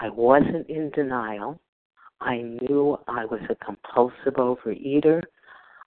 I 0.00 0.08
wasn't 0.08 0.68
in 0.68 0.90
denial. 0.90 1.60
I 2.20 2.38
knew 2.38 2.96
I 3.06 3.26
was 3.26 3.40
a 3.50 3.64
compulsive 3.64 4.34
overeater. 4.38 5.20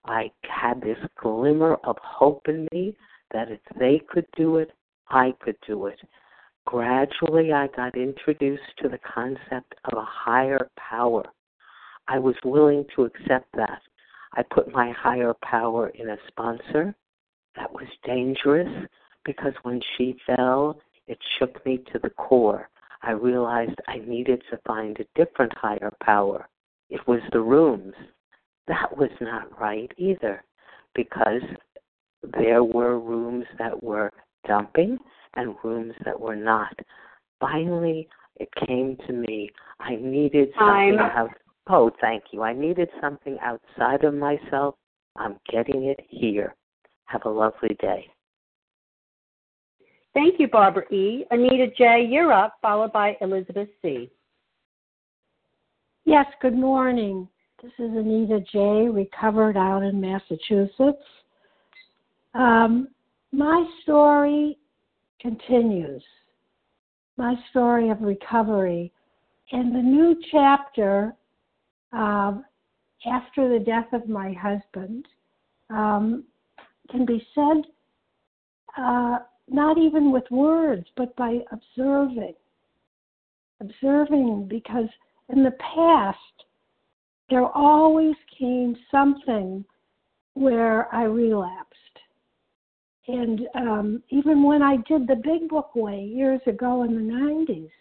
I 0.06 0.32
had 0.44 0.82
this 0.82 1.00
glimmer 1.20 1.76
of 1.84 1.98
hope 2.04 2.48
in 2.48 2.68
me 2.72 2.96
that 3.32 3.50
if 3.50 3.60
they 3.80 4.02
could 4.08 4.28
do 4.38 4.58
it, 4.58 4.72
I 5.10 5.34
could 5.42 5.58
do 5.66 5.88
it 5.88 6.00
gradually 6.70 7.52
I 7.52 7.66
got 7.76 7.98
introduced 7.98 8.62
to 8.84 8.90
the 8.90 9.00
concept 9.00 9.74
of 9.86 9.98
a 9.98 10.06
higher 10.06 10.70
power. 10.78 11.24
I 12.08 12.20
was 12.20 12.36
willing 12.46 12.86
to 12.96 13.06
accept 13.06 13.48
that. 13.56 13.82
I 14.34 14.44
put 14.54 14.72
my 14.72 14.94
higher 14.96 15.34
power 15.42 15.90
in 15.96 16.10
a 16.10 16.18
sponsor. 16.28 16.94
That 17.56 17.74
was 17.74 17.88
dangerous 18.06 18.88
because 19.26 19.54
when 19.64 19.82
she 19.98 20.16
fell, 20.28 20.80
it 21.08 21.18
shook 21.40 21.66
me 21.66 21.80
to 21.92 21.98
the 22.04 22.12
core. 22.12 22.70
I 23.02 23.12
realized 23.14 23.74
I 23.88 23.98
needed 24.06 24.44
to 24.52 24.60
find 24.68 24.96
a 25.00 25.20
different 25.20 25.54
higher 25.58 25.92
power. 26.04 26.48
It 26.92 27.02
was 27.08 27.22
the 27.32 27.42
rooms. 27.42 27.96
That 28.68 28.96
was 28.96 29.10
not 29.20 29.60
right 29.60 29.92
either 29.98 30.44
because 30.94 31.42
there 32.38 32.64
were 32.64 33.00
rooms 33.00 33.46
that 33.58 33.82
were 33.82 34.12
dumping 34.48 34.98
and 35.36 35.56
rooms 35.64 35.94
that 36.06 36.20
were 36.20 36.36
not. 36.36 36.78
Finally, 37.40 38.08
it 38.38 38.50
came 38.68 38.98
to 39.08 39.14
me. 39.14 39.50
I 39.80 39.96
needed 39.96 40.50
something 40.58 40.98
out. 41.00 41.30
Oh, 41.68 41.92
thank 42.02 42.24
you. 42.32 42.42
I 42.42 42.54
needed 42.54 42.90
something 43.00 43.38
outside 43.42 44.04
of 44.04 44.14
myself. 44.14 44.76
I'm 45.16 45.38
getting 45.52 45.86
it 45.86 46.00
here. 46.10 46.56
Have 47.06 47.26
a 47.26 47.30
lovely 47.30 47.76
day. 47.80 48.08
Thank 50.14 50.40
you, 50.40 50.48
Barbara 50.48 50.92
E. 50.92 51.26
Anita 51.30 51.68
J., 51.78 52.08
you're 52.10 52.34
up, 52.34 52.56
followed 52.62 52.92
by 52.92 53.16
Elizabeth 53.22 53.70
C. 53.82 54.10
Yes, 56.06 56.26
good 56.42 56.56
morning. 56.56 57.28
This 57.62 57.72
is 57.78 57.92
Anita 57.92 58.40
J., 58.52 58.90
recovered 58.90 59.56
out 59.56 59.84
in 59.84 60.02
Massachusetts. 60.02 61.04
Um, 62.34 62.88
my 63.32 63.66
story 63.84 64.58
continues. 65.22 66.04
My 67.18 67.36
story 67.50 67.90
of 67.90 68.02
recovery. 68.02 68.92
And 69.52 69.76
the 69.76 69.82
new 69.82 70.16
chapter, 70.32 71.14
uh, 71.92 72.34
after 73.06 73.50
the 73.50 73.64
death 73.64 73.92
of 73.94 74.08
my 74.08 74.34
husband, 74.34 75.08
um, 75.70 76.24
can 76.90 77.06
be 77.06 77.26
said 77.36 77.64
uh, 78.78 79.20
not 79.48 79.78
even 79.78 80.12
with 80.12 80.30
words, 80.32 80.86
but 80.96 81.16
by 81.16 81.40
observing. 81.52 82.36
Observing 83.62 84.48
because 84.48 84.88
in 85.30 85.44
the 85.44 85.56
past, 85.76 86.18
there 87.30 87.46
always 87.46 88.16
came 88.38 88.76
something 88.90 89.66
where 90.34 90.94
I 90.94 91.04
relapsed. 91.04 91.69
And 93.10 93.48
um, 93.56 94.04
even 94.10 94.44
when 94.44 94.62
I 94.62 94.78
did 94.88 95.08
the 95.08 95.16
Big 95.16 95.50
Book 95.50 95.72
Way 95.74 96.04
years 96.04 96.42
ago 96.46 96.84
in 96.84 96.94
the 96.94 97.14
90s, 97.14 97.72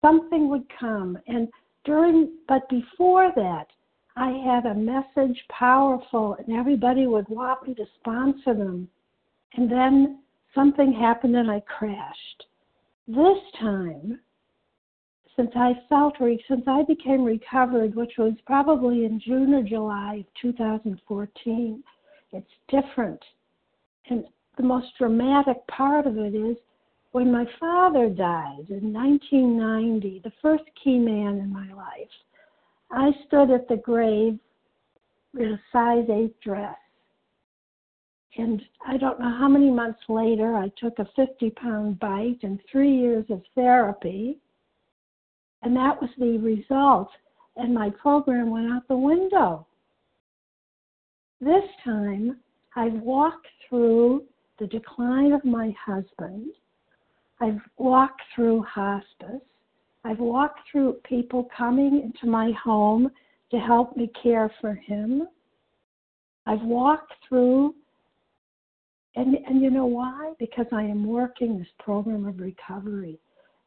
something 0.00 0.48
would 0.48 0.62
come. 0.78 1.18
And 1.26 1.48
during, 1.84 2.30
but 2.46 2.68
before 2.68 3.32
that, 3.34 3.66
I 4.14 4.30
had 4.30 4.66
a 4.66 4.74
message 4.74 5.42
powerful, 5.48 6.36
and 6.38 6.56
everybody 6.56 7.08
would 7.08 7.28
want 7.28 7.66
me 7.66 7.74
to 7.74 7.84
sponsor 7.98 8.54
them. 8.54 8.88
And 9.54 9.70
then 9.70 10.20
something 10.54 10.92
happened 10.92 11.34
and 11.34 11.50
I 11.50 11.60
crashed. 11.66 12.44
This 13.08 13.38
time, 13.58 14.20
since 15.34 15.50
I 15.56 15.72
felt, 15.88 16.14
since 16.46 16.62
I 16.68 16.84
became 16.84 17.24
recovered, 17.24 17.96
which 17.96 18.12
was 18.16 18.34
probably 18.46 19.06
in 19.06 19.18
June 19.18 19.54
or 19.54 19.64
July 19.64 20.20
of 20.20 20.26
2014, 20.40 21.82
it's 22.32 22.46
different. 22.68 23.20
And 24.08 24.24
the 24.56 24.62
most 24.62 24.88
dramatic 24.98 25.66
part 25.66 26.06
of 26.06 26.16
it 26.18 26.34
is 26.34 26.56
when 27.12 27.32
my 27.32 27.46
father 27.58 28.08
died 28.08 28.66
in 28.68 28.92
1990, 28.92 30.20
the 30.24 30.32
first 30.42 30.64
key 30.82 30.98
man 30.98 31.38
in 31.38 31.52
my 31.52 31.72
life, 31.72 32.10
I 32.90 33.10
stood 33.26 33.50
at 33.50 33.68
the 33.68 33.76
grave 33.76 34.38
in 35.38 35.52
a 35.52 35.60
size 35.72 36.04
8 36.10 36.40
dress. 36.40 36.76
And 38.38 38.62
I 38.86 38.98
don't 38.98 39.18
know 39.18 39.34
how 39.38 39.48
many 39.48 39.70
months 39.70 40.00
later, 40.08 40.56
I 40.56 40.70
took 40.78 40.98
a 40.98 41.08
50 41.16 41.50
pound 41.50 41.98
bite 41.98 42.38
and 42.42 42.60
three 42.70 42.94
years 42.94 43.24
of 43.30 43.42
therapy. 43.54 44.38
And 45.62 45.74
that 45.74 46.00
was 46.00 46.10
the 46.18 46.36
result. 46.38 47.08
And 47.56 47.72
my 47.72 47.88
program 47.90 48.50
went 48.50 48.70
out 48.70 48.86
the 48.88 48.96
window. 48.96 49.66
This 51.40 51.64
time, 51.82 52.40
I've 52.76 52.92
walked 52.92 53.46
through 53.68 54.24
the 54.58 54.66
decline 54.66 55.32
of 55.32 55.44
my 55.44 55.74
husband. 55.84 56.52
I've 57.40 57.60
walked 57.76 58.22
through 58.34 58.62
hospice. 58.62 59.42
I've 60.04 60.18
walked 60.18 60.60
through 60.70 60.94
people 61.04 61.48
coming 61.56 62.02
into 62.02 62.30
my 62.30 62.52
home 62.52 63.10
to 63.50 63.58
help 63.58 63.96
me 63.96 64.10
care 64.22 64.50
for 64.60 64.74
him. 64.74 65.28
I've 66.46 66.62
walked 66.62 67.12
through, 67.28 67.74
and, 69.16 69.36
and 69.46 69.60
you 69.60 69.70
know 69.70 69.86
why? 69.86 70.32
Because 70.38 70.66
I 70.72 70.82
am 70.82 71.06
working 71.06 71.58
this 71.58 71.68
program 71.78 72.26
of 72.26 72.38
recovery. 72.38 73.18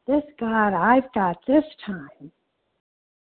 This 0.06 0.24
God 0.38 0.72
I've 0.72 1.12
got 1.12 1.36
this 1.46 1.64
time 1.84 2.32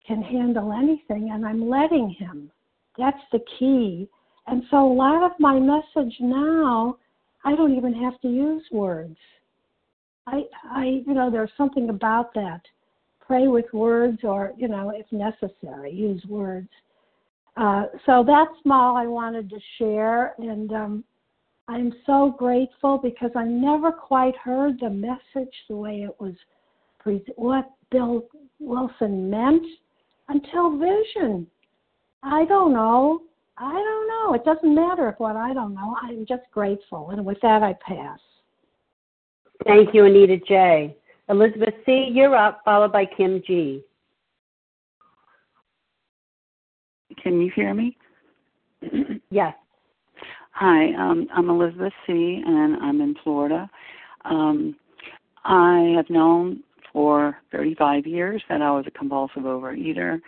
can 0.05 0.21
handle 0.21 0.71
anything, 0.71 1.31
and 1.31 1.45
I'm 1.45 1.67
letting 1.67 2.09
Him. 2.09 2.51
That's 2.97 3.21
the 3.31 3.39
key. 3.57 4.07
And 4.47 4.63
so 4.69 4.85
a 4.85 4.93
lot 4.93 5.23
of 5.23 5.31
my 5.39 5.59
message 5.59 6.15
now, 6.19 6.97
I 7.45 7.55
don't 7.55 7.75
even 7.75 7.93
have 7.93 8.19
to 8.21 8.27
use 8.27 8.63
words. 8.71 9.15
I, 10.27 10.41
I, 10.69 11.03
you 11.05 11.13
know, 11.13 11.29
there's 11.29 11.51
something 11.55 11.89
about 11.89 12.33
that. 12.33 12.61
Pray 13.25 13.47
with 13.47 13.65
words, 13.73 14.19
or 14.23 14.53
you 14.57 14.67
know, 14.67 14.91
if 14.93 15.05
necessary, 15.11 15.91
use 15.93 16.23
words. 16.27 16.69
Uh, 17.55 17.85
so 18.05 18.23
that's 18.25 18.51
all 18.69 18.97
I 18.97 19.07
wanted 19.07 19.49
to 19.49 19.59
share, 19.77 20.33
and 20.39 20.71
um, 20.73 21.03
I'm 21.67 21.93
so 22.05 22.35
grateful 22.37 22.97
because 22.97 23.31
I 23.35 23.45
never 23.45 23.91
quite 23.91 24.35
heard 24.37 24.79
the 24.79 24.89
message 24.89 25.53
the 25.69 25.75
way 25.75 26.01
it 26.01 26.15
was, 26.19 26.33
pre- 26.99 27.25
what 27.35 27.71
Bill 27.91 28.25
Wilson 28.59 29.29
meant 29.29 29.65
until 30.29 30.77
Vision. 30.77 31.47
I 32.23 32.45
don't 32.45 32.73
know. 32.73 33.21
I 33.57 33.71
don't 33.71 34.07
know. 34.07 34.33
It 34.33 34.43
doesn't 34.43 34.75
matter 34.75 35.09
if 35.09 35.19
what 35.19 35.35
I 35.35 35.53
don't 35.53 35.73
know. 35.73 35.95
I'm 36.01 36.25
just 36.25 36.43
grateful, 36.51 37.11
and 37.11 37.25
with 37.25 37.37
that, 37.41 37.63
I 37.63 37.73
pass. 37.73 38.19
Thank 39.65 39.93
you, 39.93 40.05
Anita 40.05 40.37
J. 40.45 40.95
Elizabeth 41.29 41.73
C., 41.85 42.09
you're 42.11 42.35
up, 42.35 42.61
followed 42.65 42.91
by 42.91 43.05
Kim 43.05 43.41
G. 43.47 43.83
Can 47.23 47.41
you 47.41 47.51
hear 47.55 47.73
me? 47.73 47.97
yes. 49.31 49.55
Hi, 50.51 50.93
um, 50.93 51.27
I'm 51.33 51.49
Elizabeth 51.49 51.93
C., 52.05 52.43
and 52.45 52.75
I'm 52.75 53.01
in 53.01 53.15
Florida. 53.23 53.69
Um, 54.25 54.75
I 55.45 55.93
have 55.95 56.09
known 56.09 56.61
for 56.91 57.37
35 57.51 58.05
years 58.05 58.43
that 58.49 58.61
I 58.61 58.71
was 58.71 58.85
a 58.87 58.91
compulsive 58.91 59.43
overeater. 59.43 60.19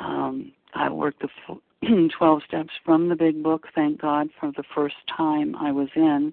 Um, 0.00 0.52
I 0.74 0.90
worked 0.90 1.22
the 1.22 1.28
12 2.18 2.42
steps 2.46 2.70
from 2.84 3.08
the 3.08 3.14
big 3.14 3.42
book, 3.42 3.66
thank 3.74 4.00
God, 4.00 4.28
for 4.38 4.52
the 4.56 4.64
first 4.74 4.96
time 5.16 5.54
I 5.56 5.70
was 5.70 5.88
in. 5.94 6.32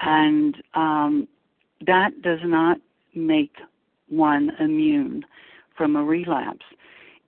And 0.00 0.56
um, 0.74 1.28
that 1.86 2.22
does 2.22 2.40
not 2.44 2.78
make 3.14 3.52
one 4.08 4.50
immune 4.60 5.24
from 5.76 5.96
a 5.96 6.04
relapse. 6.04 6.64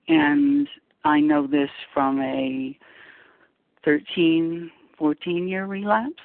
And 0.08 0.68
I 1.04 1.20
know 1.20 1.46
this 1.46 1.70
from 1.92 2.20
a 2.20 2.78
13, 3.84 4.70
14 4.98 5.48
year 5.48 5.66
relapse. 5.66 6.22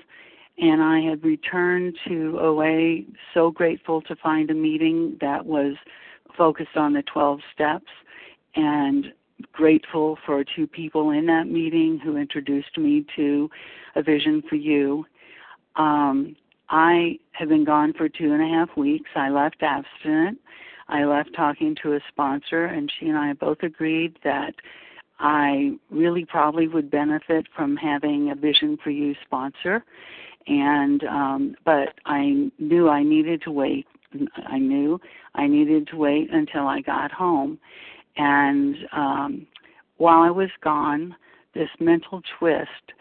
And 0.58 0.82
I 0.82 1.02
had 1.02 1.24
returned 1.24 1.98
to 2.08 2.40
OA 2.40 3.00
so 3.34 3.52
grateful 3.52 4.02
to 4.04 4.16
find 4.16 4.50
a 4.50 4.54
meeting 4.54 5.18
that 5.20 5.46
was 5.46 5.76
focused 6.38 6.78
on 6.78 6.94
the 6.94 7.04
12 7.04 7.40
steps 7.54 7.92
and 8.56 9.08
grateful 9.52 10.18
for 10.26 10.44
two 10.44 10.68
people 10.68 11.12
in 11.12 11.26
that 11.28 11.48
meeting 11.48 12.00
who 12.04 12.18
introduced 12.18 12.78
me 12.78 13.06
to 13.16 13.50
a 13.96 14.04
vision 14.04 14.42
for 14.50 14.56
you. 14.56 15.06
Um, 15.76 16.36
I 16.70 17.20
have 17.34 17.50
been 17.50 17.66
gone 17.66 17.94
for 17.94 18.10
two 18.10 18.34
and 18.34 18.42
a 18.42 18.48
half 18.48 18.76
weeks. 18.78 19.10
I 19.16 19.30
left 19.30 19.62
abstinent. 19.62 20.40
I 20.88 21.04
left 21.04 21.36
talking 21.36 21.76
to 21.84 21.94
a 21.94 22.00
sponsor, 22.10 22.66
and 22.66 22.92
she 23.00 23.08
and 23.08 23.18
I 23.18 23.34
both 23.34 23.58
agreed 23.64 24.18
that 24.24 24.54
I 25.20 25.72
really 25.90 26.26
probably 26.26 26.68
would 26.68 26.92
benefit 26.92 27.48
from 27.56 27.76
having 27.76 28.32
a 28.32 28.36
Vision 28.36 28.78
for 28.84 28.90
You 28.90 29.16
sponsor. 29.26 29.84
And 30.48 31.04
um, 31.06 31.56
but 31.66 31.96
I 32.06 32.52
knew 32.60 32.90
I 32.90 33.04
needed 33.04 33.42
to 33.44 33.52
wait. 33.52 33.88
I 34.46 34.60
knew 34.60 35.00
I 35.34 35.48
needed 35.48 35.88
to 35.88 35.98
wait 35.98 36.32
until 36.32 36.68
I 36.68 36.82
got 36.82 37.12
home. 37.12 37.58
And 38.18 38.76
um, 38.92 39.48
while 39.98 40.22
I 40.22 40.30
was 40.30 40.50
gone, 40.64 41.16
this 41.54 41.70
mental 41.80 42.22
twist. 42.38 42.94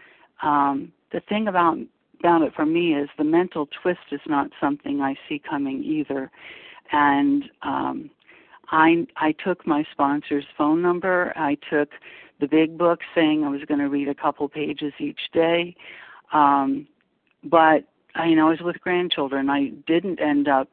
Um, 0.42 0.92
the 1.12 1.20
thing 1.20 1.48
about 1.48 1.78
about 2.20 2.40
it 2.40 2.54
for 2.54 2.64
me 2.64 2.94
is 2.94 3.10
the 3.18 3.24
mental 3.24 3.68
twist 3.82 4.00
is 4.10 4.20
not 4.26 4.48
something 4.58 5.02
I 5.02 5.14
see 5.28 5.38
coming 5.38 5.84
either. 5.84 6.30
And 6.90 7.44
um, 7.62 8.10
I 8.70 9.06
I 9.16 9.32
took 9.32 9.66
my 9.66 9.84
sponsor's 9.92 10.46
phone 10.56 10.80
number. 10.80 11.32
I 11.36 11.58
took 11.70 11.90
the 12.40 12.46
big 12.46 12.78
book 12.78 13.00
saying 13.14 13.44
I 13.44 13.48
was 13.48 13.62
going 13.68 13.80
to 13.80 13.88
read 13.88 14.08
a 14.08 14.14
couple 14.14 14.48
pages 14.48 14.92
each 14.98 15.20
day. 15.32 15.76
Um, 16.32 16.86
but 17.44 17.84
I, 18.14 18.26
you 18.26 18.36
know, 18.36 18.46
I 18.46 18.50
was 18.50 18.60
with 18.60 18.80
grandchildren. 18.80 19.50
I 19.50 19.68
didn't 19.86 20.20
end 20.20 20.48
up 20.48 20.68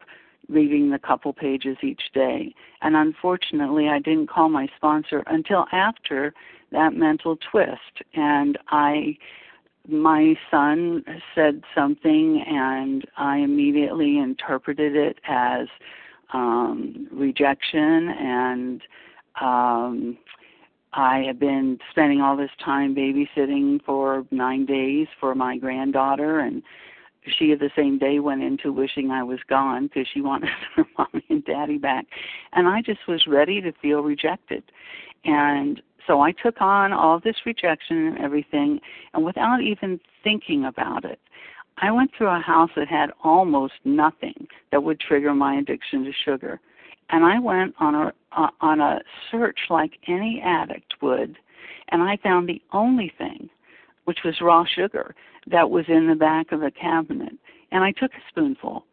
reading 0.51 0.89
the 0.89 0.99
couple 0.99 1.33
pages 1.33 1.77
each 1.81 2.01
day. 2.13 2.53
And 2.81 2.95
unfortunately, 2.95 3.89
I 3.89 3.99
didn't 3.99 4.29
call 4.29 4.49
my 4.49 4.67
sponsor 4.75 5.23
until 5.27 5.65
after 5.71 6.33
that 6.71 6.93
mental 6.93 7.37
twist. 7.51 8.03
And 8.13 8.57
I 8.69 9.17
my 9.87 10.35
son 10.51 11.03
said 11.33 11.63
something 11.73 12.43
and 12.47 13.03
I 13.17 13.37
immediately 13.37 14.19
interpreted 14.19 14.95
it 14.95 15.17
as 15.27 15.67
um 16.33 17.07
rejection 17.11 18.09
and 18.09 18.81
um 19.41 20.17
I 20.93 21.19
have 21.25 21.39
been 21.39 21.79
spending 21.89 22.21
all 22.21 22.37
this 22.37 22.51
time 22.63 22.93
babysitting 22.93 23.83
for 23.83 24.25
9 24.29 24.65
days 24.65 25.07
for 25.19 25.33
my 25.33 25.57
granddaughter 25.57 26.41
and 26.41 26.61
she 27.25 27.53
the 27.53 27.69
same 27.75 27.97
day 27.97 28.19
went 28.19 28.43
into 28.43 28.71
wishing 28.71 29.11
I 29.11 29.23
was 29.23 29.39
gone 29.47 29.87
because 29.87 30.07
she 30.13 30.21
wanted 30.21 30.49
her 30.75 30.85
mommy 30.97 31.23
and 31.29 31.45
daddy 31.45 31.77
back 31.77 32.05
and 32.53 32.67
I 32.67 32.81
just 32.81 33.07
was 33.07 33.25
ready 33.27 33.61
to 33.61 33.71
feel 33.81 34.01
rejected 34.01 34.63
and 35.23 35.81
so 36.07 36.21
I 36.21 36.31
took 36.31 36.61
on 36.61 36.93
all 36.93 37.19
this 37.19 37.35
rejection 37.45 38.07
and 38.07 38.17
everything, 38.19 38.79
and 39.13 39.23
without 39.23 39.61
even 39.61 39.99
thinking 40.23 40.65
about 40.65 41.05
it, 41.05 41.19
I 41.77 41.91
went 41.91 42.11
through 42.15 42.29
a 42.29 42.39
house 42.39 42.69
that 42.75 42.87
had 42.87 43.11
almost 43.23 43.73
nothing 43.85 44.47
that 44.71 44.83
would 44.83 44.99
trigger 44.99 45.33
my 45.33 45.55
addiction 45.55 46.03
to 46.05 46.11
sugar. 46.25 46.59
And 47.09 47.25
I 47.25 47.39
went 47.39 47.75
on 47.79 47.95
a 47.95 48.13
uh, 48.35 48.47
on 48.61 48.79
a 48.79 48.99
search 49.29 49.59
like 49.69 49.91
any 50.07 50.41
addict 50.43 50.93
would, 51.01 51.37
and 51.89 52.01
I 52.01 52.17
found 52.17 52.47
the 52.47 52.61
only 52.71 53.11
thing, 53.17 53.49
which 54.11 54.25
was 54.25 54.41
raw 54.41 54.65
sugar, 54.65 55.15
that 55.47 55.69
was 55.69 55.85
in 55.87 56.05
the 56.05 56.15
back 56.15 56.51
of 56.51 56.59
the 56.59 56.69
cabinet. 56.69 57.31
And 57.71 57.81
I 57.81 57.93
took 57.93 58.11
a 58.11 58.21
spoonful, 58.27 58.85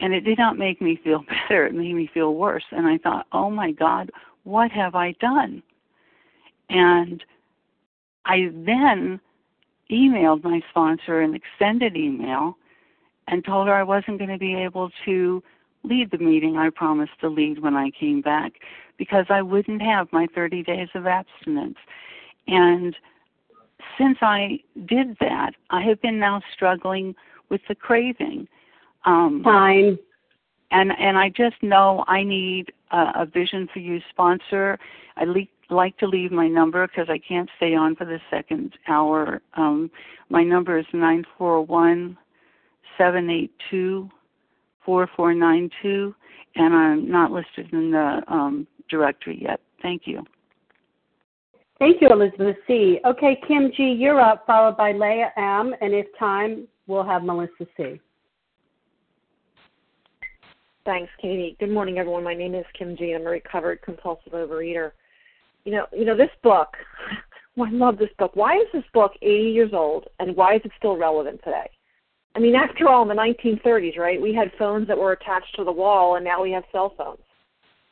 and 0.00 0.14
it 0.14 0.22
did 0.22 0.38
not 0.38 0.56
make 0.56 0.80
me 0.80 0.98
feel 1.04 1.22
better. 1.48 1.66
It 1.66 1.74
made 1.74 1.94
me 1.94 2.08
feel 2.14 2.34
worse. 2.34 2.64
And 2.70 2.86
I 2.86 2.96
thought, 2.96 3.26
oh 3.32 3.50
my 3.50 3.72
God, 3.72 4.10
what 4.44 4.70
have 4.70 4.94
I 4.94 5.12
done? 5.20 5.62
And 6.70 7.22
I 8.24 8.50
then 8.54 9.20
emailed 9.92 10.44
my 10.44 10.62
sponsor 10.70 11.20
an 11.20 11.34
extended 11.34 11.94
email 11.94 12.56
and 13.26 13.44
told 13.44 13.66
her 13.66 13.74
I 13.74 13.82
wasn't 13.82 14.16
going 14.16 14.30
to 14.30 14.38
be 14.38 14.54
able 14.54 14.90
to 15.04 15.42
lead 15.84 16.10
the 16.10 16.16
meeting 16.18 16.56
I 16.56 16.70
promised 16.70 17.20
to 17.20 17.28
lead 17.28 17.58
when 17.58 17.76
I 17.76 17.90
came 18.00 18.22
back 18.22 18.52
because 18.96 19.26
I 19.28 19.42
wouldn't 19.42 19.82
have 19.82 20.08
my 20.10 20.26
30 20.34 20.62
days 20.62 20.88
of 20.94 21.06
abstinence. 21.06 21.76
And 22.46 22.96
since 23.96 24.18
I 24.20 24.60
did 24.86 25.16
that, 25.20 25.52
I 25.70 25.82
have 25.82 26.00
been 26.02 26.18
now 26.18 26.42
struggling 26.54 27.14
with 27.48 27.60
the 27.68 27.74
craving. 27.74 28.48
Um, 29.04 29.42
Fine. 29.42 29.98
And 30.70 30.92
and 30.98 31.16
I 31.16 31.30
just 31.30 31.56
know 31.62 32.04
I 32.08 32.22
need 32.22 32.72
a, 32.90 33.22
a 33.22 33.26
Vision 33.26 33.68
for 33.72 33.78
You 33.78 34.00
sponsor. 34.10 34.78
I 35.16 35.24
le- 35.24 35.46
like 35.70 35.96
to 35.98 36.06
leave 36.06 36.30
my 36.30 36.46
number 36.46 36.86
because 36.86 37.08
I 37.08 37.18
can't 37.18 37.48
stay 37.56 37.74
on 37.74 37.96
for 37.96 38.04
the 38.04 38.20
second 38.30 38.74
hour. 38.86 39.40
Um, 39.54 39.90
my 40.28 40.42
number 40.44 40.78
is 40.78 40.86
nine 40.92 41.24
four 41.38 41.62
one 41.62 42.18
seven 42.98 43.30
eight 43.30 43.52
two 43.70 44.10
four 44.84 45.08
four 45.16 45.32
nine 45.32 45.70
two, 45.80 46.14
and 46.56 46.74
I'm 46.74 47.10
not 47.10 47.30
listed 47.30 47.72
in 47.72 47.90
the 47.90 48.22
um, 48.28 48.66
directory 48.90 49.40
yet. 49.40 49.60
Thank 49.80 50.02
you. 50.06 50.24
Thank 51.78 52.00
you, 52.00 52.08
Elizabeth 52.10 52.56
C. 52.66 52.98
Okay, 53.06 53.40
Kim 53.46 53.70
G, 53.76 53.94
you're 53.98 54.20
up, 54.20 54.44
followed 54.46 54.76
by 54.76 54.92
Leah 54.92 55.32
M, 55.36 55.74
and 55.80 55.94
if 55.94 56.06
time, 56.18 56.66
we'll 56.86 57.04
have 57.04 57.22
Melissa 57.22 57.66
C. 57.76 58.00
Thanks, 60.84 61.12
Katie. 61.20 61.56
Good 61.60 61.70
morning, 61.70 61.98
everyone. 61.98 62.24
My 62.24 62.34
name 62.34 62.54
is 62.54 62.64
Kim 62.76 62.96
G. 62.96 63.12
I'm 63.12 63.26
a 63.26 63.30
recovered 63.30 63.80
compulsive 63.82 64.32
overeater 64.32 64.92
you 65.68 65.74
know, 65.74 65.86
you 65.92 66.06
know 66.06 66.16
this 66.16 66.30
book. 66.42 66.68
I 67.60 67.70
love 67.70 67.98
this 67.98 68.08
book. 68.18 68.30
Why 68.34 68.56
is 68.56 68.68
this 68.72 68.84
book 68.94 69.12
80 69.20 69.50
years 69.50 69.70
old, 69.74 70.06
and 70.18 70.34
why 70.34 70.54
is 70.54 70.62
it 70.64 70.70
still 70.78 70.96
relevant 70.96 71.40
today? 71.44 71.68
I 72.34 72.38
mean, 72.38 72.54
after 72.54 72.88
all, 72.88 73.02
in 73.02 73.08
the 73.08 73.14
1930s, 73.14 73.98
right, 73.98 74.20
we 74.20 74.32
had 74.32 74.50
phones 74.58 74.86
that 74.86 74.96
were 74.96 75.12
attached 75.12 75.56
to 75.56 75.64
the 75.64 75.72
wall, 75.72 76.16
and 76.16 76.24
now 76.24 76.42
we 76.42 76.52
have 76.52 76.62
cell 76.72 76.94
phones. 76.96 77.18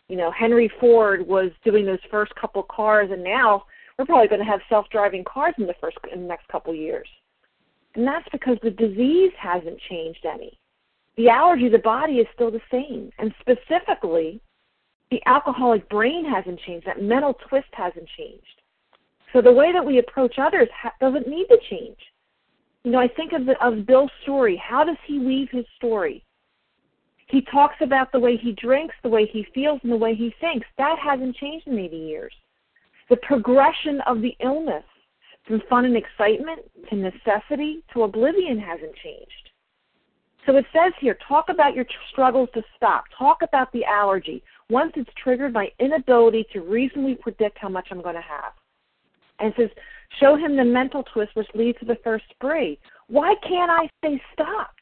You 0.09 0.17
know, 0.17 0.31
Henry 0.31 0.71
Ford 0.81 1.27
was 1.27 1.51
doing 1.65 1.85
those 1.85 1.99
first 2.11 2.33
couple 2.37 2.63
cars, 2.63 3.11
and 3.11 3.25
now 3.25 3.65
we're 3.99 4.07
probably 4.07 4.29
going 4.29 4.45
to 4.45 4.51
have 4.51 4.61
self-driving 4.69 5.25
cars 5.25 5.55
in 5.59 5.67
the 5.67 5.75
first 5.81 5.97
in 6.13 6.23
the 6.23 6.29
next 6.29 6.47
couple 6.49 6.75
years. 6.75 7.09
And 7.95 8.07
that's 8.07 8.29
because 8.31 8.59
the 8.63 8.71
disease 8.71 9.33
hasn't 9.39 9.79
changed 9.89 10.27
any. 10.27 10.59
The 11.17 11.31
allergy, 11.31 11.71
the 11.71 11.79
body 11.79 12.15
is 12.15 12.27
still 12.35 12.51
the 12.51 12.61
same, 12.71 13.11
and 13.19 13.35
specifically 13.41 14.41
the 15.11 15.23
alcoholic 15.25 15.89
brain 15.89 16.25
hasn't 16.25 16.61
changed, 16.61 16.87
that 16.87 17.01
mental 17.01 17.35
twist 17.49 17.69
hasn't 17.73 18.09
changed. 18.19 18.63
So 19.33 19.41
the 19.41 19.53
way 19.53 19.73
that 19.73 19.85
we 19.85 19.99
approach 19.99 20.39
others 20.39 20.69
ha- 20.75 20.93
doesn't 21.01 21.29
need 21.29 21.47
to 21.47 21.59
change. 21.71 21.97
You 22.85 22.93
know, 22.93 23.01
I 23.01 23.09
think 23.09 23.33
of, 23.33 23.47
the, 23.47 23.55
of 23.65 23.87
Bill's 23.87 24.11
story. 24.23 24.57
How 24.63 24.85
does 24.85 24.97
he 25.07 25.19
weave 25.19 25.49
his 25.51 25.65
story? 25.77 26.25
He 27.29 27.41
talks 27.43 27.77
about 27.81 28.13
the 28.13 28.21
way 28.21 28.37
he 28.37 28.53
drinks, 28.53 28.95
the 29.03 29.09
way 29.09 29.27
he 29.27 29.47
feels, 29.55 29.81
and 29.83 29.91
the 29.91 29.97
way 29.97 30.15
he 30.15 30.35
thinks. 30.41 30.67
That 30.79 30.97
hasn't 30.99 31.35
changed 31.37 31.67
in 31.67 31.79
80 31.79 31.97
years. 31.97 32.33
The 33.09 33.17
progression 33.17 34.01
of 34.07 34.21
the 34.21 34.37
illness 34.41 34.85
from 35.47 35.63
fun 35.69 35.85
and 35.85 35.97
excitement 35.97 36.61
to 36.91 36.97
necessity 36.97 37.85
to 37.93 38.03
oblivion 38.03 38.59
hasn't 38.59 38.95
changed. 38.97 39.51
So 40.45 40.57
it 40.57 40.65
says 40.73 40.93
here 41.01 41.19
talk 41.29 41.49
about 41.49 41.75
your 41.75 41.87
struggles 42.11 42.49
to 42.55 42.63
stop, 42.77 43.05
talk 43.17 43.39
about 43.43 43.73
the 43.73 43.85
allergy, 43.85 44.43
once 44.71 44.93
it's 44.97 45.11
triggered 45.23 45.53
my 45.53 45.69
inability 45.81 46.47
to 46.53 46.61
reasonably 46.61 47.17
predict 47.17 47.59
how 47.59 47.69
much 47.69 47.89
I'm 47.91 48.03
going 48.03 48.15
to 48.15 48.21
have. 48.21 48.53
And 49.39 49.53
it 49.53 49.55
says, 49.57 49.71
show 50.21 50.37
him 50.37 50.57
the 50.57 50.65
mental 50.65 51.03
twist 51.13 51.33
which 51.35 51.49
leads 51.55 51.79
to 51.81 51.85
the 51.85 51.99
first 52.03 52.25
spree. 52.31 52.79
Why 53.09 53.35
can't 53.43 53.71
I 53.71 53.89
stay 53.99 54.21
stopped? 54.33 54.73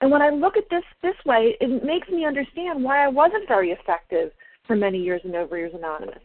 And 0.00 0.10
when 0.10 0.22
I 0.22 0.28
look 0.28 0.56
at 0.56 0.68
this 0.70 0.84
this 1.02 1.16
way, 1.24 1.56
it 1.60 1.82
makes 1.84 2.08
me 2.08 2.26
understand 2.26 2.84
why 2.84 3.04
I 3.04 3.08
wasn't 3.08 3.48
very 3.48 3.70
effective 3.70 4.30
for 4.66 4.76
many 4.76 4.98
years 4.98 5.22
in 5.24 5.32
Overeaters 5.32 5.74
Anonymous. 5.74 6.22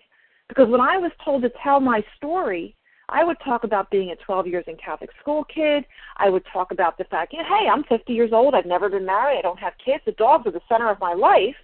Because 0.51 0.67
when 0.67 0.81
I 0.81 0.97
was 0.97 1.13
told 1.23 1.43
to 1.43 1.51
tell 1.63 1.79
my 1.79 2.03
story, 2.17 2.75
I 3.07 3.23
would 3.23 3.37
talk 3.39 3.63
about 3.63 3.89
being 3.89 4.11
a 4.11 4.17
12 4.17 4.47
years 4.47 4.65
in 4.67 4.75
Catholic 4.75 5.09
school 5.21 5.45
kid. 5.45 5.85
I 6.17 6.27
would 6.27 6.43
talk 6.51 6.73
about 6.73 6.97
the 6.97 7.05
fact, 7.05 7.31
you 7.31 7.39
know, 7.39 7.45
hey, 7.45 7.69
I'm 7.71 7.85
50 7.85 8.11
years 8.11 8.31
old. 8.33 8.53
I've 8.53 8.65
never 8.65 8.89
been 8.89 9.05
married. 9.05 9.39
I 9.39 9.43
don't 9.43 9.59
have 9.59 9.71
kids. 9.83 10.03
The 10.05 10.11
dogs 10.11 10.45
are 10.47 10.51
the 10.51 10.59
center 10.67 10.89
of 10.89 10.99
my 10.99 11.13
life. 11.13 11.55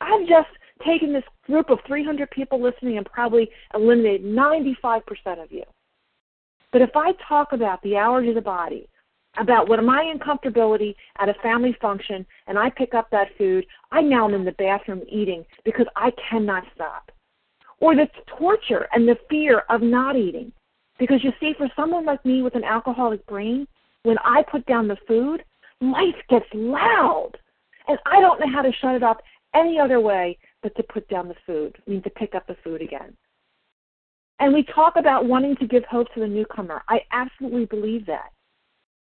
I've 0.00 0.26
just 0.26 0.48
taken 0.84 1.12
this 1.12 1.22
group 1.46 1.70
of 1.70 1.78
300 1.86 2.28
people 2.32 2.60
listening 2.60 2.96
and 2.96 3.06
probably 3.06 3.48
eliminated 3.72 4.24
95% 4.24 5.00
of 5.40 5.52
you. 5.52 5.62
But 6.72 6.82
if 6.82 6.90
I 6.96 7.12
talk 7.28 7.52
about 7.52 7.80
the 7.82 7.94
allergy 7.94 8.30
of 8.30 8.34
the 8.34 8.40
body, 8.40 8.88
about 9.38 9.68
what 9.68 9.80
my 9.84 10.12
uncomfortability 10.12 10.96
at 11.20 11.28
a 11.28 11.34
family 11.34 11.76
function, 11.80 12.26
and 12.48 12.58
I 12.58 12.70
pick 12.70 12.94
up 12.94 13.10
that 13.12 13.28
food, 13.38 13.64
I 13.92 14.00
now 14.00 14.26
am 14.26 14.34
in 14.34 14.44
the 14.44 14.52
bathroom 14.58 15.02
eating 15.08 15.44
because 15.64 15.86
I 15.94 16.10
cannot 16.28 16.64
stop. 16.74 17.12
Or 17.80 17.94
the 17.94 18.08
torture 18.38 18.88
and 18.92 19.06
the 19.06 19.16
fear 19.30 19.64
of 19.68 19.82
not 19.82 20.16
eating. 20.16 20.52
Because 20.98 21.22
you 21.22 21.32
see, 21.38 21.54
for 21.56 21.68
someone 21.76 22.04
like 22.04 22.24
me 22.24 22.42
with 22.42 22.56
an 22.56 22.64
alcoholic 22.64 23.24
brain, 23.26 23.66
when 24.02 24.18
I 24.24 24.42
put 24.50 24.66
down 24.66 24.88
the 24.88 24.96
food, 25.06 25.44
life 25.80 26.16
gets 26.28 26.46
loud. 26.52 27.32
And 27.86 27.98
I 28.06 28.20
don't 28.20 28.40
know 28.40 28.52
how 28.52 28.62
to 28.62 28.72
shut 28.80 28.94
it 28.94 29.02
off 29.02 29.18
any 29.54 29.78
other 29.78 30.00
way 30.00 30.36
but 30.62 30.74
to 30.76 30.82
put 30.82 31.08
down 31.08 31.28
the 31.28 31.36
food, 31.46 31.76
I 31.86 31.90
mean 31.90 32.02
to 32.02 32.10
pick 32.10 32.34
up 32.34 32.46
the 32.46 32.56
food 32.64 32.82
again. 32.82 33.16
And 34.40 34.52
we 34.52 34.64
talk 34.64 34.96
about 34.96 35.26
wanting 35.26 35.56
to 35.56 35.66
give 35.66 35.84
hope 35.84 36.12
to 36.14 36.20
the 36.20 36.26
newcomer. 36.26 36.82
I 36.88 37.00
absolutely 37.12 37.66
believe 37.66 38.06
that. 38.06 38.30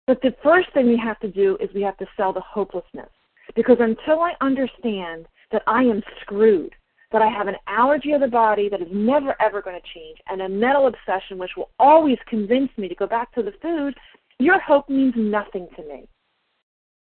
But 0.06 0.20
the 0.20 0.34
first 0.42 0.72
thing 0.72 0.88
we 0.88 0.96
have 0.98 1.20
to 1.20 1.30
do 1.30 1.56
is 1.60 1.68
we 1.74 1.82
have 1.82 1.96
to 1.98 2.06
sell 2.16 2.32
the 2.32 2.40
hopelessness. 2.40 3.10
Because 3.54 3.76
until 3.80 4.20
I 4.20 4.32
understand 4.40 5.26
that 5.52 5.62
I 5.66 5.82
am 5.82 6.02
screwed, 6.20 6.74
that 7.12 7.22
I 7.22 7.28
have 7.28 7.48
an 7.48 7.56
allergy 7.66 8.12
of 8.12 8.20
the 8.20 8.28
body 8.28 8.68
that 8.68 8.80
is 8.80 8.88
never 8.90 9.34
ever 9.40 9.62
going 9.62 9.80
to 9.80 9.94
change, 9.94 10.18
and 10.28 10.42
a 10.42 10.48
mental 10.48 10.86
obsession 10.86 11.38
which 11.38 11.52
will 11.56 11.70
always 11.78 12.18
convince 12.26 12.70
me 12.76 12.88
to 12.88 12.94
go 12.94 13.06
back 13.06 13.32
to 13.34 13.42
the 13.42 13.52
food, 13.62 13.94
your 14.38 14.58
hope 14.60 14.88
means 14.88 15.14
nothing 15.16 15.68
to 15.76 15.82
me. 15.82 16.08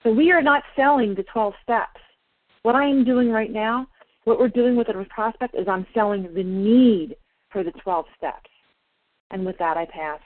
So 0.03 0.11
we 0.11 0.31
are 0.31 0.43
not 0.43 0.63
selling 0.77 1.15
the 1.15 1.25
12 1.25 1.55
steps. 1.63 2.01
What 2.63 2.75
I 2.75 2.87
am 2.87 3.05
doing 3.05 3.31
right 3.31 3.53
now, 3.53 3.87
what 4.25 4.39
we're 4.39 4.49
doing 4.49 4.77
with 4.77 4.87
the 4.87 5.07
prospect 5.11 5.55
is 5.55 5.69
I'm 5.69 5.87
selling 5.95 6.33
the 6.35 6.43
need 6.43 7.17
for 7.51 7.63
the 7.63 7.73
12 7.73 8.07
steps. 8.17 8.51
And 9.31 9.45
with 9.45 9.59
that, 9.59 9.77
I 9.77 9.85
pass. 9.87 10.21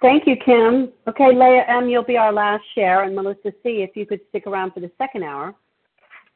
Thank 0.00 0.26
you, 0.26 0.36
Kim. 0.36 0.92
Okay, 1.08 1.34
Leah 1.34 1.64
M., 1.68 1.88
you'll 1.88 2.02
be 2.02 2.16
our 2.16 2.32
last 2.32 2.64
share, 2.74 3.02
and 3.02 3.14
Melissa 3.14 3.52
C., 3.62 3.82
if 3.82 3.94
you 3.94 4.06
could 4.06 4.20
stick 4.30 4.46
around 4.46 4.72
for 4.72 4.80
the 4.80 4.90
second 4.96 5.24
hour, 5.24 5.54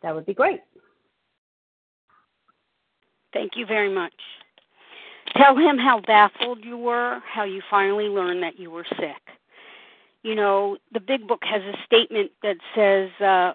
that 0.02 0.14
would 0.14 0.26
be 0.26 0.34
great. 0.34 0.60
Thank 3.34 3.52
you 3.56 3.66
very 3.66 3.92
much. 3.92 4.14
Tell 5.36 5.56
him 5.56 5.76
how 5.76 6.00
baffled 6.00 6.64
you 6.64 6.78
were, 6.78 7.20
how 7.26 7.44
you 7.44 7.60
finally 7.68 8.04
learned 8.04 8.42
that 8.42 8.58
you 8.58 8.70
were 8.70 8.86
sick. 8.98 9.20
You 10.22 10.34
know, 10.34 10.78
the 10.92 11.00
big 11.00 11.28
book 11.28 11.42
has 11.42 11.60
a 11.62 11.74
statement 11.84 12.30
that 12.42 12.56
says, 12.74 13.10
uh, 13.20 13.54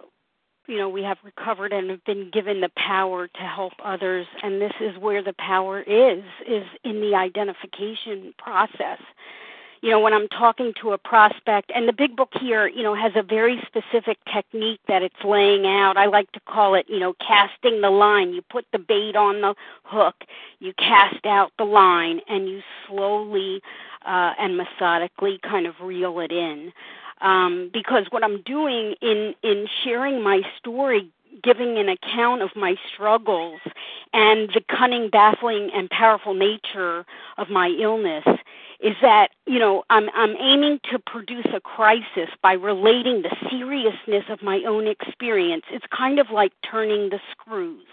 you 0.70 0.78
know 0.78 0.88
we 0.88 1.02
have 1.02 1.18
recovered 1.24 1.74
and 1.74 1.90
have 1.90 2.04
been 2.06 2.30
given 2.32 2.62
the 2.62 2.70
power 2.78 3.28
to 3.28 3.42
help 3.42 3.74
others 3.84 4.28
and 4.44 4.62
this 4.62 4.72
is 4.80 4.96
where 5.00 5.24
the 5.24 5.34
power 5.34 5.82
is 5.82 6.24
is 6.48 6.64
in 6.84 7.02
the 7.02 7.16
identification 7.16 8.34
process 8.38 9.00
you 9.82 9.90
know 9.90 10.00
when 10.00 10.14
i'm 10.14 10.28
talking 10.30 10.74
to 10.82 10.92
a 10.92 10.98
prospect 10.98 11.72
and 11.74 11.88
the 11.88 11.94
big 11.94 12.16
book 12.16 12.30
here 12.40 12.68
you 12.68 12.84
know 12.84 12.96
has 12.96 13.12
a 13.16 13.24
very 13.24 13.62
specific 13.66 14.18
technique 14.34 14.80
that 14.88 15.02
it's 15.02 15.24
laying 15.24 15.66
out. 15.66 15.98
I 15.98 16.06
like 16.08 16.32
to 16.34 16.40
call 16.42 16.76
it 16.76 16.86
you 16.90 17.00
know 17.00 17.14
casting 17.26 17.82
the 17.82 17.90
line. 17.90 18.34
You 18.34 18.42
put 18.42 18.66
the 18.72 18.80
bait 18.80 19.16
on 19.16 19.42
the 19.42 19.56
hook 19.84 20.16
you 20.60 20.74
cast 20.78 21.26
out 21.26 21.52
the 21.58 21.64
line 21.66 22.22
and 22.28 22.50
you 22.50 22.62
slowly 22.88 23.62
uh 24.06 24.34
and 24.40 24.58
methodically 24.58 25.40
kind 25.44 25.68
of 25.68 25.76
reel 25.82 26.20
it 26.20 26.32
in. 26.32 26.72
Um, 27.22 27.70
because 27.74 28.06
what 28.12 28.24
I'm 28.24 28.42
doing 28.44 28.96
in 29.02 29.36
in 29.44 29.68
sharing 29.84 30.24
my 30.24 30.42
story, 30.58 31.10
giving 31.44 31.78
an 31.78 31.90
account 31.90 32.42
of 32.42 32.50
my 32.56 32.76
struggles 32.94 33.60
and 34.14 34.50
the 34.54 34.62
cunning, 34.70 35.10
baffling, 35.10 35.70
and 35.74 35.90
powerful 35.90 36.34
nature 36.34 37.06
of 37.38 37.50
my 37.50 37.68
illness 37.80 38.26
is 38.80 38.96
that 39.02 39.30
you 39.46 39.60
know 39.60 39.84
I'm 39.90 40.10
I'm 40.14 40.36
aiming 40.38 40.80
to 40.92 41.00
produce 41.00 41.48
a 41.54 41.60
crisis 41.60 42.30
by 42.42 42.54
relating 42.54 43.22
the 43.22 43.36
seriousness 43.50 44.26
of 44.30 44.42
my 44.42 44.64
own 44.68 44.88
experience. 44.88 45.64
It's 45.72 45.86
kind 45.96 46.20
of 46.20 46.30
like 46.32 46.54
turning 46.70 47.10
the 47.10 47.20
screws. 47.32 47.88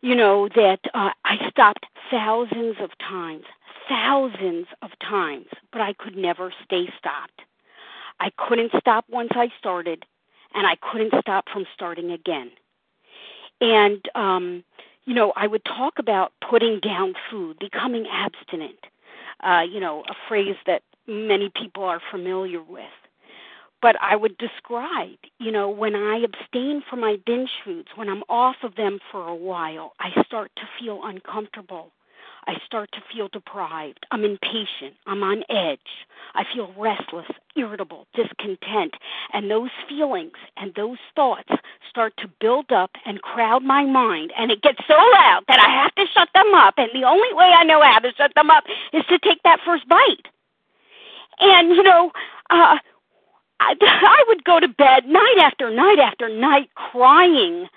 You 0.00 0.14
know 0.14 0.48
that 0.48 0.80
uh, 0.94 1.10
I 1.24 1.48
stopped 1.50 1.86
thousands 2.10 2.76
of 2.80 2.90
times, 2.98 3.44
thousands 3.88 4.66
of 4.82 4.90
times, 5.00 5.46
but 5.72 5.80
I 5.80 5.92
could 5.92 6.16
never 6.16 6.52
stay 6.64 6.88
stopped. 6.98 7.42
I 8.20 8.30
couldn't 8.36 8.72
stop 8.80 9.04
once 9.08 9.30
I 9.34 9.48
started, 9.58 10.04
and 10.54 10.66
I 10.66 10.76
couldn't 10.76 11.14
stop 11.20 11.48
from 11.52 11.66
starting 11.74 12.10
again. 12.10 12.50
And 13.60 14.08
um, 14.14 14.64
you 15.04 15.14
know, 15.14 15.32
I 15.36 15.46
would 15.46 15.64
talk 15.64 15.98
about 15.98 16.32
putting 16.48 16.80
down 16.80 17.14
food, 17.30 17.58
becoming 17.58 18.06
abstinent. 18.10 18.78
Uh, 19.42 19.62
you 19.70 19.80
know, 19.80 20.02
a 20.08 20.14
phrase 20.28 20.56
that 20.66 20.82
many 21.06 21.50
people 21.54 21.84
are 21.84 22.00
familiar 22.10 22.62
with. 22.62 22.84
But 23.80 23.96
I 24.02 24.16
would 24.16 24.36
describe, 24.38 25.18
you 25.38 25.52
know, 25.52 25.68
when 25.68 25.94
I 25.94 26.18
abstain 26.24 26.82
from 26.90 27.00
my 27.00 27.16
binge 27.24 27.50
foods, 27.64 27.88
when 27.94 28.08
I'm 28.08 28.24
off 28.28 28.56
of 28.64 28.74
them 28.74 28.98
for 29.12 29.28
a 29.28 29.34
while, 29.34 29.92
I 30.00 30.22
start 30.24 30.50
to 30.56 30.62
feel 30.80 31.00
uncomfortable. 31.04 31.92
I 32.48 32.54
start 32.64 32.90
to 32.92 33.02
feel 33.12 33.28
deprived. 33.28 34.06
I'm 34.10 34.24
impatient. 34.24 34.94
I'm 35.06 35.22
on 35.22 35.44
edge. 35.50 36.06
I 36.34 36.44
feel 36.52 36.72
restless, 36.78 37.26
irritable, 37.54 38.06
discontent. 38.14 38.94
And 39.34 39.50
those 39.50 39.68
feelings 39.86 40.32
and 40.56 40.74
those 40.74 40.96
thoughts 41.14 41.50
start 41.90 42.14
to 42.16 42.30
build 42.40 42.72
up 42.72 42.92
and 43.04 43.20
crowd 43.20 43.62
my 43.62 43.84
mind. 43.84 44.32
And 44.36 44.50
it 44.50 44.62
gets 44.62 44.78
so 44.88 44.94
loud 44.94 45.42
that 45.46 45.60
I 45.60 45.68
have 45.82 45.94
to 45.96 46.06
shut 46.14 46.30
them 46.34 46.54
up. 46.54 46.74
And 46.78 46.88
the 46.94 47.06
only 47.06 47.28
way 47.34 47.52
I 47.54 47.64
know 47.64 47.82
how 47.82 47.98
to 47.98 48.14
shut 48.16 48.32
them 48.34 48.48
up 48.48 48.64
is 48.94 49.04
to 49.10 49.18
take 49.18 49.42
that 49.42 49.60
first 49.62 49.86
bite. 49.86 50.26
And, 51.40 51.68
you 51.68 51.82
know, 51.82 52.12
uh, 52.48 52.78
I, 53.60 53.74
I 53.80 54.24
would 54.28 54.44
go 54.44 54.58
to 54.58 54.68
bed 54.68 55.06
night 55.06 55.36
after 55.38 55.70
night 55.70 55.98
after 55.98 56.30
night 56.30 56.70
crying 56.74 57.68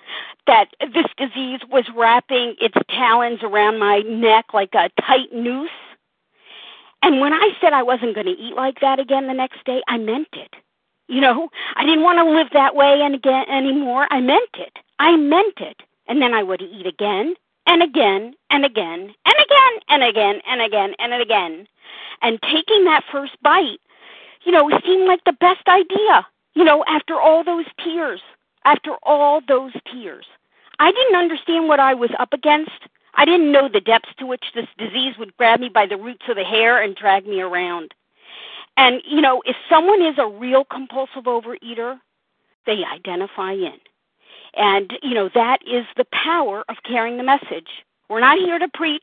that 0.46 0.66
this 0.80 1.06
disease 1.16 1.60
was 1.70 1.84
wrapping 1.94 2.56
its 2.60 2.76
talons 2.88 3.40
around 3.42 3.78
my 3.78 4.00
neck 4.00 4.46
like 4.52 4.74
a 4.74 4.90
tight 5.00 5.32
noose. 5.32 5.70
And 7.02 7.20
when 7.20 7.32
I 7.32 7.50
said 7.60 7.72
I 7.72 7.82
wasn't 7.82 8.14
going 8.14 8.26
to 8.26 8.32
eat 8.32 8.54
like 8.54 8.80
that 8.80 8.98
again 8.98 9.26
the 9.26 9.34
next 9.34 9.64
day, 9.64 9.82
I 9.88 9.98
meant 9.98 10.28
it. 10.32 10.54
You 11.08 11.20
know, 11.20 11.48
I 11.76 11.84
didn't 11.84 12.04
want 12.04 12.18
to 12.18 12.30
live 12.30 12.48
that 12.52 12.74
way 12.74 13.00
and 13.02 13.14
again 13.14 13.44
anymore. 13.48 14.06
I 14.10 14.20
meant 14.20 14.50
it. 14.54 14.78
I 14.98 15.16
meant 15.16 15.58
it. 15.58 15.82
And 16.06 16.22
then 16.22 16.32
I 16.32 16.42
would 16.42 16.62
eat 16.62 16.86
again 16.86 17.34
and 17.66 17.82
again 17.82 18.34
and 18.50 18.64
again 18.64 19.14
and 19.26 19.34
again 19.36 19.80
and 19.88 20.02
again 20.02 20.40
and 20.46 20.62
again 20.62 20.94
and 20.98 21.12
again. 21.14 21.66
And 22.22 22.40
taking 22.42 22.84
that 22.84 23.04
first 23.10 23.32
bite 23.42 23.80
you 24.44 24.52
know, 24.52 24.68
seemed 24.84 25.06
like 25.06 25.22
the 25.24 25.32
best 25.32 25.66
idea, 25.68 26.26
you 26.54 26.64
know, 26.64 26.84
after 26.86 27.20
all 27.20 27.44
those 27.44 27.66
tears, 27.82 28.20
after 28.64 28.92
all 29.02 29.40
those 29.46 29.72
tears. 29.90 30.26
I 30.78 30.90
didn't 30.90 31.16
understand 31.16 31.68
what 31.68 31.80
I 31.80 31.94
was 31.94 32.10
up 32.18 32.32
against. 32.32 32.70
I 33.14 33.24
didn't 33.24 33.52
know 33.52 33.68
the 33.68 33.80
depths 33.80 34.14
to 34.18 34.26
which 34.26 34.44
this 34.54 34.66
disease 34.78 35.14
would 35.18 35.36
grab 35.36 35.60
me 35.60 35.68
by 35.68 35.86
the 35.86 35.96
roots 35.96 36.24
of 36.28 36.36
the 36.36 36.44
hair 36.44 36.82
and 36.82 36.96
drag 36.96 37.26
me 37.26 37.40
around. 37.40 37.94
And, 38.76 39.02
you 39.06 39.20
know, 39.20 39.42
if 39.44 39.56
someone 39.68 40.02
is 40.02 40.16
a 40.18 40.26
real 40.26 40.64
compulsive 40.64 41.24
overeater, 41.24 41.98
they 42.66 42.84
identify 42.84 43.52
in. 43.52 43.78
And, 44.54 44.92
you 45.02 45.14
know, 45.14 45.30
that 45.34 45.58
is 45.66 45.84
the 45.96 46.06
power 46.12 46.64
of 46.68 46.76
carrying 46.84 47.16
the 47.16 47.22
message. 47.22 47.68
We're 48.08 48.20
not 48.20 48.38
here 48.38 48.58
to 48.58 48.68
preach. 48.68 49.02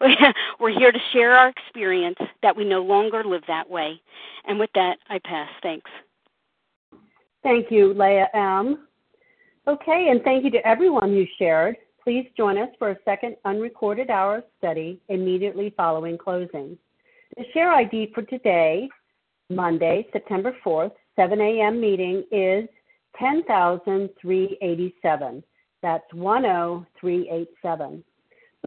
We're 0.60 0.76
here 0.76 0.92
to 0.92 0.98
share 1.12 1.36
our 1.36 1.48
experience 1.48 2.18
that 2.42 2.56
we 2.56 2.64
no 2.64 2.82
longer 2.82 3.22
live 3.24 3.44
that 3.46 3.70
way. 3.70 4.00
And 4.44 4.58
with 4.58 4.70
that, 4.74 4.98
I 5.08 5.20
pass. 5.20 5.48
Thanks. 5.62 5.90
Thank 7.42 7.70
you, 7.70 7.94
Leah 7.94 8.28
M. 8.34 8.86
Okay, 9.66 10.08
and 10.10 10.22
thank 10.22 10.44
you 10.44 10.50
to 10.50 10.66
everyone 10.66 11.10
who 11.10 11.24
shared. 11.38 11.76
Please 12.02 12.26
join 12.36 12.58
us 12.58 12.68
for 12.78 12.90
a 12.90 12.98
second 13.04 13.36
unrecorded 13.44 14.10
hour 14.10 14.38
of 14.38 14.44
study 14.58 15.00
immediately 15.08 15.72
following 15.76 16.18
closing. 16.18 16.76
The 17.36 17.44
share 17.52 17.72
ID 17.72 18.12
for 18.14 18.22
today, 18.22 18.88
Monday, 19.50 20.08
September 20.12 20.56
4th, 20.64 20.92
7 21.16 21.40
a.m. 21.40 21.80
meeting 21.80 22.24
is 22.30 22.68
10,387. 23.18 25.42
That's 25.82 26.04
10387. 26.12 28.04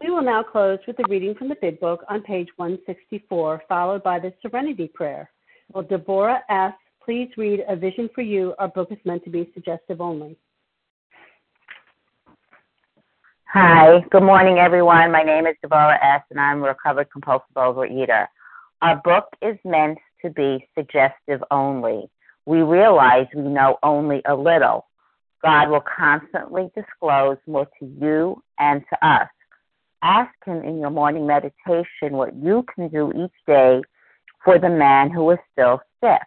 We 0.02 0.10
will 0.10 0.22
now 0.22 0.42
close 0.42 0.78
with 0.86 0.98
a 0.98 1.04
reading 1.08 1.34
from 1.34 1.48
the 1.48 1.56
Big 1.60 1.80
Book 1.80 2.04
on 2.10 2.20
page 2.22 2.48
164, 2.56 3.62
followed 3.68 4.02
by 4.02 4.18
the 4.18 4.32
Serenity 4.42 4.88
Prayer. 4.88 5.30
Will 5.72 5.82
Deborah 5.82 6.42
S. 6.50 6.74
please 7.06 7.30
read 7.36 7.64
A 7.68 7.76
Vision 7.76 8.10
for 8.12 8.20
You? 8.20 8.52
Our 8.58 8.66
book 8.66 8.88
is 8.90 8.98
meant 9.04 9.22
to 9.24 9.30
be 9.30 9.48
suggestive 9.54 10.00
only. 10.00 10.36
Hi, 13.44 14.04
good 14.10 14.24
morning, 14.24 14.58
everyone. 14.58 15.12
My 15.12 15.22
name 15.22 15.46
is 15.46 15.54
Deborah 15.62 16.00
S., 16.02 16.22
and 16.30 16.40
I'm 16.40 16.64
a 16.64 16.66
recovered 16.66 17.08
compulsive 17.12 17.54
overeater. 17.54 18.26
Our 18.82 19.00
book 19.04 19.26
is 19.40 19.56
meant 19.64 19.98
to 20.22 20.30
be 20.30 20.68
suggestive 20.76 21.44
only. 21.52 22.10
We 22.44 22.62
realize 22.62 23.28
we 23.36 23.42
know 23.42 23.78
only 23.84 24.20
a 24.26 24.34
little. 24.34 24.86
God 25.44 25.70
will 25.70 25.84
constantly 25.96 26.72
disclose 26.74 27.38
more 27.46 27.68
to 27.78 27.86
you 27.86 28.42
and 28.58 28.82
to 28.90 29.06
us. 29.06 29.28
Ask 30.02 30.34
Him 30.44 30.64
in 30.64 30.80
your 30.80 30.90
morning 30.90 31.24
meditation 31.24 32.16
what 32.16 32.34
you 32.34 32.64
can 32.74 32.88
do 32.88 33.12
each 33.12 33.46
day 33.46 33.80
for 34.44 34.58
the 34.58 34.68
man 34.68 35.08
who 35.12 35.30
is 35.30 35.38
still 35.52 35.80
sick. 36.02 36.26